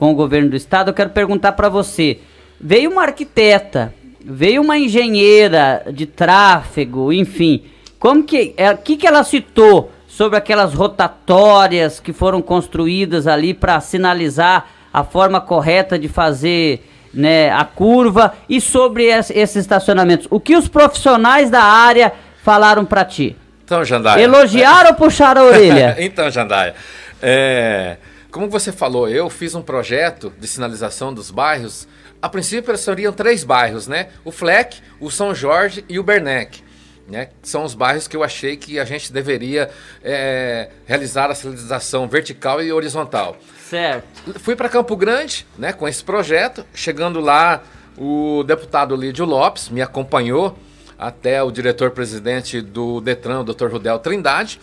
com 0.00 0.12
o 0.12 0.14
governo 0.14 0.48
do 0.48 0.56
estado, 0.56 0.88
eu 0.88 0.94
quero 0.94 1.10
perguntar 1.10 1.52
para 1.52 1.68
você. 1.68 2.20
Veio 2.58 2.90
uma 2.90 3.02
arquiteta, 3.02 3.92
veio 4.24 4.62
uma 4.62 4.78
engenheira 4.78 5.82
de 5.92 6.06
tráfego, 6.06 7.12
enfim. 7.12 7.64
Como 7.98 8.24
que, 8.24 8.54
é, 8.56 8.72
que 8.72 8.96
que 8.96 9.06
ela 9.06 9.22
citou 9.22 9.92
sobre 10.08 10.38
aquelas 10.38 10.72
rotatórias 10.72 12.00
que 12.00 12.14
foram 12.14 12.40
construídas 12.40 13.26
ali 13.26 13.52
para 13.52 13.78
sinalizar 13.78 14.68
a 14.90 15.04
forma 15.04 15.38
correta 15.38 15.98
de 15.98 16.08
fazer 16.08 16.82
né, 17.12 17.50
a 17.50 17.66
curva 17.66 18.32
e 18.48 18.58
sobre 18.58 19.04
esses 19.04 19.56
estacionamentos? 19.56 20.26
O 20.30 20.40
que 20.40 20.56
os 20.56 20.66
profissionais 20.66 21.50
da 21.50 21.62
área 21.62 22.10
falaram 22.42 22.86
para 22.86 23.04
ti? 23.04 23.36
Então, 23.66 23.84
Jandaia. 23.84 24.22
Elogiaram 24.22 24.92
ou 24.92 24.96
puxaram 24.96 25.42
a 25.42 25.44
orelha? 25.44 25.96
então, 26.00 26.30
Jandaia. 26.30 26.74
É, 27.22 27.98
como 28.30 28.48
você 28.48 28.72
falou, 28.72 29.08
eu 29.08 29.28
fiz 29.28 29.54
um 29.54 29.62
projeto 29.62 30.32
de 30.38 30.46
sinalização 30.46 31.12
dos 31.12 31.30
bairros. 31.30 31.86
A 32.22 32.28
princípio 32.28 32.76
seriam 32.76 33.12
três 33.12 33.44
bairros, 33.44 33.86
né? 33.86 34.08
O 34.24 34.30
Fleck, 34.30 34.78
o 35.00 35.10
São 35.10 35.34
Jorge 35.34 35.84
e 35.88 35.98
o 35.98 36.02
Bernec. 36.02 36.62
né? 37.08 37.28
São 37.42 37.64
os 37.64 37.74
bairros 37.74 38.06
que 38.06 38.16
eu 38.16 38.22
achei 38.22 38.56
que 38.56 38.78
a 38.78 38.84
gente 38.84 39.12
deveria 39.12 39.68
é, 40.02 40.68
realizar 40.86 41.30
a 41.30 41.34
sinalização 41.34 42.06
vertical 42.06 42.62
e 42.62 42.72
horizontal. 42.72 43.36
Certo. 43.68 44.38
Fui 44.38 44.54
para 44.54 44.68
Campo 44.68 44.96
Grande, 44.96 45.46
né, 45.58 45.72
com 45.72 45.88
esse 45.88 46.04
projeto. 46.04 46.64
Chegando 46.72 47.18
lá, 47.20 47.62
o 47.98 48.44
deputado 48.46 48.94
Lídio 48.94 49.24
Lopes 49.24 49.68
me 49.68 49.82
acompanhou 49.82 50.56
até 50.98 51.42
o 51.42 51.50
diretor-presidente 51.50 52.60
do 52.60 53.00
Detran, 53.00 53.40
o 53.40 53.44
Dr. 53.44 53.68
Rudel 53.68 53.98
Trindade, 53.98 54.60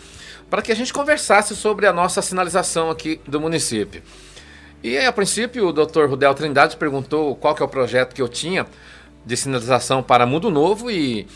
para 0.50 0.62
que 0.62 0.72
a 0.72 0.74
gente 0.74 0.92
conversasse 0.92 1.54
sobre 1.54 1.86
a 1.86 1.92
nossa 1.92 2.22
sinalização 2.22 2.90
aqui 2.90 3.20
do 3.26 3.40
município. 3.40 4.02
E 4.82 4.96
a 4.98 5.12
princípio 5.12 5.68
o 5.68 5.72
Dr. 5.72 6.06
Rudel 6.06 6.34
Trindade 6.34 6.76
perguntou 6.76 7.34
qual 7.36 7.54
que 7.54 7.62
é 7.62 7.64
o 7.64 7.68
projeto 7.68 8.14
que 8.14 8.22
eu 8.22 8.28
tinha 8.28 8.66
de 9.26 9.36
sinalização 9.36 10.02
para 10.02 10.24
Mundo 10.24 10.50
Novo 10.50 10.90
e, 10.90 11.26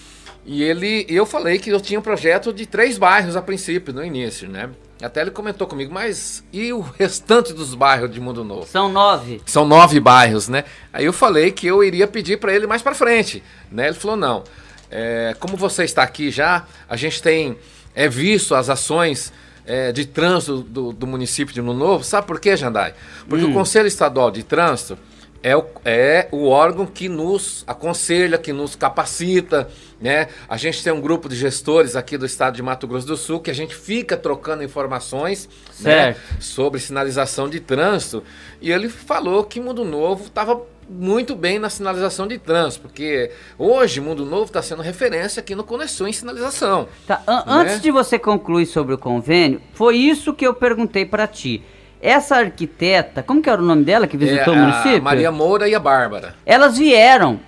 e 0.46 0.62
ele 0.62 1.04
eu 1.08 1.26
falei 1.26 1.58
que 1.58 1.70
eu 1.70 1.80
tinha 1.80 1.98
um 1.98 2.02
projeto 2.02 2.52
de 2.52 2.66
três 2.66 2.96
bairros 2.96 3.36
a 3.36 3.42
princípio, 3.42 3.92
no 3.92 4.04
início, 4.04 4.48
né? 4.48 4.70
Até 5.02 5.20
ele 5.20 5.32
comentou 5.32 5.66
comigo, 5.66 5.92
mas 5.92 6.44
e 6.52 6.72
o 6.72 6.80
restante 6.80 7.52
dos 7.52 7.74
bairros 7.74 8.08
de 8.08 8.20
Mundo 8.20 8.44
Novo? 8.44 8.66
São 8.68 8.88
nove. 8.88 9.42
São 9.44 9.66
nove 9.66 9.98
bairros, 9.98 10.48
né? 10.48 10.64
Aí 10.92 11.04
eu 11.04 11.12
falei 11.12 11.50
que 11.50 11.66
eu 11.66 11.82
iria 11.82 12.06
pedir 12.06 12.38
para 12.38 12.54
ele 12.54 12.68
mais 12.68 12.82
para 12.82 12.94
frente, 12.94 13.42
né? 13.70 13.88
Ele 13.88 13.96
falou 13.96 14.16
não. 14.16 14.44
É, 14.88 15.34
como 15.40 15.56
você 15.56 15.82
está 15.82 16.04
aqui 16.04 16.30
já, 16.30 16.66
a 16.88 16.96
gente 16.96 17.20
tem 17.20 17.58
é, 17.94 18.08
visto 18.08 18.54
as 18.54 18.68
ações 18.68 19.32
é, 19.64 19.92
de 19.92 20.06
trânsito 20.06 20.60
do, 20.60 20.92
do, 20.92 21.06
município 21.06 21.54
de 21.54 21.62
Mundo 21.62 21.78
Novo. 21.78 22.04
Sabe 22.04 22.26
por 22.26 22.40
quê, 22.40 22.56
Jandai? 22.56 22.94
Porque 23.28 23.44
hum. 23.44 23.50
o 23.50 23.54
Conselho 23.54 23.86
Estadual 23.86 24.30
de 24.30 24.42
Trânsito 24.42 24.98
é 25.42 25.56
o, 25.56 25.64
é 25.84 26.28
o 26.30 26.46
órgão 26.46 26.86
que 26.86 27.08
nos 27.08 27.64
aconselha, 27.66 28.38
que 28.38 28.52
nos 28.52 28.76
capacita, 28.76 29.68
né? 30.00 30.28
A 30.48 30.56
gente 30.56 30.82
tem 30.82 30.92
um 30.92 31.00
grupo 31.00 31.28
de 31.28 31.34
gestores 31.34 31.96
aqui 31.96 32.16
do 32.16 32.24
estado 32.24 32.54
de 32.54 32.62
Mato 32.62 32.86
Grosso 32.86 33.06
do 33.06 33.16
Sul 33.16 33.40
que 33.40 33.50
a 33.50 33.54
gente 33.54 33.74
fica 33.74 34.16
trocando 34.16 34.62
informações 34.62 35.48
né, 35.80 36.16
sobre 36.38 36.78
sinalização 36.78 37.48
de 37.48 37.58
trânsito. 37.58 38.22
E 38.60 38.70
ele 38.70 38.88
falou 38.88 39.42
que 39.44 39.60
Mundo 39.60 39.84
Novo 39.84 40.26
estava 40.26 40.62
muito 40.92 41.34
bem 41.34 41.58
na 41.58 41.70
sinalização 41.70 42.26
de 42.26 42.38
trânsito, 42.38 42.82
porque 42.82 43.30
hoje 43.58 44.00
Mundo 44.00 44.24
Novo 44.24 44.44
está 44.44 44.62
sendo 44.62 44.82
referência 44.82 45.40
aqui 45.40 45.54
no 45.54 45.64
Conexão 45.64 46.06
em 46.06 46.12
sinalização. 46.12 46.88
Tá, 47.06 47.22
an 47.26 47.36
né? 47.36 47.42
Antes 47.46 47.80
de 47.80 47.90
você 47.90 48.18
concluir 48.18 48.66
sobre 48.66 48.94
o 48.94 48.98
convênio, 48.98 49.60
foi 49.74 49.96
isso 49.96 50.34
que 50.34 50.46
eu 50.46 50.54
perguntei 50.54 51.04
para 51.04 51.26
ti. 51.26 51.62
Essa 52.00 52.36
arquiteta, 52.36 53.22
como 53.22 53.40
que 53.40 53.48
era 53.48 53.62
o 53.62 53.64
nome 53.64 53.84
dela 53.84 54.06
que 54.06 54.16
visitou 54.16 54.54
é, 54.54 54.56
o 54.56 54.60
município? 54.60 54.98
A 54.98 55.02
Maria 55.02 55.30
Moura 55.30 55.68
e 55.68 55.74
a 55.74 55.80
Bárbara. 55.80 56.34
Elas 56.44 56.76
vieram. 56.76 57.40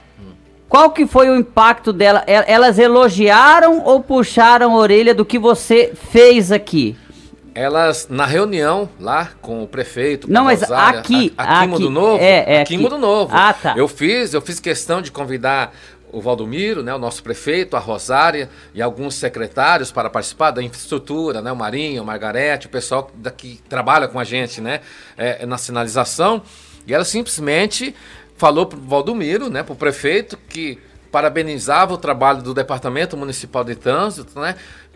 Qual 0.69 0.91
que 0.91 1.07
foi 1.07 1.29
o 1.29 1.37
impacto 1.37 1.93
dela? 1.93 2.25
Elas 2.27 2.79
elogiaram 2.79 3.83
ou 3.85 4.01
puxaram 4.01 4.75
a 4.75 4.79
orelha 4.79 5.15
do 5.15 5.25
que 5.25 5.39
você 5.39 5.93
fez 5.95 6.51
aqui? 6.51 6.97
Elas, 7.55 8.09
na 8.09 8.27
reunião 8.27 8.89
lá 8.99 9.31
com 9.41 9.63
o 9.63 9.69
prefeito, 9.69 10.27
com 10.27 10.33
Não, 10.33 10.45
mas 10.45 10.61
Rosária, 10.61 11.01
aqui, 11.01 11.33
a, 11.39 11.63
aqui, 11.63 11.75
aqui 11.75 11.89
Novo, 11.89 12.19
é, 12.23 12.57
é 12.57 12.61
aqui, 12.63 12.75
aqui 12.75 12.99
Novo. 12.99 13.31
Ah, 13.33 13.53
tá. 13.53 13.75
Eu 13.77 13.87
fiz, 13.87 14.35
eu 14.35 14.41
fiz 14.41 14.59
questão 14.59 15.01
de 15.01 15.13
convidar 15.13 15.73
o 16.15 16.21
Valdomiro, 16.21 16.83
né, 16.83 16.95
o 16.95 16.99
nosso 16.99 17.23
prefeito, 17.23 17.77
a 17.77 17.81
Rosária 17.81 18.49
e 18.73 18.81
alguns 18.81 19.17
secretários 19.17 19.91
para 19.91 20.09
participar 20.09 20.53
da 20.53 20.63
infraestrutura, 20.63 21.43
né, 21.43 21.51
o 21.51 21.57
Marinho, 21.57 22.03
o 22.03 22.07
Margarete, 22.07 22.67
o 22.67 22.71
pessoal 22.71 23.11
que 23.37 23.61
trabalha 23.69 24.07
com 24.07 24.21
a 24.21 24.25
gente, 24.25 24.61
né, 24.61 24.81
é, 25.17 25.45
na 25.45 25.59
sinalização. 25.59 26.43
E 26.87 26.95
ela 26.95 27.05
simplesmente 27.05 27.95
falou 28.37 28.67
para 28.67 28.79
o 28.79 28.83
Valdomiro, 28.83 29.51
né, 29.51 29.63
para 29.63 29.73
o 29.73 29.77
prefeito, 29.77 30.39
que 30.49 30.79
parabenizava 31.11 31.95
o 31.95 31.99
trabalho 31.99 32.43
do 32.43 32.55
Departamento 32.55 33.17
Municipal 33.17 33.65
de 33.65 33.75
Trânsito, 33.75 34.39
né, 34.39 34.55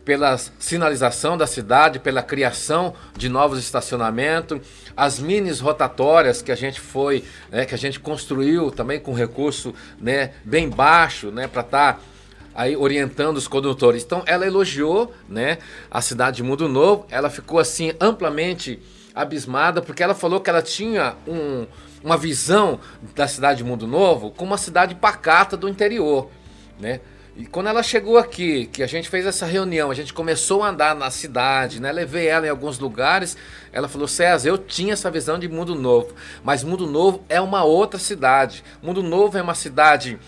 pela 0.08 0.38
sinalização 0.38 1.36
da 1.36 1.46
cidade, 1.46 1.98
pela 1.98 2.22
criação 2.22 2.94
de 3.14 3.28
novos 3.28 3.58
estacionamentos, 3.58 4.58
as 4.96 5.18
minis 5.18 5.60
rotatórias 5.60 6.40
que 6.40 6.50
a 6.50 6.54
gente 6.54 6.80
foi, 6.80 7.22
né, 7.50 7.66
que 7.66 7.74
a 7.74 7.78
gente 7.78 8.00
construiu 8.00 8.70
também 8.70 8.98
com 8.98 9.12
recurso 9.12 9.74
né, 10.00 10.30
bem 10.46 10.66
baixo, 10.66 11.30
né, 11.30 11.46
para 11.46 11.60
estar 11.60 11.92
tá 11.92 12.00
aí 12.54 12.74
orientando 12.74 13.36
os 13.36 13.46
condutores. 13.46 14.02
Então 14.02 14.22
ela 14.24 14.46
elogiou, 14.46 15.12
né, 15.28 15.58
a 15.90 16.00
cidade 16.00 16.38
de 16.38 16.42
Mundo 16.42 16.70
Novo. 16.70 17.04
Ela 17.10 17.28
ficou 17.28 17.58
assim 17.58 17.92
amplamente 18.00 18.80
abismada 19.14 19.82
porque 19.82 20.02
ela 20.02 20.14
falou 20.14 20.40
que 20.40 20.48
ela 20.48 20.62
tinha 20.62 21.16
um, 21.26 21.66
uma 22.02 22.16
visão 22.16 22.80
da 23.14 23.28
cidade 23.28 23.58
de 23.58 23.64
Mundo 23.64 23.86
Novo 23.86 24.30
como 24.30 24.52
uma 24.52 24.58
cidade 24.58 24.94
pacata 24.94 25.54
do 25.54 25.68
interior, 25.68 26.30
né? 26.80 27.02
E 27.38 27.46
quando 27.46 27.68
ela 27.68 27.84
chegou 27.84 28.18
aqui, 28.18 28.66
que 28.66 28.82
a 28.82 28.86
gente 28.88 29.08
fez 29.08 29.24
essa 29.24 29.46
reunião, 29.46 29.92
a 29.92 29.94
gente 29.94 30.12
começou 30.12 30.64
a 30.64 30.70
andar 30.70 30.92
na 30.96 31.08
cidade, 31.08 31.80
né? 31.80 31.92
Levei 31.92 32.26
ela 32.26 32.44
em 32.44 32.50
alguns 32.50 32.80
lugares. 32.80 33.36
Ela 33.72 33.86
falou: 33.86 34.08
César, 34.08 34.48
eu 34.48 34.58
tinha 34.58 34.94
essa 34.94 35.08
visão 35.08 35.38
de 35.38 35.48
Mundo 35.48 35.76
Novo, 35.76 36.12
mas 36.42 36.64
Mundo 36.64 36.84
Novo 36.84 37.22
é 37.28 37.40
uma 37.40 37.62
outra 37.62 38.00
cidade. 38.00 38.64
Mundo 38.82 39.04
Novo 39.04 39.38
é 39.38 39.42
uma 39.42 39.54
cidade 39.54 40.18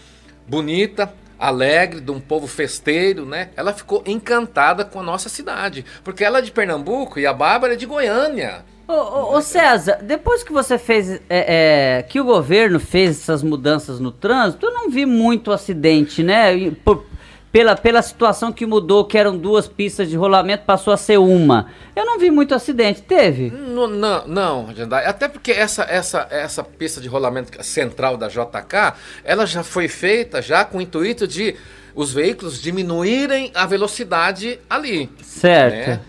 bonita, 0.46 1.12
alegre, 1.36 2.00
de 2.00 2.12
um 2.12 2.20
povo 2.20 2.46
festeiro, 2.46 3.26
né? 3.26 3.50
Ela 3.56 3.72
ficou 3.72 4.04
encantada 4.06 4.84
com 4.84 5.00
a 5.00 5.02
nossa 5.02 5.28
cidade, 5.28 5.84
porque 6.04 6.22
ela 6.22 6.38
é 6.38 6.42
de 6.42 6.52
Pernambuco 6.52 7.18
e 7.18 7.26
a 7.26 7.32
Bárbara 7.32 7.72
é 7.72 7.76
de 7.76 7.86
Goiânia. 7.86 8.64
Ô, 8.90 8.92
ô, 8.92 9.36
ô, 9.36 9.40
César, 9.40 10.00
depois 10.02 10.42
que 10.42 10.52
você 10.52 10.76
fez, 10.76 11.12
é, 11.12 11.20
é, 11.28 12.02
que 12.02 12.20
o 12.20 12.24
governo 12.24 12.80
fez 12.80 13.20
essas 13.20 13.40
mudanças 13.40 14.00
no 14.00 14.10
trânsito, 14.10 14.66
eu 14.66 14.74
não 14.74 14.90
vi 14.90 15.06
muito 15.06 15.52
acidente, 15.52 16.24
né? 16.24 16.72
Por, 16.84 17.06
pela, 17.52 17.76
pela 17.76 18.02
situação 18.02 18.52
que 18.52 18.66
mudou, 18.66 19.04
que 19.04 19.16
eram 19.16 19.38
duas 19.38 19.68
pistas 19.68 20.10
de 20.10 20.16
rolamento, 20.16 20.64
passou 20.64 20.92
a 20.92 20.96
ser 20.96 21.18
uma. 21.18 21.70
Eu 21.94 22.04
não 22.04 22.18
vi 22.18 22.32
muito 22.32 22.52
acidente, 22.52 23.00
teve? 23.00 23.50
Não, 23.50 23.86
não, 23.86 24.26
não 24.26 24.66
até 25.06 25.28
porque 25.28 25.52
essa, 25.52 25.84
essa, 25.84 26.26
essa 26.28 26.64
pista 26.64 27.00
de 27.00 27.06
rolamento 27.06 27.64
central 27.64 28.16
da 28.16 28.26
JK, 28.26 28.94
ela 29.22 29.46
já 29.46 29.62
foi 29.62 29.86
feita 29.86 30.42
já 30.42 30.64
com 30.64 30.78
o 30.78 30.80
intuito 30.80 31.28
de 31.28 31.54
os 31.94 32.12
veículos 32.12 32.60
diminuírem 32.60 33.52
a 33.54 33.66
velocidade 33.66 34.58
ali. 34.68 35.08
Certo. 35.22 35.90
Né? 35.90 36.00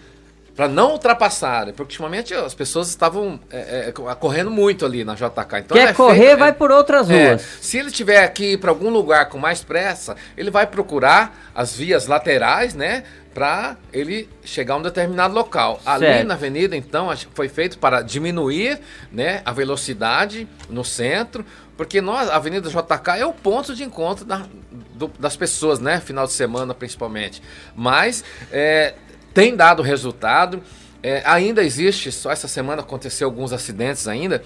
Para 0.56 0.68
não 0.68 0.92
ultrapassarem, 0.92 1.74
porque 1.74 1.94
ultimamente 1.94 2.34
as 2.34 2.54
pessoas 2.54 2.90
estavam 2.90 3.40
é, 3.50 3.88
é, 3.90 4.16
correndo 4.16 4.52
muito 4.52 4.86
ali 4.86 5.04
na 5.04 5.16
JK. 5.16 5.60
Então 5.60 5.78
Quer 5.78 5.94
correr, 5.94 6.20
feito, 6.20 6.40
vai 6.40 6.50
é, 6.50 6.54
por 6.54 6.72
outras 6.72 7.10
é, 7.10 7.30
ruas. 7.30 7.42
se 7.62 7.78
ele 7.78 7.92
tiver 7.92 8.24
aqui 8.24 8.58
para 8.58 8.70
algum 8.70 8.90
lugar 8.90 9.30
com 9.30 9.38
mais 9.38 9.64
pressa, 9.64 10.16
ele 10.36 10.52
vai 10.52 10.68
procurar 10.68 11.52
as 11.56 11.76
vias 11.76 12.08
laterais, 12.08 12.74
né? 12.74 13.04
Para 13.34 13.78
ele 13.94 14.28
chegar 14.44 14.74
a 14.74 14.78
um 14.78 14.82
determinado 14.82 15.34
local. 15.34 15.80
Certo. 15.82 16.04
Ali 16.04 16.24
na 16.26 16.34
avenida, 16.34 16.76
então, 16.76 17.10
foi 17.34 17.48
feito 17.48 17.78
para 17.78 18.02
diminuir 18.02 18.78
né, 19.10 19.42
a 19.46 19.54
velocidade 19.54 20.46
no 20.70 20.84
centro, 20.84 21.46
porque 21.78 22.02
nós, 22.02 22.30
a 22.30 22.36
Avenida 22.36 22.70
JK 22.70 23.20
é 23.20 23.26
o 23.26 23.32
ponto 23.32 23.74
de 23.74 23.84
encontro 23.84 24.26
da, 24.26 24.46
do, 24.94 25.08
das 25.18 25.38
pessoas, 25.38 25.80
né? 25.80 26.02
Final 26.02 26.28
de 26.28 26.34
semana, 26.34 26.74
principalmente. 26.74 27.42
Mas 27.74 28.24
é, 28.52 28.94
tem 29.34 29.56
dado 29.56 29.82
resultado. 29.82 30.62
É, 31.04 31.24
ainda 31.26 31.64
existe, 31.64 32.12
só 32.12 32.32
essa 32.32 32.48
semana 32.48 32.82
aconteceu 32.82 33.28
alguns 33.28 33.52
acidentes 33.52 34.08
ainda, 34.08 34.44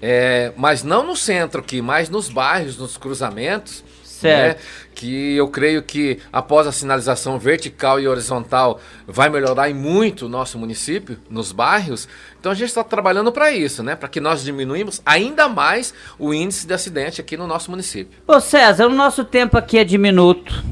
é, 0.00 0.52
mas 0.56 0.82
não 0.82 1.06
no 1.06 1.14
centro 1.14 1.60
aqui, 1.60 1.82
mas 1.82 2.08
nos 2.08 2.28
bairros, 2.28 2.78
nos 2.78 2.96
cruzamentos. 2.96 3.84
Certo. 4.04 4.58
Né, 4.58 4.64
que 4.96 5.36
eu 5.36 5.46
creio 5.46 5.80
que 5.80 6.18
após 6.32 6.66
a 6.66 6.72
sinalização 6.72 7.38
vertical 7.38 8.00
e 8.00 8.08
horizontal 8.08 8.80
vai 9.06 9.28
melhorar 9.28 9.72
muito 9.72 10.26
o 10.26 10.28
nosso 10.28 10.58
município, 10.58 11.16
nos 11.30 11.52
bairros. 11.52 12.08
Então 12.40 12.50
a 12.50 12.54
gente 12.56 12.66
está 12.66 12.82
trabalhando 12.82 13.30
para 13.30 13.52
isso, 13.52 13.80
né? 13.80 13.94
Para 13.94 14.08
que 14.08 14.20
nós 14.20 14.42
diminuímos 14.42 15.00
ainda 15.06 15.48
mais 15.48 15.94
o 16.18 16.34
índice 16.34 16.66
de 16.66 16.74
acidente 16.74 17.20
aqui 17.20 17.36
no 17.36 17.46
nosso 17.46 17.70
município. 17.70 18.18
Ô 18.26 18.40
César, 18.40 18.88
o 18.88 18.92
nosso 18.92 19.24
tempo 19.24 19.56
aqui 19.56 19.78
é 19.78 19.84
diminuto 19.84 20.64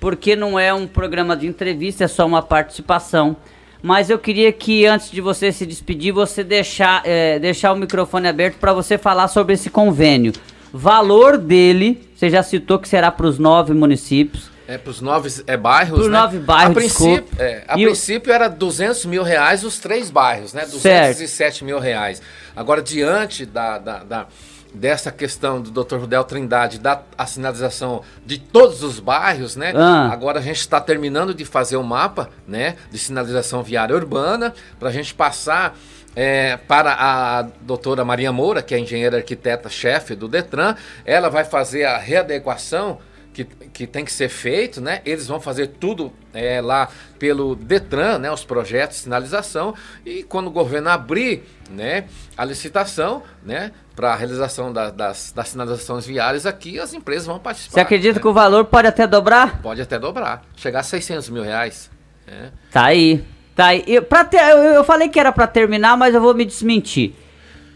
porque 0.00 0.34
não 0.34 0.58
é 0.58 0.72
um 0.72 0.86
programa 0.86 1.36
de 1.36 1.46
entrevista, 1.46 2.04
é 2.04 2.08
só 2.08 2.26
uma 2.26 2.42
participação. 2.42 3.36
Mas 3.82 4.10
eu 4.10 4.18
queria 4.18 4.52
que 4.52 4.84
antes 4.86 5.10
de 5.10 5.20
você 5.20 5.52
se 5.52 5.64
despedir, 5.64 6.12
você 6.12 6.42
deixar, 6.42 7.02
é, 7.04 7.38
deixar 7.38 7.72
o 7.72 7.76
microfone 7.76 8.26
aberto 8.26 8.56
para 8.56 8.72
você 8.72 8.98
falar 8.98 9.28
sobre 9.28 9.54
esse 9.54 9.70
convênio. 9.70 10.32
Valor 10.72 11.38
dele, 11.38 12.08
você 12.14 12.30
já 12.30 12.42
citou 12.42 12.78
que 12.78 12.88
será 12.88 13.10
para 13.10 13.26
os 13.26 13.38
nove 13.38 13.72
municípios. 13.72 14.50
É, 14.68 14.78
para 14.78 14.90
os 14.90 15.00
nove 15.00 15.28
é, 15.48 15.56
bairros, 15.56 15.98
Para 15.98 16.06
os 16.06 16.12
né? 16.12 16.18
nove 16.18 16.38
bairros, 16.38 16.70
A 16.70 16.74
princípio, 16.74 17.42
é, 17.42 17.64
a 17.66 17.74
princípio 17.74 18.32
era 18.32 18.46
200 18.46 19.04
mil 19.06 19.24
reais 19.24 19.64
os 19.64 19.80
três 19.80 20.10
bairros, 20.10 20.52
né? 20.52 20.64
207 20.64 21.28
certo. 21.28 21.64
mil 21.64 21.80
reais. 21.80 22.22
Agora, 22.54 22.80
diante 22.80 23.44
da, 23.44 23.78
da, 23.78 24.04
da 24.04 24.26
dessa 24.74 25.10
questão 25.10 25.60
do 25.60 25.70
Dr. 25.70 25.96
Rudel 25.96 26.24
Trindade 26.24 26.78
da 26.78 27.02
a 27.16 27.26
sinalização 27.26 28.02
de 28.24 28.38
todos 28.38 28.82
os 28.82 29.00
bairros, 29.00 29.56
né? 29.56 29.72
Ah. 29.74 30.10
Agora 30.12 30.38
a 30.38 30.42
gente 30.42 30.60
está 30.60 30.80
terminando 30.80 31.34
de 31.34 31.44
fazer 31.44 31.76
o 31.76 31.80
um 31.80 31.84
mapa, 31.84 32.30
né, 32.46 32.76
de 32.90 32.98
sinalização 32.98 33.62
viária 33.62 33.94
urbana 33.94 34.54
para 34.78 34.88
a 34.88 34.92
gente 34.92 35.14
passar 35.14 35.76
é, 36.14 36.56
para 36.56 36.94
a 36.94 37.42
doutora 37.62 38.04
Maria 38.04 38.32
Moura, 38.32 38.62
que 38.62 38.74
é 38.74 38.78
engenheira 38.78 39.18
arquiteta 39.18 39.68
chefe 39.68 40.14
do 40.14 40.28
Detran, 40.28 40.74
ela 41.04 41.28
vai 41.28 41.44
fazer 41.44 41.84
a 41.84 41.98
readequação 41.98 42.98
que, 43.32 43.44
que 43.44 43.86
tem 43.86 44.04
que 44.04 44.12
ser 44.12 44.28
feito, 44.28 44.80
né? 44.80 45.00
Eles 45.04 45.26
vão 45.26 45.40
fazer 45.40 45.68
tudo 45.68 46.12
é, 46.34 46.60
lá 46.60 46.88
pelo 47.18 47.54
Detran, 47.54 48.18
né? 48.18 48.30
Os 48.30 48.44
projetos 48.44 48.96
de 48.96 49.02
sinalização 49.04 49.74
e 50.04 50.22
quando 50.24 50.48
o 50.48 50.50
governo 50.50 50.88
abrir, 50.90 51.44
né? 51.70 52.06
A 52.36 52.44
licitação, 52.44 53.22
né? 53.44 53.72
Para 54.00 54.14
a 54.14 54.16
realização 54.16 54.72
da, 54.72 54.88
das, 54.88 55.30
das 55.30 55.48
sinalizações 55.48 56.06
viárias 56.06 56.46
aqui, 56.46 56.80
as 56.80 56.94
empresas 56.94 57.26
vão 57.26 57.38
participar. 57.38 57.74
Você 57.74 57.80
acredita 57.80 58.14
né? 58.14 58.20
que 58.22 58.26
o 58.26 58.32
valor 58.32 58.64
pode 58.64 58.88
até 58.88 59.06
dobrar? 59.06 59.60
Pode 59.60 59.82
até 59.82 59.98
dobrar, 59.98 60.42
chegar 60.56 60.80
a 60.80 60.82
600 60.82 61.28
mil 61.28 61.42
reais. 61.42 61.90
né? 62.26 62.50
Tá 62.72 62.86
aí. 62.86 63.22
Tá 63.54 63.66
aí. 63.66 63.84
Eu, 63.86 64.00
ter, 64.00 64.40
eu, 64.40 64.56
eu 64.56 64.84
falei 64.84 65.10
que 65.10 65.20
era 65.20 65.30
pra 65.30 65.46
terminar, 65.46 65.98
mas 65.98 66.14
eu 66.14 66.20
vou 66.22 66.32
me 66.32 66.46
desmentir. 66.46 67.14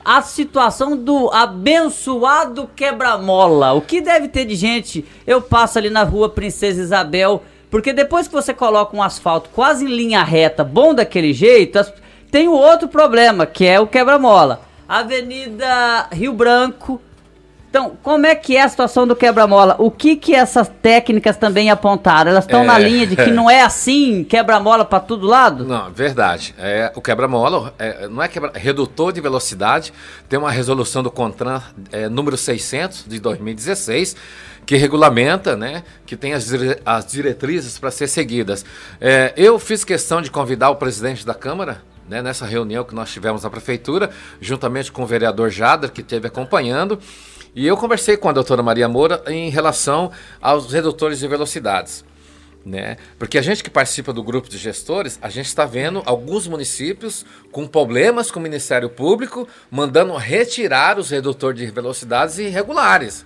A 0.02 0.22
situação 0.22 0.96
do 0.96 1.30
abençoado 1.30 2.70
quebra-mola. 2.74 3.74
O 3.74 3.82
que 3.82 4.00
deve 4.00 4.28
ter 4.28 4.46
de 4.46 4.54
gente? 4.54 5.04
Eu 5.26 5.42
passo 5.42 5.76
ali 5.76 5.90
na 5.90 6.04
rua 6.04 6.30
Princesa 6.30 6.80
Isabel. 6.80 7.44
Porque 7.70 7.92
depois 7.92 8.26
que 8.26 8.32
você 8.32 8.54
coloca 8.54 8.96
um 8.96 9.02
asfalto 9.02 9.50
quase 9.50 9.84
em 9.84 9.94
linha 9.94 10.24
reta, 10.24 10.64
bom 10.64 10.94
daquele 10.94 11.34
jeito, 11.34 11.84
tem 12.30 12.48
o 12.48 12.52
outro 12.52 12.88
problema, 12.88 13.44
que 13.44 13.66
é 13.66 13.78
o 13.78 13.86
quebra-mola. 13.86 14.72
Avenida 14.88 16.08
Rio 16.12 16.32
Branco. 16.32 17.00
Então, 17.70 17.96
como 18.04 18.24
é 18.24 18.36
que 18.36 18.56
é 18.56 18.62
a 18.62 18.68
situação 18.68 19.04
do 19.04 19.16
quebra-mola? 19.16 19.74
O 19.80 19.90
que 19.90 20.14
que 20.14 20.32
essas 20.32 20.70
técnicas 20.80 21.36
também 21.36 21.70
apontaram? 21.70 22.30
Elas 22.30 22.44
estão 22.44 22.62
na 22.62 22.78
É. 22.80 22.84
linha 22.88 23.04
de 23.04 23.16
que 23.16 23.30
não 23.32 23.50
é 23.50 23.62
assim, 23.62 24.22
quebra-mola 24.22 24.84
para 24.84 25.00
todo 25.00 25.26
lado? 25.26 25.64
Não, 25.64 25.90
verdade. 25.90 26.54
É, 26.56 26.92
o 26.94 27.00
quebra-mola 27.00 27.74
é, 27.76 28.06
não 28.06 28.22
é 28.22 28.28
quebra, 28.28 28.52
redutor 28.54 29.12
de 29.12 29.20
velocidade. 29.20 29.92
Tem 30.28 30.38
uma 30.38 30.52
resolução 30.52 31.02
do 31.02 31.10
CONTRAN 31.10 31.60
é, 31.90 32.08
número 32.08 32.36
600 32.36 33.06
de 33.08 33.18
2016 33.18 34.14
que 34.64 34.76
regulamenta, 34.76 35.56
né, 35.56 35.82
que 36.06 36.16
tem 36.16 36.32
as, 36.32 36.46
dire- 36.46 36.78
as 36.86 37.04
diretrizes 37.04 37.78
para 37.78 37.90
ser 37.90 38.06
seguidas. 38.06 38.64
É, 39.00 39.34
eu 39.36 39.58
fiz 39.58 39.84
questão 39.84 40.22
de 40.22 40.30
convidar 40.30 40.70
o 40.70 40.76
presidente 40.76 41.26
da 41.26 41.34
Câmara 41.34 41.82
né, 42.08 42.22
nessa 42.22 42.46
reunião 42.46 42.84
que 42.84 42.94
nós 42.94 43.10
tivemos 43.10 43.42
na 43.42 43.50
prefeitura, 43.50 44.10
juntamente 44.40 44.90
com 44.92 45.02
o 45.02 45.06
vereador 45.06 45.50
Jader, 45.50 45.90
que 45.90 46.00
esteve 46.00 46.26
acompanhando. 46.26 46.98
E 47.54 47.66
eu 47.66 47.76
conversei 47.76 48.16
com 48.16 48.28
a 48.28 48.32
doutora 48.32 48.62
Maria 48.62 48.88
Moura 48.88 49.22
em 49.28 49.48
relação 49.50 50.10
aos 50.40 50.72
redutores 50.72 51.18
de 51.18 51.28
velocidades 51.28 52.04
né? 52.64 52.96
Porque 53.18 53.36
a 53.36 53.42
gente 53.42 53.62
que 53.62 53.70
participa 53.70 54.12
do 54.12 54.22
grupo 54.22 54.48
de 54.48 54.56
gestores, 54.56 55.18
a 55.20 55.28
gente 55.28 55.46
está 55.46 55.64
vendo 55.66 56.02
alguns 56.06 56.46
municípios 56.48 57.24
com 57.52 57.66
problemas 57.66 58.30
com 58.30 58.40
o 58.40 58.42
Ministério 58.42 58.88
Público, 58.88 59.46
mandando 59.70 60.14
retirar 60.16 60.98
os 60.98 61.10
redutores 61.10 61.60
de 61.60 61.66
velocidades 61.66 62.38
irregulares. 62.38 63.24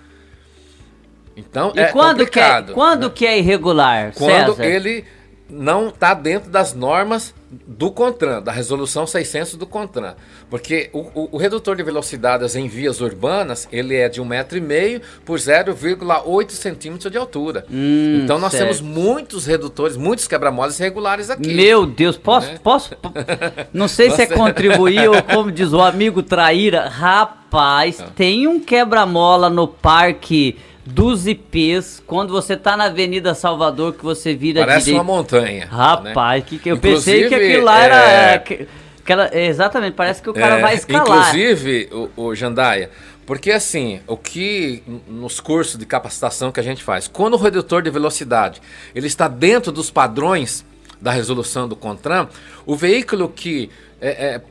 Então 1.37 1.71
E 1.73 1.79
é 1.79 1.85
quando, 1.91 2.17
que 2.27 2.39
é, 2.39 2.43
complicado. 2.43 2.73
quando 2.73 3.09
que 3.09 3.25
é 3.25 3.37
irregular, 3.39 4.11
Quando 4.13 4.55
César? 4.55 4.65
ele 4.65 5.05
não 5.49 5.87
está 5.89 6.13
dentro 6.13 6.49
das 6.49 6.73
normas 6.73 7.33
do 7.65 7.89
CONTRAN, 7.89 8.43
da 8.43 8.51
resolução 8.51 9.07
600 9.07 9.55
do 9.55 9.65
CONTRAN. 9.65 10.13
Porque 10.51 10.89
o, 10.93 10.99
o- 10.99 11.29
o 11.31 11.37
redutor 11.37 11.75
de 11.75 11.81
velocidades 11.81 12.55
em 12.55 12.67
vias 12.67 13.01
urbanas, 13.01 13.67
ele 13.71 13.95
é 13.95 14.07
de 14.07 14.21
1,5m 14.21 15.01
por 15.25 15.39
0,8 15.39 16.51
centímetros 16.51 17.11
de 17.11 17.17
altura. 17.17 17.65
Hum, 17.71 18.21
então 18.23 18.37
nós 18.37 18.51
certo. 18.51 18.63
temos 18.65 18.81
muitos 18.81 19.45
redutores, 19.47 19.97
muitos 19.97 20.27
quebra-molas 20.27 20.77
regulares 20.77 21.29
aqui. 21.31 21.51
Meu 21.53 21.85
Deus, 21.87 22.17
posso, 22.17 22.51
posso, 22.61 22.95
po- 22.97 23.11
não 23.73 23.87
sei 23.87 24.11
se 24.11 24.21
é 24.21 24.25
contribuir 24.27 25.09
ou 25.09 25.21
como 25.23 25.51
diz 25.51 25.73
o 25.73 25.81
amigo 25.81 26.21
traíra, 26.21 26.87
rapaz, 26.87 27.99
Ah. 27.99 28.07
tem 28.15 28.47
um 28.47 28.59
quebra-mola 28.59 29.49
no 29.49 29.67
parque 29.67 30.55
dos 30.93 31.27
IPs, 31.27 32.01
quando 32.05 32.31
você 32.31 32.57
tá 32.57 32.75
na 32.75 32.85
Avenida 32.85 33.33
Salvador, 33.35 33.93
que 33.93 34.03
você 34.03 34.33
vira 34.33 34.61
Parece 34.61 34.85
direita. 34.85 35.03
uma 35.03 35.15
montanha. 35.15 35.65
Rapaz, 35.67 36.43
né? 36.43 36.49
que, 36.49 36.57
que 36.59 36.69
eu 36.71 36.77
pensei 36.77 37.21
que 37.21 37.25
Inclusive, 37.27 37.45
aquilo 37.51 37.65
lá 37.65 37.79
era... 37.79 37.95
é, 38.33 38.37
que- 38.39 38.67
aquela- 39.03 39.37
exatamente, 39.37 39.93
parece 39.93 40.21
que 40.21 40.29
o 40.29 40.33
cara 40.33 40.57
É, 40.57 40.61
vai 40.61 40.75
escalar. 40.75 41.29
Inclusive, 41.29 41.89
o, 41.91 42.09
o 42.25 42.35
Jandaia, 42.35 42.89
porque 43.25 43.51
assim, 43.51 43.99
o 44.07 44.17
que 44.17 44.81
nos 45.07 45.39
cursos 45.39 45.77
de 45.77 45.85
capacitação 45.85 46.51
que 46.51 46.59
a 46.59 46.63
gente 46.63 46.83
faz, 46.83 47.07
quando 47.07 47.35
o 47.35 47.37
redutor 47.37 47.81
de 47.83 47.89
velocidade 47.91 48.59
ele 48.95 49.07
está 49.07 49.27
dentro 49.27 49.71
dos 49.71 49.91
padrões 49.91 50.65
da 50.99 51.11
resolução 51.11 51.67
do 51.67 51.75
CONTRAN, 51.75 52.27
o 52.65 52.75
veículo 52.75 53.29
que 53.29 53.69
é, 54.01 54.09
é, 54.35 54.41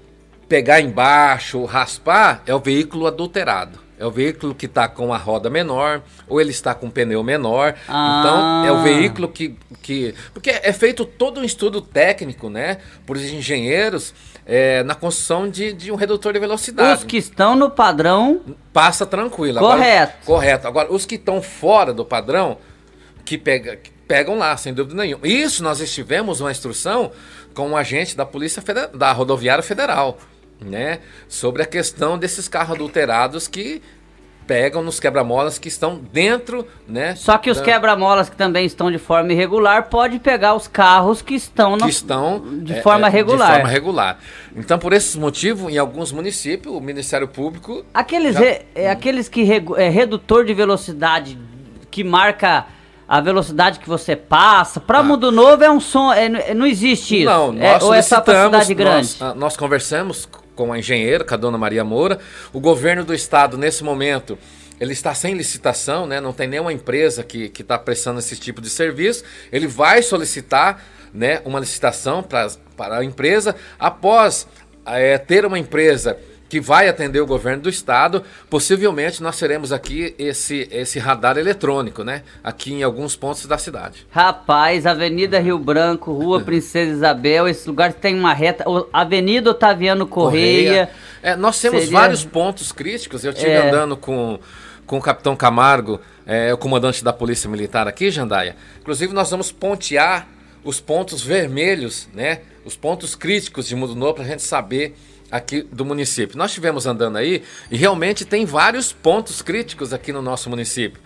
pegar 0.48 0.80
embaixo, 0.80 1.64
raspar, 1.64 2.42
é 2.46 2.54
o 2.54 2.58
veículo 2.60 3.06
adulterado. 3.06 3.78
É 3.98 4.06
o 4.06 4.10
veículo 4.10 4.54
que 4.54 4.66
está 4.66 4.86
com 4.86 5.12
a 5.12 5.16
roda 5.16 5.50
menor, 5.50 6.02
ou 6.28 6.40
ele 6.40 6.50
está 6.50 6.72
com 6.74 6.86
um 6.86 6.90
pneu 6.90 7.22
menor. 7.22 7.74
Então, 7.84 8.64
é 8.64 8.70
o 8.70 8.76
Ah. 8.76 8.82
veículo 8.82 9.28
que, 9.28 9.56
que. 9.82 10.14
Porque 10.32 10.50
é 10.50 10.72
feito 10.72 11.04
todo 11.04 11.40
um 11.40 11.44
estudo 11.44 11.80
técnico, 11.80 12.48
né? 12.48 12.78
Por 13.04 13.16
engenheiros 13.16 14.14
é, 14.46 14.82
na 14.84 14.94
construção 14.94 15.48
de, 15.50 15.72
de 15.72 15.90
um 15.90 15.96
redutor 15.96 16.32
de 16.32 16.38
velocidade. 16.38 17.00
Os 17.00 17.04
que 17.04 17.16
estão 17.16 17.56
no 17.56 17.70
padrão... 17.70 18.40
Passa 18.72 19.04
tranquilo. 19.04 19.58
Correto. 19.58 20.12
Agora, 20.12 20.24
correto. 20.24 20.68
Agora, 20.68 20.92
os 20.92 21.04
que 21.04 21.16
estão 21.16 21.42
fora 21.42 21.92
do 21.92 22.04
padrão, 22.04 22.56
que, 23.24 23.36
pega, 23.36 23.76
que 23.76 23.90
pegam 24.06 24.38
lá, 24.38 24.56
sem 24.56 24.72
dúvida 24.72 24.96
nenhuma. 25.02 25.26
Isso 25.26 25.62
nós 25.62 25.80
estivemos 25.80 26.40
uma 26.40 26.50
instrução 26.50 27.10
com 27.52 27.68
um 27.68 27.76
agente 27.76 28.16
da 28.16 28.24
Polícia 28.24 28.62
Federal, 28.62 28.90
da 28.96 29.10
Rodoviária 29.12 29.62
Federal, 29.62 30.16
né? 30.60 31.00
Sobre 31.28 31.62
a 31.62 31.66
questão 31.66 32.18
desses 32.18 32.48
carros 32.48 32.74
adulterados 32.76 33.46
que 33.48 33.80
pegam 34.46 34.82
nos 34.82 34.98
quebra-molas 34.98 35.58
que 35.58 35.68
estão 35.68 36.00
dentro, 36.10 36.66
né? 36.88 37.14
Só 37.16 37.36
que 37.36 37.50
os 37.50 37.58
da- 37.58 37.64
quebra-molas 37.64 38.30
que 38.30 38.36
também 38.36 38.64
estão 38.64 38.90
de 38.90 38.96
forma 38.96 39.30
irregular 39.30 39.90
pode 39.90 40.18
pegar 40.18 40.54
os 40.54 40.66
carros 40.66 41.20
que 41.20 41.34
estão, 41.34 41.74
que 41.76 41.82
no- 41.82 41.88
estão 41.90 42.42
de 42.62 42.72
é, 42.72 42.80
forma 42.80 43.08
é, 43.08 43.10
regular. 43.10 43.48
De 43.48 43.54
forma 43.56 43.68
regular. 43.68 44.18
Então, 44.56 44.78
por 44.78 44.94
esses 44.94 45.14
motivos, 45.16 45.70
em 45.70 45.76
alguns 45.76 46.12
municípios, 46.12 46.74
o 46.74 46.80
Ministério 46.80 47.28
Público 47.28 47.84
Aqueles, 47.92 48.32
Já- 48.34 48.40
re- 48.40 48.62
é, 48.74 48.90
aqueles 48.90 49.28
que 49.28 49.42
regu- 49.42 49.76
é, 49.76 49.90
redutor 49.90 50.46
de 50.46 50.54
velocidade 50.54 51.38
que 51.90 52.02
marca 52.02 52.64
a 53.06 53.20
velocidade 53.20 53.78
que 53.78 53.88
você 53.88 54.16
passa, 54.16 54.80
para 54.80 55.02
Mundo 55.02 55.30
Novo 55.30 55.62
é 55.62 55.70
um 55.70 55.80
som, 55.80 56.10
é, 56.12 56.54
não 56.54 56.64
existe 56.66 57.20
isso. 57.22 57.30
Ah. 57.30 57.36
Não, 57.36 57.52
é, 57.52 57.72
nós 57.74 57.82
ou 57.82 57.92
é 57.92 58.00
só 58.00 58.16
cidade 58.24 58.72
grande. 58.74 58.96
Nós, 58.96 59.22
ah, 59.22 59.34
nós 59.34 59.56
conversamos 59.58 60.26
com 60.58 60.72
a 60.72 60.78
engenheira, 60.78 61.22
com 61.22 61.34
a 61.34 61.36
dona 61.36 61.56
Maria 61.56 61.84
Moura. 61.84 62.18
O 62.52 62.58
governo 62.58 63.04
do 63.04 63.14
estado, 63.14 63.56
nesse 63.56 63.84
momento, 63.84 64.36
ele 64.80 64.92
está 64.92 65.14
sem 65.14 65.34
licitação, 65.34 66.04
né? 66.04 66.20
Não 66.20 66.32
tem 66.32 66.48
nenhuma 66.48 66.72
empresa 66.72 67.22
que 67.22 67.52
está 67.56 67.78
prestando 67.78 68.18
esse 68.18 68.34
tipo 68.34 68.60
de 68.60 68.68
serviço. 68.68 69.22
Ele 69.52 69.68
vai 69.68 70.02
solicitar 70.02 70.82
né, 71.14 71.40
uma 71.44 71.60
licitação 71.60 72.24
para 72.24 72.98
a 72.98 73.04
empresa. 73.04 73.54
Após 73.78 74.48
eh, 74.84 75.16
ter 75.18 75.46
uma 75.46 75.60
empresa 75.60 76.18
que 76.48 76.60
vai 76.60 76.88
atender 76.88 77.20
o 77.20 77.26
governo 77.26 77.64
do 77.64 77.68
estado, 77.68 78.22
possivelmente 78.48 79.22
nós 79.22 79.38
teremos 79.38 79.70
aqui 79.72 80.14
esse, 80.18 80.66
esse 80.72 80.98
radar 80.98 81.36
eletrônico, 81.36 82.02
né? 82.02 82.22
Aqui 82.42 82.72
em 82.72 82.82
alguns 82.82 83.14
pontos 83.14 83.44
da 83.46 83.58
cidade. 83.58 84.06
Rapaz, 84.10 84.86
Avenida 84.86 85.38
Rio 85.38 85.58
Branco, 85.58 86.12
Rua 86.12 86.40
Princesa 86.40 86.90
Isabel, 86.90 87.46
esse 87.46 87.68
lugar 87.68 87.92
tem 87.92 88.18
uma 88.18 88.32
reta. 88.32 88.64
Avenida 88.92 89.50
Otaviano 89.50 90.06
Correia. 90.06 90.88
É, 91.22 91.36
nós 91.36 91.60
temos 91.60 91.80
Seria- 91.84 91.98
vários 91.98 92.24
pontos 92.24 92.72
críticos. 92.72 93.24
Eu 93.24 93.32
estive 93.32 93.50
É. 93.52 93.68
andando 93.68 93.96
com, 93.96 94.38
com 94.86 94.96
o 94.98 95.02
capitão 95.02 95.36
Camargo, 95.36 96.00
é, 96.26 96.52
o 96.54 96.56
comandante 96.58 97.04
da 97.04 97.12
Polícia 97.12 97.48
Militar 97.50 97.86
aqui, 97.86 98.10
Jandaia. 98.10 98.56
Inclusive, 98.80 99.12
nós 99.12 99.30
vamos 99.30 99.52
pontear 99.52 100.26
os 100.64 100.80
pontos 100.80 101.22
vermelhos, 101.22 102.08
né? 102.14 102.40
Os 102.64 102.76
pontos 102.76 103.14
críticos 103.14 103.66
de 103.68 103.74
Mundo 103.76 103.94
Novo 103.94 104.14
para 104.14 104.24
a 104.24 104.26
gente 104.26 104.42
saber 104.42 104.94
aqui 105.30 105.62
do 105.62 105.84
município. 105.84 106.38
Nós 106.38 106.50
estivemos 106.50 106.86
andando 106.86 107.16
aí 107.16 107.42
e 107.70 107.76
realmente 107.76 108.24
tem 108.24 108.44
vários 108.44 108.92
pontos 108.92 109.42
críticos 109.42 109.92
aqui 109.92 110.12
no 110.12 110.22
nosso 110.22 110.48
município. 110.48 111.00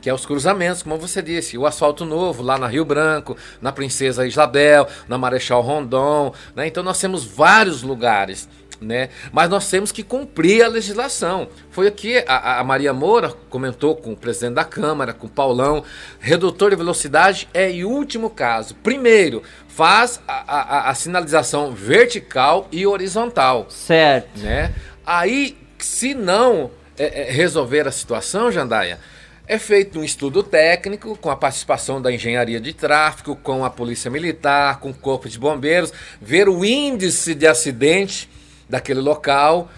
Que 0.00 0.08
é 0.08 0.14
os 0.14 0.24
cruzamentos, 0.24 0.82
como 0.82 0.96
você 0.96 1.20
disse, 1.20 1.58
o 1.58 1.66
asfalto 1.66 2.04
novo 2.04 2.42
lá 2.42 2.56
na 2.56 2.68
Rio 2.68 2.84
Branco, 2.84 3.36
na 3.60 3.72
Princesa 3.72 4.26
Isabel, 4.26 4.86
na 5.08 5.18
Marechal 5.18 5.60
Rondon, 5.60 6.32
né? 6.54 6.68
Então 6.68 6.84
nós 6.84 7.00
temos 7.00 7.24
vários 7.24 7.82
lugares, 7.82 8.48
né? 8.80 9.08
Mas 9.32 9.50
nós 9.50 9.68
temos 9.68 9.90
que 9.90 10.04
cumprir 10.04 10.62
a 10.62 10.68
legislação. 10.68 11.48
Foi 11.70 11.88
aqui 11.88 12.18
a, 12.28 12.60
a 12.60 12.64
Maria 12.64 12.92
Moura 12.92 13.34
comentou 13.50 13.96
com 13.96 14.12
o 14.12 14.16
presidente 14.16 14.54
da 14.54 14.64
Câmara, 14.64 15.12
com 15.12 15.26
o 15.26 15.30
Paulão, 15.30 15.82
redutor 16.20 16.70
de 16.70 16.76
velocidade 16.76 17.48
é 17.52 17.68
em 17.68 17.84
último 17.84 18.30
caso. 18.30 18.76
Primeiro, 18.76 19.42
faz 19.78 20.20
a, 20.26 20.56
a- 20.56 20.90
a 20.90 20.94
sinalização 20.96 21.70
vertical 21.72 22.66
e 22.72 22.84
horizontal 22.84 23.66
Certo. 23.70 24.40
né? 24.40 24.74
Aí, 25.06 25.56
se 25.78 26.14
não 26.14 26.72
é, 26.98 27.28
é, 27.28 27.30
resolver 27.30 27.86
a 27.86 27.92
situação, 27.92 28.50
Jandaia, 28.50 28.98
é 29.46 29.56
feito 29.56 30.00
um 30.00 30.02
estudo 30.02 30.42
técnico 30.42 31.16
com 31.16 31.30
a 31.30 31.36
participação 31.36 32.02
da 32.02 32.10
engenharia 32.12 32.60
de 32.60 32.72
tráfego, 32.72 33.36
com 33.36 33.64
a 33.64 33.70
polícia 33.70 34.10
militar, 34.10 34.80
com 34.80 34.90
o 34.90 34.94
corpo 34.94 35.28
de 35.28 35.38
bombeiros, 35.38 35.92
ver 36.20 36.48
o 36.48 36.64
índice 36.64 37.32
de 37.32 37.46
acidente 37.46 38.28
daquele 38.68 39.00
local, 39.00 39.70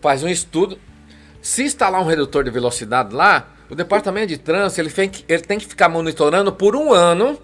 faz 0.00 0.22
um 0.22 0.28
estudo. 0.28 0.78
Se 1.42 1.64
instalar 1.64 2.00
um 2.00 2.06
redutor 2.06 2.44
de 2.44 2.50
velocidade 2.50 3.12
lá, 3.12 3.48
O 3.68 3.74
departamento 3.74 4.26
de 4.28 4.36
trânsito 4.38 4.80
ele 4.80 4.90
tem, 4.90 5.08
que, 5.08 5.24
ele 5.28 5.42
tem 5.42 5.56
que 5.58 5.66
ficar 5.66 5.88
monitorando 5.88 6.52
por 6.52 6.74
um 6.76 6.92
ano 6.92 7.38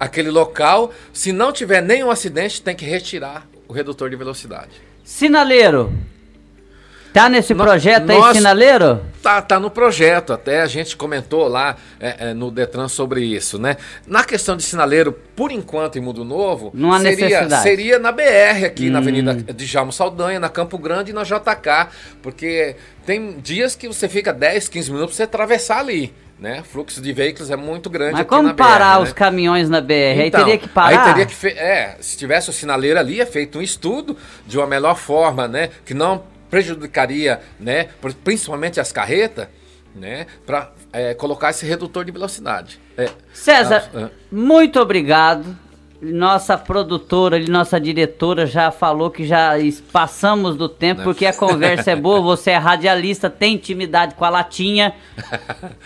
aquele 0.00 0.30
local. 0.30 0.90
Se 1.12 1.30
não 1.30 1.52
tiver 1.52 1.82
nenhum 1.82 2.10
acidente, 2.10 2.60
tem 2.62 2.74
que 2.74 2.84
retirar 2.86 3.46
o 3.68 3.72
redutor 3.72 4.08
de 4.10 4.16
velocidade. 4.16 4.70
Sinaleiro. 5.04 5.92
Tá 7.12 7.28
nesse 7.28 7.52
projeto 7.56 8.08
aí, 8.08 8.16
nós- 8.18 8.36
sinaleiro? 8.36 9.04
Tá, 9.20 9.42
tá 9.42 9.58
no 9.58 9.68
projeto, 9.68 10.32
até 10.32 10.62
a 10.62 10.66
gente 10.66 10.96
comentou 10.96 11.48
lá 11.48 11.76
é, 11.98 12.28
é, 12.30 12.34
no 12.34 12.52
Detran 12.52 12.86
sobre 12.86 13.24
isso, 13.24 13.58
né? 13.58 13.76
Na 14.06 14.22
questão 14.22 14.56
de 14.56 14.62
sinaleiro, 14.62 15.12
por 15.34 15.50
enquanto 15.50 15.98
em 15.98 16.00
Mundo 16.00 16.24
Novo, 16.24 16.70
Não 16.72 16.92
há 16.92 17.00
seria, 17.00 17.26
necessidade. 17.26 17.62
seria 17.64 17.98
na 17.98 18.12
BR 18.12 18.64
aqui, 18.64 18.88
na 18.90 19.00
Hum. 19.00 19.02
Avenida 19.02 19.34
de 19.34 19.66
Jalmo 19.66 19.92
Saldanha, 19.92 20.38
na 20.38 20.48
Campo 20.48 20.78
Grande 20.78 21.10
e 21.10 21.12
na 21.12 21.24
JK, 21.24 21.88
porque 22.22 22.76
tem 23.04 23.40
dias 23.40 23.74
que 23.74 23.88
você 23.88 24.08
fica 24.08 24.32
10, 24.32 24.68
15 24.68 24.92
minutos 24.92 25.16
pra 25.16 25.16
você 25.16 25.22
atravessar 25.24 25.80
ali, 25.80 26.14
né? 26.40 26.60
O 26.62 26.64
fluxo 26.64 27.00
de 27.02 27.12
veículos 27.12 27.50
é 27.50 27.56
muito 27.56 27.90
grande 27.90 28.14
Mas 28.14 28.26
como 28.26 28.54
parar 28.54 28.96
BR, 28.96 29.02
os 29.02 29.08
né? 29.10 29.14
caminhões 29.14 29.68
na 29.68 29.80
BR? 29.80 29.92
aí 29.92 30.28
Então, 30.28 30.40
teria 30.42 30.58
que 30.58 30.68
parar? 30.68 31.04
Aí 31.04 31.12
teria 31.12 31.26
que 31.26 31.46
é, 31.48 31.96
se 32.00 32.16
tivesse 32.16 32.48
o 32.48 32.52
sinaleiro 32.52 32.98
ali, 32.98 33.20
é 33.20 33.26
feito 33.26 33.58
um 33.58 33.62
estudo 33.62 34.16
de 34.46 34.56
uma 34.56 34.66
melhor 34.66 34.96
forma, 34.96 35.46
né, 35.46 35.68
que 35.84 35.92
não 35.92 36.24
prejudicaria, 36.48 37.40
né, 37.60 37.88
principalmente 38.24 38.80
as 38.80 38.90
carretas, 38.90 39.48
né, 39.94 40.26
para 40.46 40.72
colocar 41.18 41.50
esse 41.50 41.66
redutor 41.66 42.04
de 42.04 42.10
velocidade. 42.10 42.80
É, 42.96 43.08
César, 43.32 43.88
ah, 43.94 44.04
ah. 44.06 44.10
muito 44.32 44.80
obrigado. 44.80 45.56
Nossa 46.02 46.56
produtora, 46.56 47.38
nossa 47.46 47.78
diretora 47.78 48.46
já 48.46 48.70
falou 48.70 49.10
que 49.10 49.26
já 49.26 49.52
passamos 49.92 50.56
do 50.56 50.66
tempo, 50.66 51.00
Né? 51.00 51.04
porque 51.04 51.26
a 51.26 51.32
conversa 51.32 51.90
é 51.90 51.96
boa, 51.96 52.22
você 52.22 52.52
é 52.52 52.56
radialista, 52.56 53.28
tem 53.28 53.54
intimidade 53.54 54.14
com 54.14 54.24
a 54.24 54.30
latinha. 54.30 54.94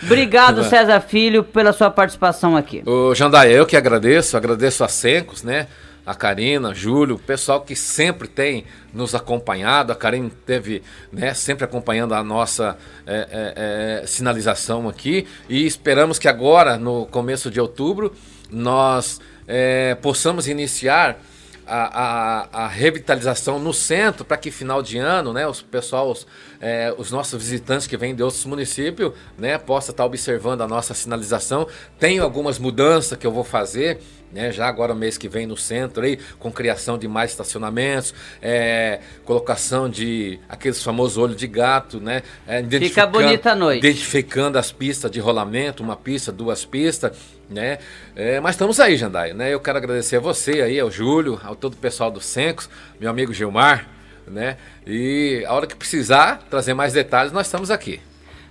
Obrigado. 0.01 0.63
César 0.63 1.01
Filho, 1.01 1.43
pela 1.43 1.73
sua 1.73 1.89
participação 1.89 2.55
aqui. 2.55 2.81
Ô, 2.85 3.13
Jandaia, 3.13 3.51
eu 3.51 3.65
que 3.65 3.75
agradeço, 3.75 4.37
agradeço 4.37 4.83
a 4.85 4.87
Sencos, 4.87 5.43
né? 5.43 5.67
A 6.05 6.13
Karina, 6.13 6.73
Júlio, 6.73 7.15
o 7.15 7.19
pessoal 7.19 7.61
que 7.61 7.75
sempre 7.75 8.27
tem 8.27 8.63
nos 8.93 9.15
acompanhado. 9.15 9.91
A 9.91 9.95
Karine 9.95 10.29
teve, 10.45 10.83
né, 11.11 11.33
sempre 11.33 11.65
acompanhando 11.65 12.13
a 12.13 12.23
nossa 12.23 12.77
é, 13.07 13.27
é, 13.31 14.01
é, 14.03 14.07
sinalização 14.07 14.87
aqui. 14.87 15.27
E 15.49 15.65
esperamos 15.65 16.19
que 16.19 16.27
agora, 16.27 16.77
no 16.77 17.07
começo 17.07 17.49
de 17.49 17.59
outubro, 17.59 18.13
nós 18.51 19.19
é, 19.47 19.95
possamos 19.95 20.47
iniciar 20.47 21.19
a, 21.67 22.49
a, 22.53 22.65
a 22.65 22.67
revitalização 22.67 23.57
no 23.59 23.73
centro 23.73 24.23
para 24.23 24.37
que 24.37 24.51
final 24.51 24.83
de 24.83 24.99
ano, 24.99 25.33
né, 25.33 25.47
os 25.47 25.61
pessoal, 25.63 26.11
os, 26.11 26.27
é, 26.61 26.93
os 26.95 27.11
nossos 27.11 27.41
visitantes 27.41 27.87
que 27.87 27.97
vêm 27.97 28.13
de 28.13 28.21
outros 28.21 28.45
municípios, 28.45 29.13
né, 29.37 29.57
possa 29.57 29.89
estar 29.91 30.05
observando 30.05 30.61
a 30.61 30.67
nossa 30.67 30.93
sinalização. 30.93 31.67
Tenho 31.99 32.23
algumas 32.23 32.59
mudanças 32.59 33.17
que 33.17 33.25
eu 33.25 33.31
vou 33.31 33.43
fazer, 33.43 33.99
né, 34.31 34.51
já 34.51 34.67
agora 34.67 34.93
mês 34.93 35.17
que 35.17 35.27
vem 35.27 35.47
no 35.47 35.57
centro 35.57 36.03
aí, 36.05 36.19
com 36.37 36.51
criação 36.51 36.99
de 36.99 37.07
mais 37.07 37.31
estacionamentos, 37.31 38.13
é, 38.41 38.99
colocação 39.23 39.89
de 39.89 40.39
aqueles 40.47 40.83
famosos 40.83 41.17
olhos 41.17 41.35
de 41.37 41.47
gato, 41.47 41.99
né, 41.99 42.21
é, 42.47 42.59
identificando- 42.59 43.11
bonita 43.13 43.51
a 43.53 43.55
noite. 43.55 43.79
identificando 43.79 44.59
as 44.59 44.71
pistas 44.71 45.09
de 45.09 45.19
rolamento, 45.19 45.81
uma 45.81 45.95
pista, 45.95 46.31
duas 46.31 46.63
pistas, 46.63 47.17
né? 47.49 47.79
É, 48.15 48.39
mas 48.39 48.55
estamos 48.55 48.79
aí, 48.79 48.97
Jandai, 48.97 49.33
né? 49.33 49.53
Eu 49.53 49.59
quero 49.59 49.77
agradecer 49.77 50.17
a 50.17 50.19
você 50.19 50.61
aí, 50.61 50.79
ao 50.79 50.89
Júlio, 50.89 51.39
ao 51.43 51.55
todo 51.55 51.73
o 51.73 51.77
pessoal 51.77 52.09
do 52.09 52.21
Sencos, 52.21 52.69
meu 52.99 53.09
amigo 53.09 53.33
Gilmar, 53.33 53.87
né? 54.27 54.57
E 54.85 55.43
a 55.47 55.53
hora 55.53 55.67
que 55.67 55.75
precisar 55.75 56.41
trazer 56.49 56.73
mais 56.73 56.93
detalhes, 56.93 57.31
nós 57.31 57.47
estamos 57.47 57.69
aqui. 57.69 57.99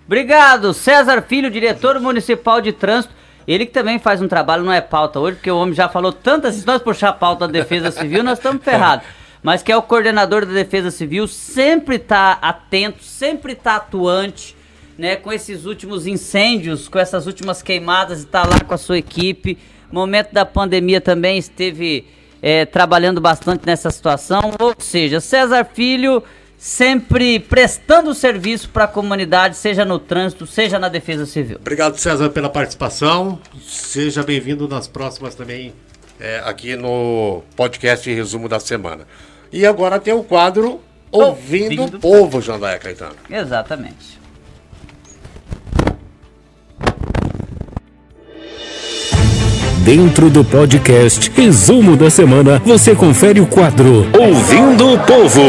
Obrigado, 0.06 0.74
César 0.74 1.22
Filho, 1.22 1.50
diretor 1.50 1.98
municipal 1.98 2.60
de 2.60 2.72
trânsito. 2.72 3.14
Ele 3.46 3.66
que 3.66 3.72
também 3.72 3.98
faz 3.98 4.22
um 4.22 4.28
trabalho, 4.28 4.64
não 4.64 4.72
é 4.72 4.80
pauta 4.80 5.20
hoje, 5.20 5.36
porque 5.36 5.50
o 5.50 5.58
homem 5.58 5.74
já 5.74 5.88
falou 5.88 6.12
tantas. 6.12 6.54
Se 6.54 6.66
nós 6.66 6.82
puxar 6.82 7.10
a 7.10 7.12
pauta 7.12 7.46
da 7.46 7.52
Defesa 7.52 7.90
Civil, 7.90 8.22
nós 8.22 8.38
estamos 8.38 8.62
ferrados. 8.64 9.06
Mas 9.42 9.62
que 9.62 9.70
é 9.70 9.76
o 9.76 9.82
coordenador 9.82 10.46
da 10.46 10.52
Defesa 10.52 10.90
Civil, 10.90 11.28
sempre 11.28 11.96
está 11.96 12.38
atento, 12.40 13.04
sempre 13.04 13.52
está 13.52 13.76
atuante, 13.76 14.56
né? 14.98 15.16
Com 15.16 15.32
esses 15.32 15.64
últimos 15.64 16.06
incêndios, 16.06 16.88
com 16.88 16.98
essas 16.98 17.26
últimas 17.26 17.62
queimadas, 17.62 18.20
está 18.20 18.46
lá 18.46 18.60
com 18.60 18.74
a 18.74 18.78
sua 18.78 18.98
equipe. 18.98 19.58
Momento 19.90 20.32
da 20.32 20.44
pandemia 20.44 21.00
também 21.00 21.38
esteve 21.38 22.06
é, 22.42 22.64
trabalhando 22.64 23.20
bastante 23.20 23.64
nessa 23.66 23.90
situação. 23.90 24.52
Ou 24.58 24.74
seja, 24.78 25.20
César 25.20 25.64
Filho 25.64 26.22
sempre 26.58 27.38
prestando 27.38 28.14
serviço 28.14 28.70
para 28.70 28.84
a 28.84 28.88
comunidade, 28.88 29.56
seja 29.56 29.84
no 29.84 29.98
trânsito, 29.98 30.46
seja 30.46 30.78
na 30.78 30.88
defesa 30.88 31.26
civil. 31.26 31.58
Obrigado, 31.60 31.96
César, 31.98 32.30
pela 32.30 32.48
participação. 32.48 33.38
Seja 33.62 34.22
bem-vindo 34.22 34.66
nas 34.66 34.88
próximas 34.88 35.34
também, 35.34 35.74
é, 36.18 36.40
aqui 36.44 36.74
no 36.74 37.42
podcast 37.54 38.10
Resumo 38.10 38.48
da 38.48 38.58
Semana. 38.58 39.06
E 39.52 39.66
agora 39.66 40.00
tem 40.00 40.14
o 40.14 40.24
quadro 40.24 40.80
Ouvindo, 41.12 41.82
Ouvindo 41.82 41.96
o 41.96 42.00
Povo, 42.00 42.40
Jandaia 42.40 42.78
Caetano. 42.78 43.14
Exatamente. 43.30 44.23
Dentro 49.84 50.30
do 50.30 50.42
podcast 50.42 51.30
Resumo 51.34 51.94
da 51.94 52.08
Semana, 52.08 52.58
você 52.64 52.94
confere 52.94 53.38
o 53.38 53.46
quadro 53.46 54.06
Ouvindo 54.18 54.94
o 54.94 54.98
Povo. 55.00 55.42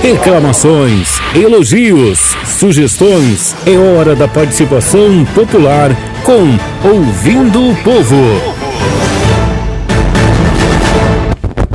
Reclamações, 0.00 1.18
elogios, 1.34 2.20
sugestões. 2.46 3.56
É 3.66 3.76
hora 3.76 4.14
da 4.14 4.28
participação 4.28 5.24
popular 5.34 5.90
com 6.22 6.88
Ouvindo 6.88 7.70
o 7.70 7.76
Povo. 7.82 8.14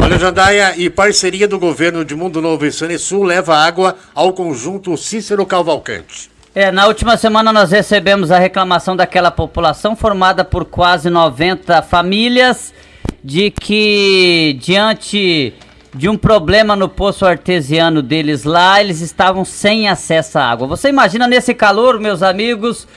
Olha, 0.01 0.17
Jandaia, 0.17 0.75
e 0.77 0.89
parceria 0.89 1.45
do 1.45 1.59
governo 1.59 2.05
de 2.05 2.15
Mundo 2.15 2.41
Novo 2.41 2.65
e 2.65 2.71
Sanesul 2.71 3.23
leva 3.23 3.53
água 3.53 3.97
ao 4.13 4.31
conjunto 4.31 4.95
Cícero 4.95 5.45
Cavalcante. 5.45 6.34
É, 6.57 6.71
na 6.71 6.87
última 6.87 7.17
semana 7.17 7.51
nós 7.51 7.69
recebemos 7.69 8.31
a 8.31 8.39
reclamação 8.39 8.95
daquela 8.95 9.29
população 9.29 9.93
formada 9.93 10.45
por 10.45 10.63
quase 10.63 11.09
90 11.09 11.81
famílias 11.81 12.73
de 13.21 13.51
que 13.51 14.57
diante 14.57 15.53
de 15.93 16.07
um 16.07 16.15
problema 16.15 16.73
no 16.73 16.87
poço 16.87 17.25
artesiano 17.25 18.01
deles 18.01 18.45
lá, 18.45 18.79
eles 18.79 19.01
estavam 19.01 19.43
sem 19.43 19.89
acesso 19.89 20.39
à 20.39 20.49
água. 20.49 20.65
Você 20.65 20.87
imagina 20.87 21.27
nesse 21.27 21.53
calor, 21.53 21.99
meus 21.99 22.23
amigos, 22.23 22.87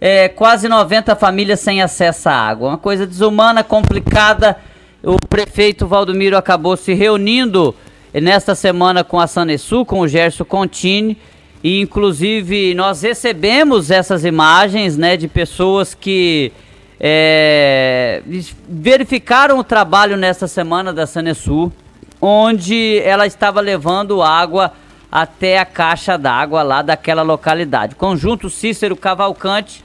é, 0.00 0.30
quase 0.30 0.66
90 0.66 1.14
famílias 1.14 1.60
sem 1.60 1.82
acesso 1.82 2.30
à 2.30 2.32
água. 2.32 2.70
Uma 2.70 2.78
coisa 2.78 3.06
desumana, 3.06 3.62
complicada. 3.62 4.56
O 5.02 5.18
prefeito 5.28 5.86
Valdomiro 5.86 6.34
acabou 6.34 6.78
se 6.78 6.94
reunindo 6.94 7.74
nesta 8.14 8.54
semana 8.54 9.04
com 9.04 9.20
a 9.20 9.26
Sanesul, 9.26 9.84
com 9.84 10.00
o 10.00 10.08
Gerson 10.08 10.46
Contini, 10.46 11.18
e 11.62 11.80
inclusive 11.80 12.74
nós 12.74 13.02
recebemos 13.02 13.90
essas 13.90 14.24
imagens 14.24 14.96
né, 14.96 15.16
de 15.16 15.28
pessoas 15.28 15.94
que 15.94 16.52
é, 16.98 18.22
verificaram 18.68 19.58
o 19.58 19.64
trabalho 19.64 20.16
nesta 20.16 20.46
semana 20.48 20.92
da 20.92 21.06
Sanesul, 21.06 21.72
onde 22.20 23.00
ela 23.04 23.26
estava 23.26 23.60
levando 23.60 24.22
água 24.22 24.72
até 25.10 25.58
a 25.58 25.64
caixa 25.64 26.16
d'água 26.16 26.62
lá 26.62 26.80
daquela 26.80 27.22
localidade. 27.22 27.94
Conjunto 27.94 28.48
Cícero 28.48 28.96
Cavalcante, 28.96 29.84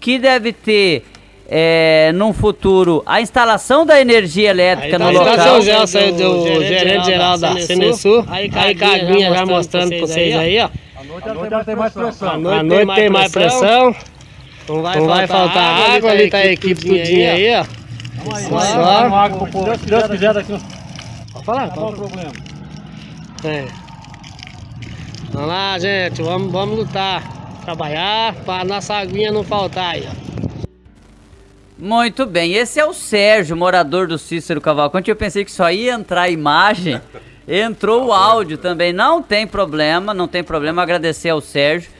que 0.00 0.18
deve 0.18 0.52
ter 0.52 1.04
é, 1.48 2.10
num 2.14 2.32
futuro 2.32 3.02
a 3.06 3.20
instalação 3.20 3.84
da 3.84 4.00
energia 4.00 4.50
elétrica 4.50 4.98
no 4.98 5.08
Aí 5.08 5.14
local. 5.14 5.36
tá 5.36 5.58
o 5.58 5.60
Gelson 5.60 5.98
aí 5.98 6.12
do 6.12 6.64
gerente 6.64 7.06
geral 7.06 7.38
da 7.38 7.60
Senesul. 7.60 8.24
Aí 8.26 8.48
Caguinha 8.48 9.32
já 9.34 9.46
mostrando 9.46 9.90
pra 9.90 10.00
vocês 10.00 10.34
aí, 10.36 10.58
ó. 10.60 10.68
À 11.22 11.34
noite 11.34 11.64
tem 11.64 11.76
mais 11.76 11.92
pressão. 11.92 12.28
À 12.28 12.62
noite 12.62 12.94
tem 12.94 13.10
mais 13.10 13.32
pressão. 13.32 13.94
Não 14.68 14.82
vai, 14.82 15.26
faltar 15.26 15.90
água, 15.92 16.10
ali 16.10 16.30
tá 16.30 16.38
a 16.38 16.46
equipe 16.46 16.80
tudinha 16.80 17.32
aí, 17.32 17.54
ó. 17.54 17.64
Vamos 18.24 18.64
Só. 18.64 18.80
água 18.82 19.38
pro 19.38 19.50
povo. 19.50 19.78
Se 19.78 19.86
Deus 19.86 20.06
quiser, 20.06 20.32
daqui 20.32 20.52
uns. 20.52 20.62
Pode 21.32 21.44
falar, 21.44 21.70
Qual 21.70 21.92
o 21.92 21.94
pode. 21.94 22.08
problema? 22.10 22.32
É. 23.44 23.66
Vamos 25.30 25.48
lá, 25.48 25.78
gente, 25.78 26.22
vamos, 26.22 26.50
vamos 26.50 26.78
lutar. 26.78 27.22
Trabalhar 27.64 28.34
pra 28.44 28.64
nossa 28.64 28.94
aguinha 28.94 29.32
não 29.32 29.42
faltar 29.44 29.94
aí, 29.94 30.08
ó. 30.08 30.64
Muito 31.76 32.24
bem, 32.24 32.54
esse 32.54 32.78
é 32.80 32.84
o 32.86 32.94
Sérgio, 32.94 33.56
morador 33.56 34.06
do 34.06 34.16
Cícero 34.16 34.60
Cavalcante. 34.60 35.10
Eu 35.10 35.16
pensei 35.16 35.44
que 35.44 35.50
só 35.52 35.70
ia 35.70 35.92
entrar 35.92 36.22
a 36.22 36.30
imagem, 36.30 37.00
entrou 37.46 38.06
o 38.06 38.12
áudio 38.12 38.58
também. 38.58 38.92
Não 38.92 39.22
tem 39.22 39.46
problema, 39.46 40.12
não 40.14 40.26
tem 40.28 40.42
problema. 40.42 40.82
Agradecer 40.82 41.30
ao 41.30 41.40
Sérgio. 41.40 41.90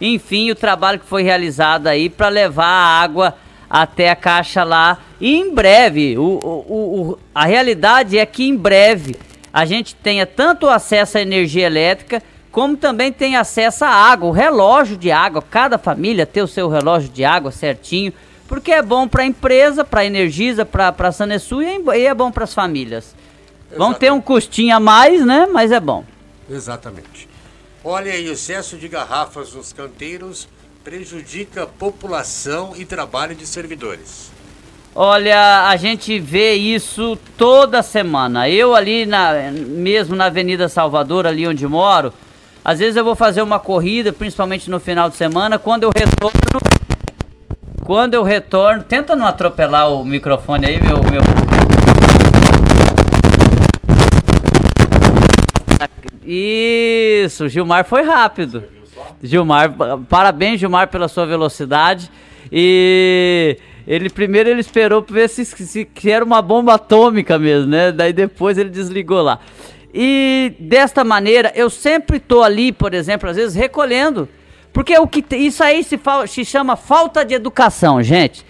Enfim, 0.00 0.50
o 0.50 0.54
trabalho 0.54 0.98
que 0.98 1.06
foi 1.06 1.22
realizado 1.22 1.86
aí 1.86 2.08
para 2.08 2.28
levar 2.28 2.66
a 2.66 3.00
água 3.02 3.34
até 3.68 4.10
a 4.10 4.16
caixa 4.16 4.64
lá. 4.64 4.98
E 5.20 5.36
em 5.36 5.52
breve, 5.54 6.18
o, 6.18 6.22
o- 6.22 7.00
o- 7.12 7.18
a 7.34 7.44
realidade 7.44 8.18
é 8.18 8.26
que 8.26 8.44
em 8.48 8.56
breve 8.56 9.16
a 9.52 9.64
gente 9.64 9.94
tenha 9.94 10.26
tanto 10.26 10.68
acesso 10.68 11.16
à 11.18 11.20
energia 11.22 11.66
elétrica 11.66 12.22
como 12.50 12.76
também 12.76 13.10
tem 13.12 13.34
acesso 13.34 13.84
à 13.84 13.88
água, 13.88 14.28
o 14.28 14.32
relógio 14.32 14.96
de 14.96 15.10
água, 15.10 15.42
cada 15.42 15.76
família 15.76 16.24
ter 16.24 16.40
o 16.40 16.46
seu 16.46 16.68
relógio 16.68 17.08
de 17.08 17.24
água 17.24 17.50
certinho, 17.50 18.12
porque 18.46 18.70
é 18.70 18.80
bom 18.80 19.08
para 19.08 19.22
a 19.24 19.26
empresa, 19.26 19.84
para 19.84 20.02
a 20.02 20.04
Energisa, 20.04 20.64
para 20.64 20.94
a 20.96 21.10
Sanesul 21.12 21.62
é- 21.62 21.98
e 21.98 22.06
é 22.06 22.14
bom 22.14 22.30
para 22.30 22.44
as 22.44 22.54
famílias. 22.54 23.12
Vão 23.76 23.94
ter 23.94 24.12
um 24.12 24.20
custinho 24.20 24.76
a 24.76 24.80
mais, 24.80 25.24
né? 25.24 25.46
Mas 25.52 25.72
é 25.72 25.80
bom. 25.80 26.04
Exatamente. 26.48 27.28
Olha 27.82 28.12
aí, 28.12 28.28
o 28.28 28.32
excesso 28.32 28.76
de 28.76 28.88
garrafas 28.88 29.52
nos 29.52 29.72
canteiros 29.72 30.48
prejudica 30.82 31.64
a 31.64 31.66
população 31.66 32.72
e 32.76 32.84
trabalho 32.84 33.34
de 33.34 33.46
servidores. 33.46 34.30
Olha, 34.94 35.68
a 35.68 35.76
gente 35.76 36.20
vê 36.20 36.54
isso 36.54 37.18
toda 37.36 37.82
semana. 37.82 38.48
Eu 38.48 38.74
ali 38.76 39.04
na, 39.04 39.32
mesmo 39.52 40.14
na 40.14 40.26
Avenida 40.26 40.68
Salvador, 40.68 41.26
ali 41.26 41.48
onde 41.48 41.66
moro, 41.66 42.12
às 42.64 42.78
vezes 42.78 42.96
eu 42.96 43.04
vou 43.04 43.16
fazer 43.16 43.42
uma 43.42 43.58
corrida, 43.58 44.12
principalmente 44.12 44.70
no 44.70 44.78
final 44.78 45.10
de 45.10 45.16
semana, 45.16 45.58
quando 45.58 45.82
eu 45.82 45.90
retorno. 45.94 46.60
Quando 47.84 48.14
eu 48.14 48.22
retorno. 48.22 48.82
Tenta 48.82 49.14
não 49.14 49.26
atropelar 49.26 49.90
o 49.92 50.04
microfone 50.04 50.64
aí, 50.64 50.80
meu. 50.80 50.98
meu... 51.02 51.22
Isso, 56.26 57.48
Gilmar 57.48 57.84
foi 57.84 58.02
rápido. 58.02 58.64
Gilmar, 59.22 59.72
parabéns, 60.08 60.60
Gilmar, 60.60 60.88
pela 60.88 61.08
sua 61.08 61.26
velocidade. 61.26 62.10
E 62.50 63.58
ele 63.86 64.08
primeiro 64.08 64.48
ele 64.48 64.60
esperou 64.60 65.02
pra 65.02 65.14
ver 65.14 65.28
se, 65.28 65.44
se 65.44 65.84
que 65.84 66.10
era 66.10 66.24
uma 66.24 66.40
bomba 66.40 66.74
atômica 66.74 67.38
mesmo, 67.38 67.70
né? 67.70 67.92
Daí 67.92 68.12
depois 68.12 68.56
ele 68.56 68.70
desligou 68.70 69.22
lá. 69.22 69.40
E 69.92 70.54
desta 70.58 71.04
maneira, 71.04 71.52
eu 71.54 71.70
sempre 71.70 72.18
tô 72.18 72.42
ali, 72.42 72.72
por 72.72 72.94
exemplo, 72.94 73.28
às 73.28 73.36
vezes 73.36 73.54
recolhendo. 73.54 74.28
Porque 74.72 74.98
o 74.98 75.06
que 75.06 75.24
isso 75.36 75.62
aí 75.62 75.84
se, 75.84 76.00
se 76.26 76.44
chama 76.44 76.74
falta 76.74 77.24
de 77.24 77.34
educação, 77.34 78.02
gente. 78.02 78.44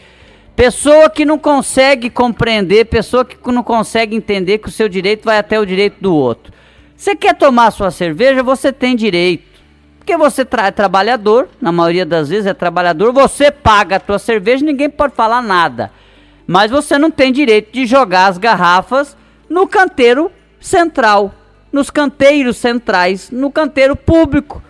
Pessoa 0.56 1.10
que 1.10 1.24
não 1.24 1.38
consegue 1.38 2.08
compreender, 2.08 2.86
pessoa 2.86 3.24
que 3.24 3.36
não 3.52 3.62
consegue 3.62 4.16
entender 4.16 4.58
que 4.58 4.68
o 4.68 4.72
seu 4.72 4.88
direito 4.88 5.24
vai 5.24 5.36
até 5.36 5.60
o 5.60 5.66
direito 5.66 5.96
do 6.00 6.14
outro. 6.14 6.53
Você 6.97 7.14
quer 7.16 7.34
tomar 7.34 7.70
sua 7.70 7.90
cerveja, 7.90 8.42
você 8.42 8.72
tem 8.72 8.95
direito. 8.97 9.55
Porque 9.99 10.16
você 10.16 10.45
tra- 10.45 10.66
é 10.66 10.70
trabalhador, 10.70 11.49
na 11.61 11.72
maioria 11.72 12.05
das 12.05 12.28
vezes 12.28 12.47
é 12.47 12.55
trabalhador, 12.55 13.12
você 13.12 13.51
paga 13.51 13.97
a 13.97 14.01
tua 14.01 14.18
cerveja, 14.18 14.64
ninguém 14.64 14.90
pode 14.90 15.14
falar 15.14 15.42
nada. 15.42 15.90
Mas 16.47 16.70
você 16.70 16.99
não 16.99 17.11
tem 17.11 17.32
direito 17.32 17.72
de 17.72 17.86
jogar 17.86 18.26
as 18.26 18.36
garrafas 18.36 19.16
no 19.49 19.66
canteiro 19.66 20.30
central, 20.61 21.34
nos 21.72 21.88
canteiros 21.90 22.59
centrais, 22.59 23.30
no 23.30 23.51
canteiro 23.51 23.97
público. 23.97 24.62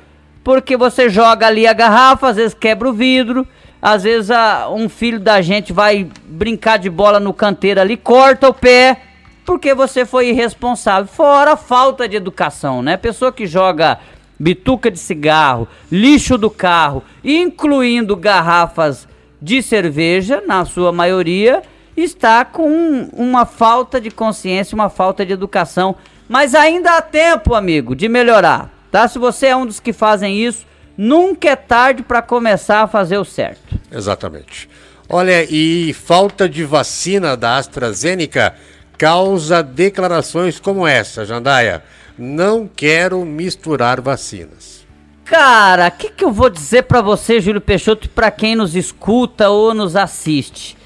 Porque 0.44 0.76
você 0.76 1.08
joga 1.08 1.46
ali 1.48 1.66
a 1.66 1.72
garrafa, 1.72 2.28
às 2.28 2.36
vezes 2.36 2.54
quebra 2.54 2.88
o 2.88 2.92
vidro, 2.92 3.46
às 3.82 4.04
vezes 4.04 4.30
a- 4.30 4.68
um 4.70 4.88
filho 4.88 5.18
da 5.18 5.42
gente 5.42 5.72
vai 5.72 6.08
brincar 6.26 6.78
de 6.78 6.88
bola 6.88 7.18
no 7.18 7.34
canteiro 7.34 7.80
ali, 7.80 7.96
corta 7.96 8.48
o 8.48 8.54
pé, 8.54 9.00
porque 9.44 9.74
você 9.74 10.04
foi 10.04 10.28
irresponsável. 10.28 11.06
Fora 11.06 11.52
a 11.52 11.56
falta 11.56 12.08
de 12.08 12.16
educação, 12.16 12.82
né? 12.82 12.96
Pessoa 12.96 13.32
que 13.32 13.46
joga 13.46 13.98
bituca 14.38 14.90
de 14.90 14.98
cigarro, 14.98 15.68
lixo 15.90 16.36
do 16.36 16.50
carro, 16.50 17.02
incluindo 17.22 18.16
garrafas 18.16 19.06
de 19.40 19.62
cerveja, 19.62 20.42
na 20.46 20.64
sua 20.64 20.90
maioria, 20.90 21.62
está 21.96 22.44
com 22.44 23.08
uma 23.12 23.44
falta 23.46 24.00
de 24.00 24.10
consciência, 24.10 24.74
uma 24.74 24.88
falta 24.88 25.24
de 25.24 25.32
educação. 25.32 25.94
Mas 26.28 26.54
ainda 26.54 26.96
há 26.96 27.02
tempo, 27.02 27.54
amigo, 27.54 27.94
de 27.94 28.08
melhorar, 28.08 28.72
tá? 28.90 29.06
Se 29.06 29.18
você 29.18 29.48
é 29.48 29.56
um 29.56 29.66
dos 29.66 29.78
que 29.78 29.92
fazem 29.92 30.38
isso, 30.42 30.66
nunca 30.96 31.50
é 31.50 31.56
tarde 31.56 32.02
para 32.02 32.22
começar 32.22 32.82
a 32.82 32.88
fazer 32.88 33.18
o 33.18 33.24
certo. 33.24 33.78
Exatamente. 33.92 34.68
Olha, 35.08 35.44
e 35.44 35.92
falta 35.92 36.48
de 36.48 36.64
vacina 36.64 37.36
da 37.36 37.58
AstraZeneca 37.58 38.54
causa 38.98 39.62
declarações 39.62 40.58
como 40.58 40.86
essa, 40.86 41.24
Jandaia. 41.24 41.82
Não 42.18 42.68
quero 42.68 43.24
misturar 43.24 44.00
vacinas. 44.00 44.84
Cara, 45.24 45.88
o 45.88 45.90
que, 45.90 46.10
que 46.10 46.24
eu 46.24 46.30
vou 46.30 46.50
dizer 46.50 46.82
pra 46.82 47.00
você, 47.00 47.40
Júlio 47.40 47.60
Peixoto, 47.60 48.08
pra 48.10 48.30
quem 48.30 48.54
nos 48.54 48.76
escuta 48.76 49.48
ou 49.48 49.72
nos 49.72 49.96
assiste? 49.96 50.76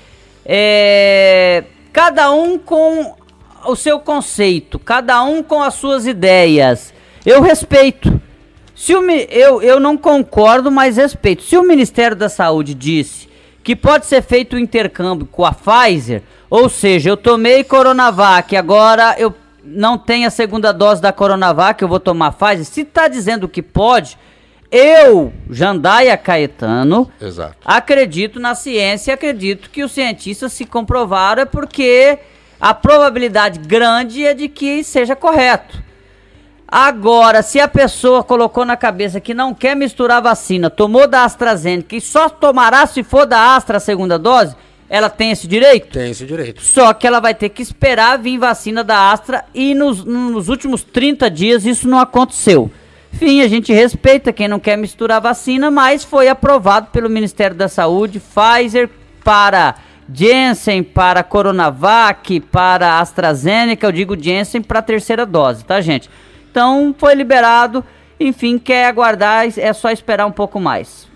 É, 0.45 1.65
cada 1.93 2.31
um 2.31 2.59
com 2.59 3.15
o 3.67 3.75
seu 3.75 3.99
conceito, 3.99 4.79
cada 4.79 5.23
um 5.25 5.43
com 5.43 5.63
as 5.63 5.75
suas 5.75 6.07
ideias. 6.07 6.95
Eu 7.27 7.43
respeito. 7.43 8.21
Se 8.75 8.95
o, 8.95 9.11
eu, 9.11 9.61
eu 9.61 9.81
não 9.81 9.99
concordo, 9.99 10.71
mas 10.71 10.97
respeito. 10.97 11.43
Se 11.43 11.57
o 11.57 11.65
Ministério 11.65 12.17
da 12.17 12.29
Saúde 12.29 12.75
disse 12.75 13.29
que 13.65 13.75
pode 13.75 14.07
ser 14.07 14.23
feito 14.23 14.55
o 14.55 14.59
intercâmbio 14.59 15.27
com 15.27 15.45
a 15.45 15.53
Pfizer, 15.53 16.23
ou 16.51 16.69
seja, 16.69 17.11
eu 17.11 17.17
tomei 17.17 17.63
Coronavac, 17.63 18.57
agora 18.57 19.15
eu 19.19 19.35
não 19.63 19.99
tenho 19.99 20.27
a 20.27 20.31
segunda 20.31 20.73
dose 20.73 21.03
da 21.03 21.13
Coronavac, 21.13 21.81
eu 21.83 21.89
vou 21.89 22.01
tomar 22.01 22.33
Pfizer. 22.33 22.65
Se 22.65 22.85
tá 22.85 23.07
dizendo 23.07 23.49
que 23.49 23.61
pode, 23.61 24.19
eu, 24.71 25.33
Jandaia 25.51 26.17
Caetano, 26.17 27.11
Exato. 27.21 27.57
acredito 27.65 28.39
na 28.41 28.55
ciência, 28.55 29.15
acredito 29.15 29.71
que 29.71 29.83
os 29.83 29.93
cientistas 29.93 30.53
se 30.53 30.65
comprovaram 30.65 31.43
é 31.43 31.47
porque 31.47 32.19
a 32.61 32.75
probabilidade 32.75 33.59
grande 33.59 34.25
é 34.25 34.35
de 34.35 34.49
que 34.49 34.83
seja 34.83 35.15
correto. 35.15 35.83
Agora, 36.71 37.41
se 37.41 37.59
a 37.59 37.67
pessoa 37.67 38.23
colocou 38.23 38.63
na 38.63 38.77
cabeça 38.77 39.21
que 39.21 39.33
não 39.33 39.55
quer 39.55 39.75
misturar 39.75 40.21
vacina, 40.21 40.69
tomou 40.69 41.07
da 41.07 41.25
AstraZeneca 41.25 41.97
e 41.97 42.01
só 42.01 42.29
tomará 42.29 42.87
se 42.87 43.03
for 43.03 43.25
da 43.25 43.57
Astra 43.57 43.79
a 43.79 43.81
segunda 43.81 44.19
dose, 44.19 44.55
ela 44.89 45.11
tem 45.11 45.31
esse 45.31 45.47
direito? 45.47 45.93
Tem 45.93 46.11
esse 46.11 46.25
direito. 46.25 46.63
Só 46.63 46.95
que 46.95 47.07
ela 47.07 47.21
vai 47.21 47.35
ter 47.35 47.51
que 47.51 47.63
esperar 47.63 48.19
vir 48.19 48.39
vacina 48.39 48.83
da 48.83 49.13
Astra 49.13 49.45
e 49.55 49.75
nos, 49.75 50.05
nos 50.05 50.49
últimos 50.49 50.83
30 50.83 51.31
dias 51.31 51.67
isso 51.67 51.89
não 51.89 51.99
aconteceu. 51.99 52.71
Enfim, 53.13 53.41
a 53.41 53.49
gente 53.49 53.73
respeita 53.73 54.33
quem 54.33 54.49
não 54.49 54.61
quer 54.61 54.77
misturar 54.77 55.21
vacina, 55.21 55.71
mas 55.71 56.05
foi 56.05 56.29
aprovado 56.29 56.89
pelo 56.91 57.09
Ministério 57.09 57.57
da 57.57 57.69
Saúde, 57.69 58.21
Pfizer 58.21 58.89
para 59.25 59.75
Janssen, 60.13 60.83
para 60.83 61.23
Coronavac, 61.23 62.41
para 62.41 63.01
AstraZeneca, 63.01 63.87
eu 63.87 63.93
digo 63.93 64.17
Janssen 64.23 64.63
para 64.63 64.79
a 64.79 64.83
terceira 64.83 65.27
dose, 65.27 65.65
tá 65.65 65.81
gente? 65.81 66.09
Então 66.51 66.95
foi 66.97 67.15
liberado, 67.15 67.85
enfim, 68.19 68.59
quer 68.59 68.87
aguardar, 68.87 69.47
é 69.57 69.73
só 69.73 69.91
esperar 69.91 70.27
um 70.27 70.33
pouco 70.33 70.59
mais. 70.59 71.08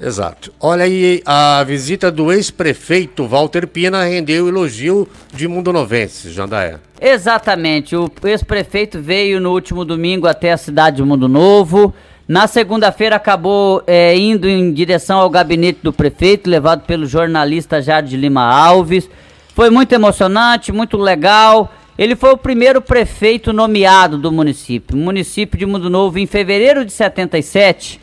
Exato. 0.00 0.50
Olha 0.58 0.84
aí, 0.84 1.22
a 1.26 1.62
visita 1.62 2.10
do 2.10 2.32
ex-prefeito 2.32 3.26
Walter 3.26 3.66
Pina 3.66 4.02
rendeu 4.02 4.48
elogio 4.48 5.06
de 5.34 5.46
Mundo 5.46 5.72
Novense, 5.72 6.30
Jandaia. 6.30 6.80
Exatamente. 6.98 7.94
O 7.94 8.10
ex-prefeito 8.24 9.00
veio 9.00 9.40
no 9.40 9.52
último 9.52 9.84
domingo 9.84 10.26
até 10.26 10.52
a 10.52 10.56
cidade 10.56 10.96
de 10.96 11.02
Mundo 11.02 11.28
Novo. 11.28 11.94
Na 12.26 12.46
segunda-feira 12.46 13.16
acabou 13.16 13.82
é, 13.86 14.16
indo 14.16 14.48
em 14.48 14.72
direção 14.72 15.18
ao 15.18 15.28
gabinete 15.28 15.80
do 15.82 15.92
prefeito, 15.92 16.48
levado 16.48 16.86
pelo 16.86 17.04
jornalista 17.04 17.82
Jardim 17.82 18.16
Lima 18.16 18.42
Alves. 18.42 19.10
Foi 19.54 19.68
muito 19.68 19.92
emocionante, 19.92 20.72
muito 20.72 20.96
legal. 20.96 21.74
Ele 21.98 22.16
foi 22.16 22.30
o 22.30 22.36
primeiro 22.38 22.80
prefeito 22.80 23.52
nomeado 23.52 24.16
do 24.16 24.32
município. 24.32 24.96
O 24.96 25.00
município 25.00 25.58
de 25.58 25.66
Mundo 25.66 25.90
Novo, 25.90 26.18
em 26.18 26.26
fevereiro 26.26 26.84
de 26.84 26.92
77, 26.92 28.00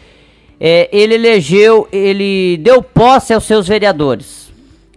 é, 0.59 0.89
ele 0.91 1.15
elegeu, 1.15 1.87
ele 1.91 2.57
deu 2.57 2.81
posse 2.81 3.33
aos 3.33 3.43
seus 3.45 3.67
vereadores. 3.67 4.51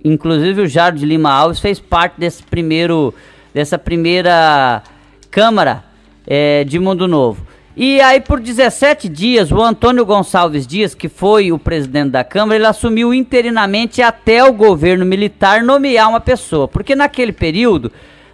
Inclusive 0.05 0.63
o 0.63 0.67
Jardim 0.67 1.01
de 1.01 1.07
Lima 1.07 1.31
Alves 1.31 1.61
fez 1.61 1.79
parte 1.79 2.15
desse 2.19 2.43
primeiro, 2.43 3.15
dessa 3.53 3.79
primeira 3.79 4.83
Câmara 5.31 5.85
é, 6.27 6.65
de 6.65 6.79
Mundo 6.79 7.07
Novo. 7.07 7.47
E 7.77 8.01
aí 8.01 8.21
por 8.21 8.41
17 8.41 9.09
dias, 9.09 9.53
o 9.53 9.61
Antônio 9.61 10.05
Gonçalves 10.05 10.67
Dias, 10.67 10.95
que 10.95 11.09
foi 11.09 11.53
o 11.53 11.59
presidente 11.59 12.11
da 12.11 12.25
Câmara, 12.25 12.57
ele 12.57 12.67
assumiu 12.67 13.15
interinamente 13.15 14.03
até 14.03 14.43
o 14.43 14.53
governo 14.53 15.05
militar 15.05 15.63
nomear 15.63 16.09
uma 16.09 16.21
pessoa. 16.21 16.67
Porque 16.67 16.97
naquele 16.97 17.33
período 17.33 17.93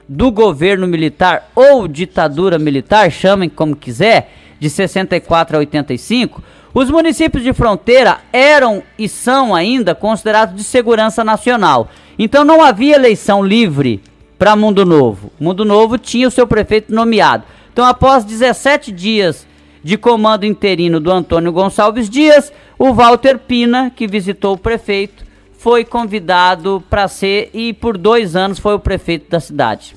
do 0.08 0.30
governo 0.30 0.86
militar 0.86 1.50
ou 1.54 1.86
ditadura 1.86 2.58
militar, 2.58 3.10
chamem 3.10 3.48
como 3.48 3.76
quiser, 3.76 4.32
de 4.58 4.70
64 4.70 5.56
a 5.56 5.60
85, 5.60 6.42
os 6.78 6.90
municípios 6.90 7.42
de 7.42 7.54
fronteira 7.54 8.18
eram 8.30 8.82
e 8.98 9.08
são 9.08 9.54
ainda 9.54 9.94
considerados 9.94 10.54
de 10.54 10.62
segurança 10.62 11.24
nacional. 11.24 11.88
Então 12.18 12.44
não 12.44 12.62
havia 12.62 12.96
eleição 12.96 13.42
livre 13.42 14.02
para 14.38 14.54
Mundo 14.54 14.84
Novo. 14.84 15.32
Mundo 15.40 15.64
Novo 15.64 15.96
tinha 15.96 16.28
o 16.28 16.30
seu 16.30 16.46
prefeito 16.46 16.94
nomeado. 16.94 17.44
Então, 17.72 17.82
após 17.82 18.26
17 18.26 18.92
dias 18.92 19.46
de 19.82 19.96
comando 19.96 20.44
interino 20.44 21.00
do 21.00 21.10
Antônio 21.10 21.50
Gonçalves 21.50 22.10
Dias, 22.10 22.52
o 22.78 22.92
Walter 22.92 23.38
Pina, 23.38 23.90
que 23.90 24.06
visitou 24.06 24.52
o 24.52 24.58
prefeito, 24.58 25.24
foi 25.56 25.82
convidado 25.82 26.84
para 26.90 27.08
ser 27.08 27.48
e 27.54 27.72
por 27.72 27.96
dois 27.96 28.36
anos 28.36 28.58
foi 28.58 28.74
o 28.74 28.78
prefeito 28.78 29.30
da 29.30 29.40
cidade. 29.40 29.96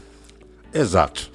Exato. 0.73 1.29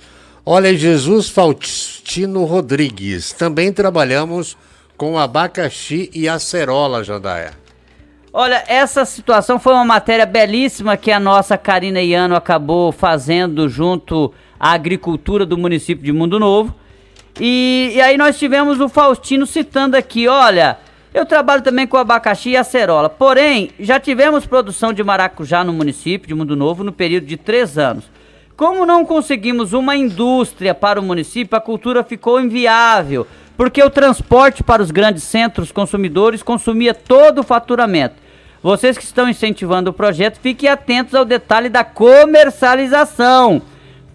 Olha, 0.46 0.74
Jesus 0.74 1.28
Faustino 1.28 2.44
Rodrigues. 2.44 3.30
Também 3.34 3.70
trabalhamos 3.70 4.56
com 4.96 5.18
abacaxi 5.18 6.10
e 6.14 6.28
acerola, 6.28 7.02
Jandaia. 7.02 7.52
Olha, 8.32 8.64
essa 8.66 9.04
situação 9.04 9.60
foi 9.60 9.72
uma 9.72 9.84
matéria 9.84 10.26
belíssima 10.26 10.96
que 10.96 11.12
a 11.12 11.20
nossa 11.20 11.56
Karina 11.56 12.00
Iano 12.00 12.34
acabou 12.34 12.90
fazendo 12.90 13.68
junto 13.68 14.32
à 14.58 14.72
agricultura 14.72 15.46
do 15.46 15.56
município 15.56 16.04
de 16.04 16.12
Mundo 16.12 16.40
Novo. 16.40 16.74
E, 17.40 17.92
e 17.94 18.00
aí 18.00 18.16
nós 18.16 18.38
tivemos 18.38 18.80
o 18.80 18.88
Faustino 18.88 19.46
citando 19.46 19.96
aqui, 19.96 20.26
olha, 20.26 20.78
eu 21.12 21.24
trabalho 21.24 21.62
também 21.62 21.86
com 21.86 21.96
abacaxi 21.96 22.50
e 22.50 22.56
acerola, 22.56 23.08
porém, 23.08 23.70
já 23.78 24.00
tivemos 24.00 24.46
produção 24.46 24.92
de 24.92 25.04
maracujá 25.04 25.62
no 25.62 25.72
município 25.72 26.26
de 26.26 26.34
Mundo 26.34 26.56
Novo 26.56 26.82
no 26.82 26.92
período 26.92 27.26
de 27.26 27.36
três 27.36 27.78
anos. 27.78 28.04
Como 28.56 28.84
não 28.84 29.04
conseguimos 29.04 29.72
uma 29.72 29.96
indústria 29.96 30.74
para 30.74 31.00
o 31.00 31.02
município, 31.02 31.56
a 31.56 31.60
cultura 31.60 32.02
ficou 32.02 32.40
inviável, 32.40 33.26
porque 33.56 33.82
o 33.82 33.90
transporte 33.90 34.62
para 34.62 34.82
os 34.82 34.90
grandes 34.90 35.22
centros 35.22 35.70
consumidores 35.70 36.42
consumia 36.42 36.94
todo 36.94 37.40
o 37.40 37.44
faturamento. 37.44 38.16
Vocês 38.62 38.96
que 38.96 39.04
estão 39.04 39.28
incentivando 39.28 39.90
o 39.90 39.92
projeto, 39.92 40.38
fiquem 40.40 40.68
atentos 40.68 41.14
ao 41.14 41.24
detalhe 41.24 41.68
da 41.68 41.84
comercialização, 41.84 43.60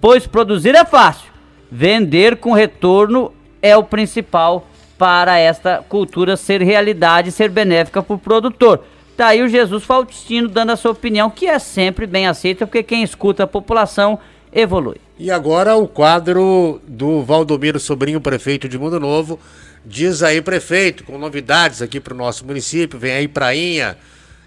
pois 0.02 0.26
produzir 0.26 0.76
é 0.76 0.84
fácil, 0.84 1.32
vender 1.72 2.38
com 2.38 2.52
retorno 2.52 3.32
é 3.62 3.78
o 3.78 3.84
principal 3.84 4.68
para 4.98 5.38
esta 5.38 5.84
cultura 5.88 6.36
ser 6.36 6.62
realidade 6.62 7.32
ser 7.32 7.50
benéfica 7.50 8.04
para 8.04 8.16
o 8.16 8.20
produtor. 8.20 8.84
Tá 9.16 9.28
aí 9.28 9.42
o 9.42 9.48
Jesus 9.48 9.84
Faustino 9.84 10.48
dando 10.48 10.72
a 10.72 10.76
sua 10.76 10.92
opinião, 10.92 11.30
que 11.30 11.46
é 11.46 11.60
sempre 11.60 12.08
bem 12.08 12.28
aceita, 12.28 12.66
porque 12.66 12.84
quem 12.84 13.04
escuta 13.04 13.44
a 13.44 13.48
população 13.48 14.20
evolui. 14.54 14.98
E 15.18 15.30
agora 15.30 15.76
o 15.76 15.88
quadro 15.88 16.82
do 16.88 17.24
Valdomiro 17.24 17.80
Sobrinho, 17.80 18.22
prefeito 18.22 18.70
de 18.70 18.78
Mundo 18.78 19.00
Novo. 19.00 19.40
Diz 19.86 20.24
aí, 20.24 20.42
prefeito, 20.42 21.04
com 21.04 21.18
novidades 21.18 21.82
aqui 21.82 22.00
para 22.00 22.14
o 22.14 22.18
nosso 22.18 22.46
município. 22.46 23.00
Vem 23.00 23.12
aí 23.14 23.28
Prainha 23.28 23.98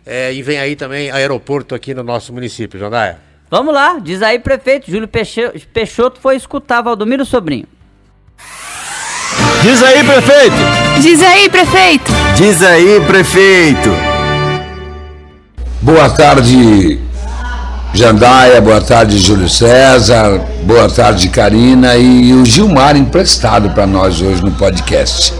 é, 0.04 0.32
e 0.32 0.42
vem 0.42 0.58
aí 0.58 0.76
também 0.76 1.10
aeroporto 1.10 1.74
aqui 1.74 1.94
no 1.94 2.02
nosso 2.02 2.32
município, 2.32 2.78
Jandaia. 2.78 3.18
Vamos 3.50 3.74
lá, 3.74 3.98
diz 3.98 4.22
aí, 4.22 4.38
prefeito. 4.38 4.90
Júlio 4.90 5.08
Peixoto 5.08 6.20
foi 6.20 6.36
escutar 6.36 6.80
Valdomiro 6.80 7.24
Sobrinho. 7.24 7.66
Diz 9.62 9.82
aí, 9.82 10.02
prefeito! 10.02 10.56
Diz 11.00 11.22
aí, 11.22 11.48
prefeito! 11.48 12.12
Diz 12.36 12.62
aí, 12.62 13.00
prefeito! 13.06 13.90
Boa 15.80 16.10
tarde, 16.10 16.98
Jandaia, 17.94 18.58
boa 18.58 18.80
tarde, 18.80 19.18
Júlio 19.18 19.50
César, 19.50 20.38
boa 20.64 20.88
tarde, 20.88 21.28
Karina 21.28 21.94
e 21.94 22.32
o 22.32 22.42
Gilmar 22.42 22.96
emprestado 22.96 23.68
para 23.68 23.86
nós 23.86 24.22
hoje 24.22 24.42
no 24.42 24.50
podcast. 24.52 25.34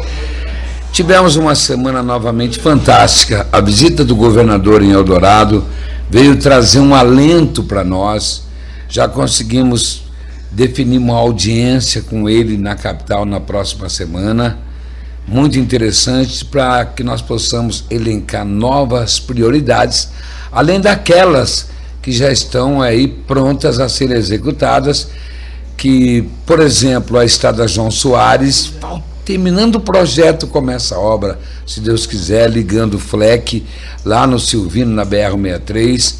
Tivemos 0.92 1.36
uma 1.36 1.54
semana 1.54 2.02
novamente 2.02 2.58
fantástica. 2.58 3.46
A 3.50 3.58
visita 3.58 4.04
do 4.04 4.14
governador 4.14 4.82
em 4.82 4.90
Eldorado 4.90 5.64
veio 6.10 6.36
trazer 6.36 6.80
um 6.80 6.94
alento 6.94 7.62
para 7.62 7.82
nós. 7.82 8.42
Já 8.86 9.08
conseguimos 9.08 10.02
definir 10.50 10.98
uma 10.98 11.16
audiência 11.16 12.02
com 12.02 12.28
ele 12.28 12.58
na 12.58 12.74
capital 12.74 13.24
na 13.24 13.40
próxima 13.40 13.88
semana. 13.88 14.58
Muito 15.26 15.58
interessante 15.58 16.44
para 16.44 16.84
que 16.84 17.02
nós 17.02 17.22
possamos 17.22 17.86
elencar 17.88 18.44
novas 18.44 19.18
prioridades, 19.18 20.10
além 20.52 20.82
daquelas 20.82 21.72
que 22.02 22.10
já 22.10 22.30
estão 22.30 22.82
aí 22.82 23.06
prontas 23.06 23.78
a 23.78 23.88
serem 23.88 24.16
executadas, 24.16 25.08
que, 25.76 26.28
por 26.44 26.60
exemplo, 26.60 27.16
a 27.16 27.24
estrada 27.24 27.66
João 27.68 27.90
Soares, 27.90 28.72
terminando 29.24 29.76
o 29.76 29.80
projeto, 29.80 30.48
começa 30.48 30.96
a 30.96 31.00
obra, 31.00 31.38
se 31.64 31.80
Deus 31.80 32.04
quiser, 32.04 32.50
ligando 32.50 32.94
o 32.94 32.98
FLEC 32.98 33.64
lá 34.04 34.26
no 34.26 34.38
Silvino, 34.38 34.92
na 34.92 35.06
BR-63, 35.06 36.16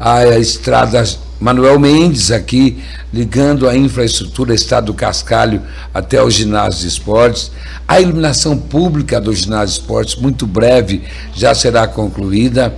a 0.00 0.38
estrada 0.38 1.04
Manuel 1.40 1.78
Mendes 1.78 2.30
aqui, 2.30 2.82
ligando 3.12 3.68
a 3.68 3.76
infraestrutura 3.76 4.54
Estado 4.54 4.92
Cascalho 4.94 5.62
até 5.92 6.22
o 6.22 6.30
ginásio 6.30 6.80
de 6.80 6.88
esportes. 6.88 7.50
A 7.86 8.00
iluminação 8.00 8.56
pública 8.56 9.20
do 9.20 9.32
ginásio 9.34 9.74
de 9.74 9.80
esportes, 9.80 10.16
muito 10.16 10.46
breve, 10.46 11.02
já 11.34 11.54
será 11.54 11.86
concluída. 11.86 12.74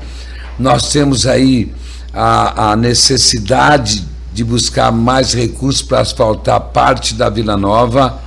Nós 0.59 0.91
temos 0.93 1.27
aí 1.27 1.73
a, 2.13 2.73
a 2.73 2.77
necessidade 2.77 4.05
de 4.33 4.45
buscar 4.45 4.91
mais 4.93 5.33
recursos 5.33 5.83
para 5.83 6.01
asfaltar 6.01 6.61
parte 6.61 7.15
da 7.15 7.29
Vila 7.29 7.57
Nova. 7.57 8.19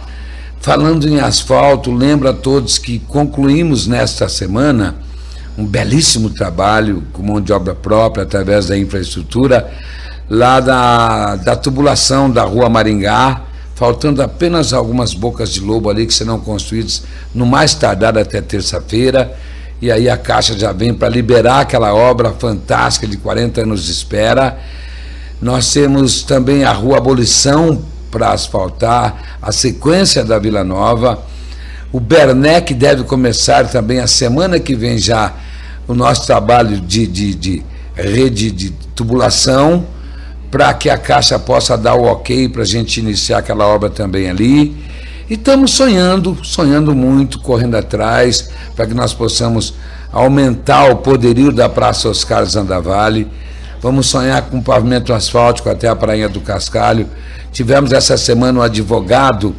Falando 0.59 1.07
em 1.07 1.19
asfalto, 1.19 1.91
lembro 1.91 2.29
a 2.29 2.33
todos 2.33 2.77
que 2.77 2.99
concluímos 2.99 3.87
nesta 3.87 4.29
semana 4.29 4.95
um 5.57 5.65
belíssimo 5.65 6.29
trabalho 6.29 7.03
com 7.13 7.21
mão 7.21 7.39
de 7.39 7.51
obra 7.53 7.75
própria 7.75 8.23
através 8.23 8.67
da 8.67 8.77
infraestrutura 8.77 9.71
lá 10.29 10.59
da, 10.59 11.35
da 11.35 11.55
tubulação 11.55 12.29
da 12.29 12.43
Rua 12.43 12.69
Maringá, 12.69 13.41
faltando 13.75 14.21
apenas 14.21 14.73
algumas 14.73 15.13
bocas 15.13 15.53
de 15.53 15.59
lobo 15.59 15.89
ali 15.89 16.07
que 16.07 16.13
serão 16.13 16.39
construídas 16.39 17.03
no 17.33 17.45
mais 17.45 17.73
tardar 17.73 18.17
até 18.17 18.41
terça-feira. 18.41 19.35
E 19.83 19.91
aí 19.91 20.09
a 20.09 20.15
Caixa 20.15 20.57
já 20.57 20.71
vem 20.71 20.93
para 20.93 21.09
liberar 21.09 21.59
aquela 21.59 21.93
obra 21.93 22.31
fantástica 22.31 23.05
de 23.05 23.17
40 23.17 23.63
anos 23.63 23.83
de 23.83 23.91
espera. 23.91 24.57
Nós 25.41 25.73
temos 25.73 26.23
também 26.23 26.63
a 26.63 26.71
Rua 26.71 26.99
Abolição 26.99 27.83
para 28.09 28.31
asfaltar, 28.31 29.37
a 29.41 29.51
sequência 29.51 30.23
da 30.23 30.39
Vila 30.39 30.63
Nova. 30.63 31.21
O 31.91 31.99
Bernec 31.99 32.73
deve 32.73 33.03
começar 33.03 33.67
também 33.67 33.99
a 33.99 34.07
semana 34.07 34.57
que 34.57 34.73
vem 34.73 34.97
já 34.97 35.33
o 35.85 35.93
nosso 35.93 36.25
trabalho 36.25 36.79
de, 36.79 37.05
de, 37.05 37.35
de 37.35 37.63
rede 37.93 38.51
de 38.51 38.69
tubulação 38.95 39.85
para 40.49 40.73
que 40.73 40.89
a 40.89 40.97
Caixa 40.97 41.37
possa 41.37 41.77
dar 41.77 41.95
o 41.95 42.03
ok 42.03 42.47
para 42.47 42.61
a 42.61 42.65
gente 42.65 43.01
iniciar 43.01 43.39
aquela 43.39 43.67
obra 43.67 43.89
também 43.89 44.29
ali. 44.29 44.77
E 45.29 45.35
estamos 45.35 45.71
sonhando, 45.71 46.37
sonhando 46.43 46.93
muito, 46.93 47.39
correndo 47.39 47.75
atrás, 47.75 48.49
para 48.75 48.85
que 48.85 48.93
nós 48.93 49.13
possamos 49.13 49.73
aumentar 50.11 50.91
o 50.91 50.97
poderio 50.97 51.51
da 51.51 51.69
Praça 51.69 52.09
Oscar 52.09 52.45
Zandavalli. 52.45 53.27
Vamos 53.81 54.07
sonhar 54.07 54.41
com 54.43 54.61
pavimento 54.61 55.13
asfáltico 55.13 55.69
até 55.69 55.87
a 55.87 55.95
Prainha 55.95 56.29
do 56.29 56.41
Cascalho. 56.41 57.07
Tivemos 57.51 57.91
essa 57.91 58.17
semana 58.17 58.59
um 58.59 58.63
advogado 58.63 59.55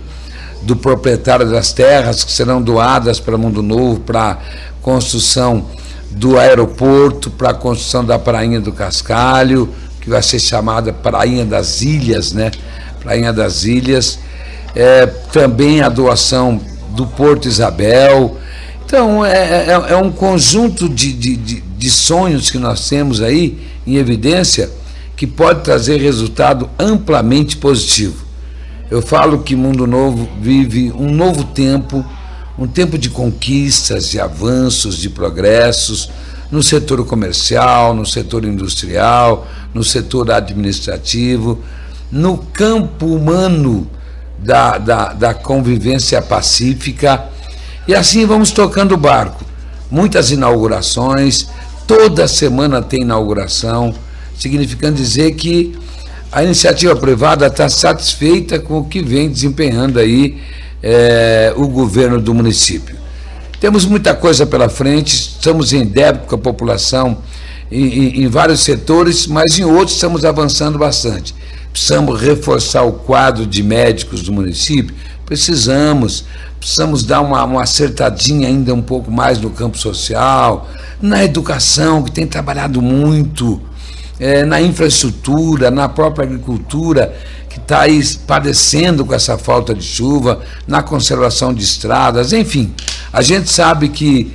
do 0.62 0.77
proprietário 0.77 1.51
das 1.51 1.73
terras 1.73 2.25
que 2.25 2.33
serão 2.33 2.62
doadas 2.62 3.21
para 3.21 3.37
Mundo 3.37 3.62
Novo, 3.62 4.01
para 4.01 4.39
construção 4.81 5.67
do 6.11 6.39
aeroporto, 6.39 7.31
para 7.31 7.51
a 7.51 7.55
construção 7.55 8.05
da 8.05 8.19
Prainha 8.19 8.61
do 8.61 8.73
Cascalho 8.73 9.69
que 10.05 10.11
vai 10.11 10.23
ser 10.23 10.39
chamada 10.39 10.93
Prainha 10.93 11.47
das 11.47 11.81
Ilhas, 11.81 12.33
né? 12.33 12.51
Prainha 13.01 13.33
das 13.33 13.65
Ilhas. 13.65 14.19
É, 14.75 15.07
também 15.07 15.81
a 15.81 15.89
doação 15.89 16.61
do 16.91 17.07
Porto 17.07 17.47
Isabel. 17.47 18.39
Então, 18.85 19.25
é, 19.25 19.66
é, 19.66 19.93
é 19.93 19.97
um 19.97 20.11
conjunto 20.11 20.89
de, 20.89 21.12
de, 21.12 21.37
de, 21.37 21.61
de 21.61 21.91
sonhos 21.91 22.51
que 22.51 22.59
nós 22.59 22.89
temos 22.89 23.20
aí 23.20 23.59
em 23.87 23.97
evidência 23.97 24.70
que 25.16 25.27
pode 25.27 25.62
trazer 25.62 26.01
resultado 26.01 26.68
amplamente 26.79 27.57
positivo. 27.57 28.25
Eu 28.91 29.01
falo 29.01 29.43
que 29.43 29.57
Mundo 29.57 29.87
Novo 29.87 30.29
vive 30.41 30.93
um 30.93 31.11
novo 31.11 31.45
tempo, 31.45 32.05
um 32.59 32.66
tempo 32.66 32.99
de 32.99 33.09
conquistas, 33.11 34.11
de 34.11 34.20
avanços, 34.20 34.99
de 34.99 35.09
progressos, 35.09 36.11
no 36.51 36.62
setor 36.62 37.05
comercial, 37.05 37.95
no 37.95 38.05
setor 38.05 38.45
industrial, 38.45 39.49
no 39.72 39.83
setor 39.83 40.31
administrativo, 40.31 41.61
no 42.12 42.39
campo 42.39 43.07
humano 43.07 43.89
da, 44.45 44.76
da, 44.76 45.12
da 45.12 45.34
convivência 45.34 46.20
pacífica. 46.20 47.24
E 47.88 47.95
assim 47.95 48.26
vamos 48.26 48.51
tocando 48.51 48.92
o 48.92 48.99
barco. 48.99 49.42
Muitas 49.90 50.30
inaugurações, 50.30 51.49
toda 51.86 52.28
semana 52.28 52.82
tem 52.82 53.03
inauguração, 53.03 53.95
significando 54.38 54.97
dizer 54.97 55.32
que 55.32 55.76
a 56.30 56.42
iniciativa 56.42 56.95
privada 56.95 57.47
está 57.47 57.68
satisfeita 57.68 58.59
com 58.59 58.78
o 58.78 58.84
que 58.84 59.03
vem 59.03 59.30
desempenhando 59.30 59.99
aí 59.99 60.40
é, 60.82 61.53
o 61.57 61.66
governo 61.68 62.20
do 62.20 62.34
município. 62.34 62.97
Temos 63.61 63.86
muita 63.86 64.14
coisa 64.14 64.45
pela 64.45 64.68
frente, 64.68 65.14
estamos 65.14 65.72
em 65.72 65.86
débito 65.86 66.26
com 66.26 66.34
a 66.34 66.38
população 66.38 67.18
em, 67.70 67.86
em, 67.86 68.24
em 68.24 68.28
vários 68.28 68.61
setores, 68.61 69.26
mas 69.26 69.59
em 69.59 69.64
outros 69.64 69.92
estamos 69.92 70.24
avançando 70.24 70.78
bastante. 70.78 71.34
Precisamos 71.75 72.20
reforçar 72.20 72.85
o 72.85 72.93
quadro 72.93 73.45
de 73.45 73.61
médicos 73.61 74.22
do 74.22 74.33
município? 74.33 74.95
Precisamos. 75.27 76.25
Precisamos 76.61 77.03
dar 77.03 77.20
uma, 77.20 77.43
uma 77.43 77.64
acertadinha 77.64 78.47
ainda 78.47 78.72
um 78.72 78.81
pouco 78.81 79.11
mais 79.11 79.41
no 79.41 79.51
campo 79.51 79.77
social, 79.77 80.70
na 81.03 81.25
educação, 81.25 82.05
que 82.05 82.12
tem 82.12 82.29
trabalhado 82.29 82.81
muito, 82.81 83.61
é, 84.20 84.45
na 84.45 84.62
infraestrutura, 84.62 85.68
na 85.68 85.89
própria 85.89 86.25
agricultura, 86.25 87.12
que 87.51 87.59
está 87.59 87.81
aí 87.81 88.01
padecendo 88.25 89.05
com 89.05 89.12
essa 89.12 89.37
falta 89.37 89.75
de 89.75 89.83
chuva, 89.83 90.43
na 90.68 90.81
conservação 90.81 91.53
de 91.53 91.64
estradas, 91.64 92.33
enfim. 92.33 92.72
A 93.12 93.20
gente 93.20 93.51
sabe 93.51 93.89
que 93.89 94.33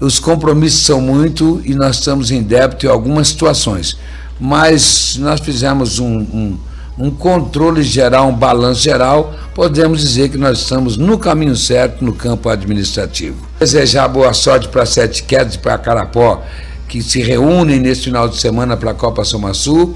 os 0.00 0.18
compromissos 0.18 0.86
são 0.86 1.02
muito 1.02 1.60
e 1.66 1.74
nós 1.74 1.96
estamos 1.96 2.30
em 2.30 2.42
débito 2.42 2.86
em 2.86 2.88
algumas 2.88 3.28
situações. 3.28 3.98
Mas 4.40 5.16
nós 5.18 5.40
fizemos 5.40 5.98
um, 5.98 6.18
um, 6.18 6.58
um 6.98 7.10
controle 7.10 7.82
geral, 7.82 8.28
um 8.28 8.34
balanço 8.34 8.82
geral, 8.82 9.34
podemos 9.54 10.00
dizer 10.00 10.30
que 10.30 10.36
nós 10.36 10.58
estamos 10.58 10.96
no 10.96 11.16
caminho 11.16 11.54
certo 11.54 12.04
no 12.04 12.12
campo 12.12 12.48
administrativo. 12.48 13.46
Desejar 13.60 14.08
boa 14.08 14.32
sorte 14.32 14.68
para 14.68 14.84
Sete 14.84 15.22
Quedas 15.22 15.54
e 15.54 15.58
para 15.58 15.78
Carapó, 15.78 16.42
que 16.88 17.02
se 17.02 17.22
reúnem 17.22 17.78
neste 17.78 18.04
final 18.04 18.28
de 18.28 18.40
semana 18.40 18.76
para 18.76 18.90
a 18.90 18.94
Copa 18.94 19.24
Somaçu, 19.24 19.94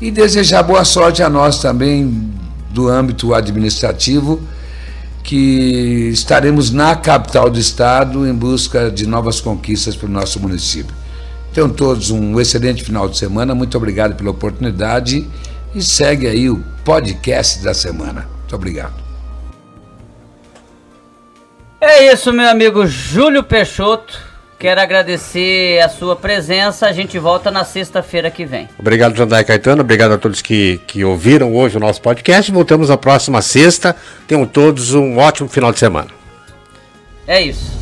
e 0.00 0.10
desejar 0.10 0.64
boa 0.64 0.84
sorte 0.84 1.22
a 1.22 1.30
nós 1.30 1.60
também 1.60 2.32
do 2.70 2.88
âmbito 2.88 3.32
administrativo 3.34 4.40
que 5.22 6.10
estaremos 6.12 6.72
na 6.72 6.96
capital 6.96 7.48
do 7.48 7.58
estado 7.58 8.26
em 8.26 8.34
busca 8.34 8.90
de 8.90 9.06
novas 9.06 9.40
conquistas 9.40 9.94
para 9.94 10.08
o 10.08 10.10
nosso 10.10 10.40
município. 10.40 10.92
Tenham 11.54 11.68
todos 11.68 12.10
um 12.10 12.40
excelente 12.40 12.82
final 12.82 13.08
de 13.08 13.16
semana, 13.16 13.54
muito 13.54 13.76
obrigado 13.76 14.16
pela 14.16 14.30
oportunidade 14.30 15.28
e 15.74 15.82
segue 15.82 16.26
aí 16.26 16.50
o 16.50 16.62
podcast 16.84 17.62
da 17.62 17.74
semana. 17.74 18.28
Muito 18.38 18.56
obrigado. 18.56 18.94
É 21.80 22.12
isso, 22.12 22.32
meu 22.32 22.48
amigo 22.48 22.86
Júlio 22.86 23.42
Peixoto. 23.42 24.32
Quero 24.58 24.80
agradecer 24.80 25.80
a 25.80 25.88
sua 25.88 26.14
presença. 26.14 26.86
A 26.86 26.92
gente 26.92 27.18
volta 27.18 27.50
na 27.50 27.64
sexta-feira 27.64 28.30
que 28.30 28.44
vem. 28.44 28.68
Obrigado, 28.78 29.16
Jandai 29.16 29.42
Caetano. 29.42 29.80
Obrigado 29.80 30.12
a 30.12 30.18
todos 30.18 30.40
que, 30.40 30.80
que 30.86 31.04
ouviram 31.04 31.56
hoje 31.56 31.76
o 31.76 31.80
nosso 31.80 32.00
podcast. 32.00 32.52
Voltamos 32.52 32.88
na 32.88 32.96
próxima 32.96 33.42
sexta. 33.42 33.96
Tenham 34.28 34.46
todos 34.46 34.94
um 34.94 35.18
ótimo 35.18 35.48
final 35.48 35.72
de 35.72 35.80
semana. 35.80 36.10
É 37.26 37.42
isso. 37.42 37.81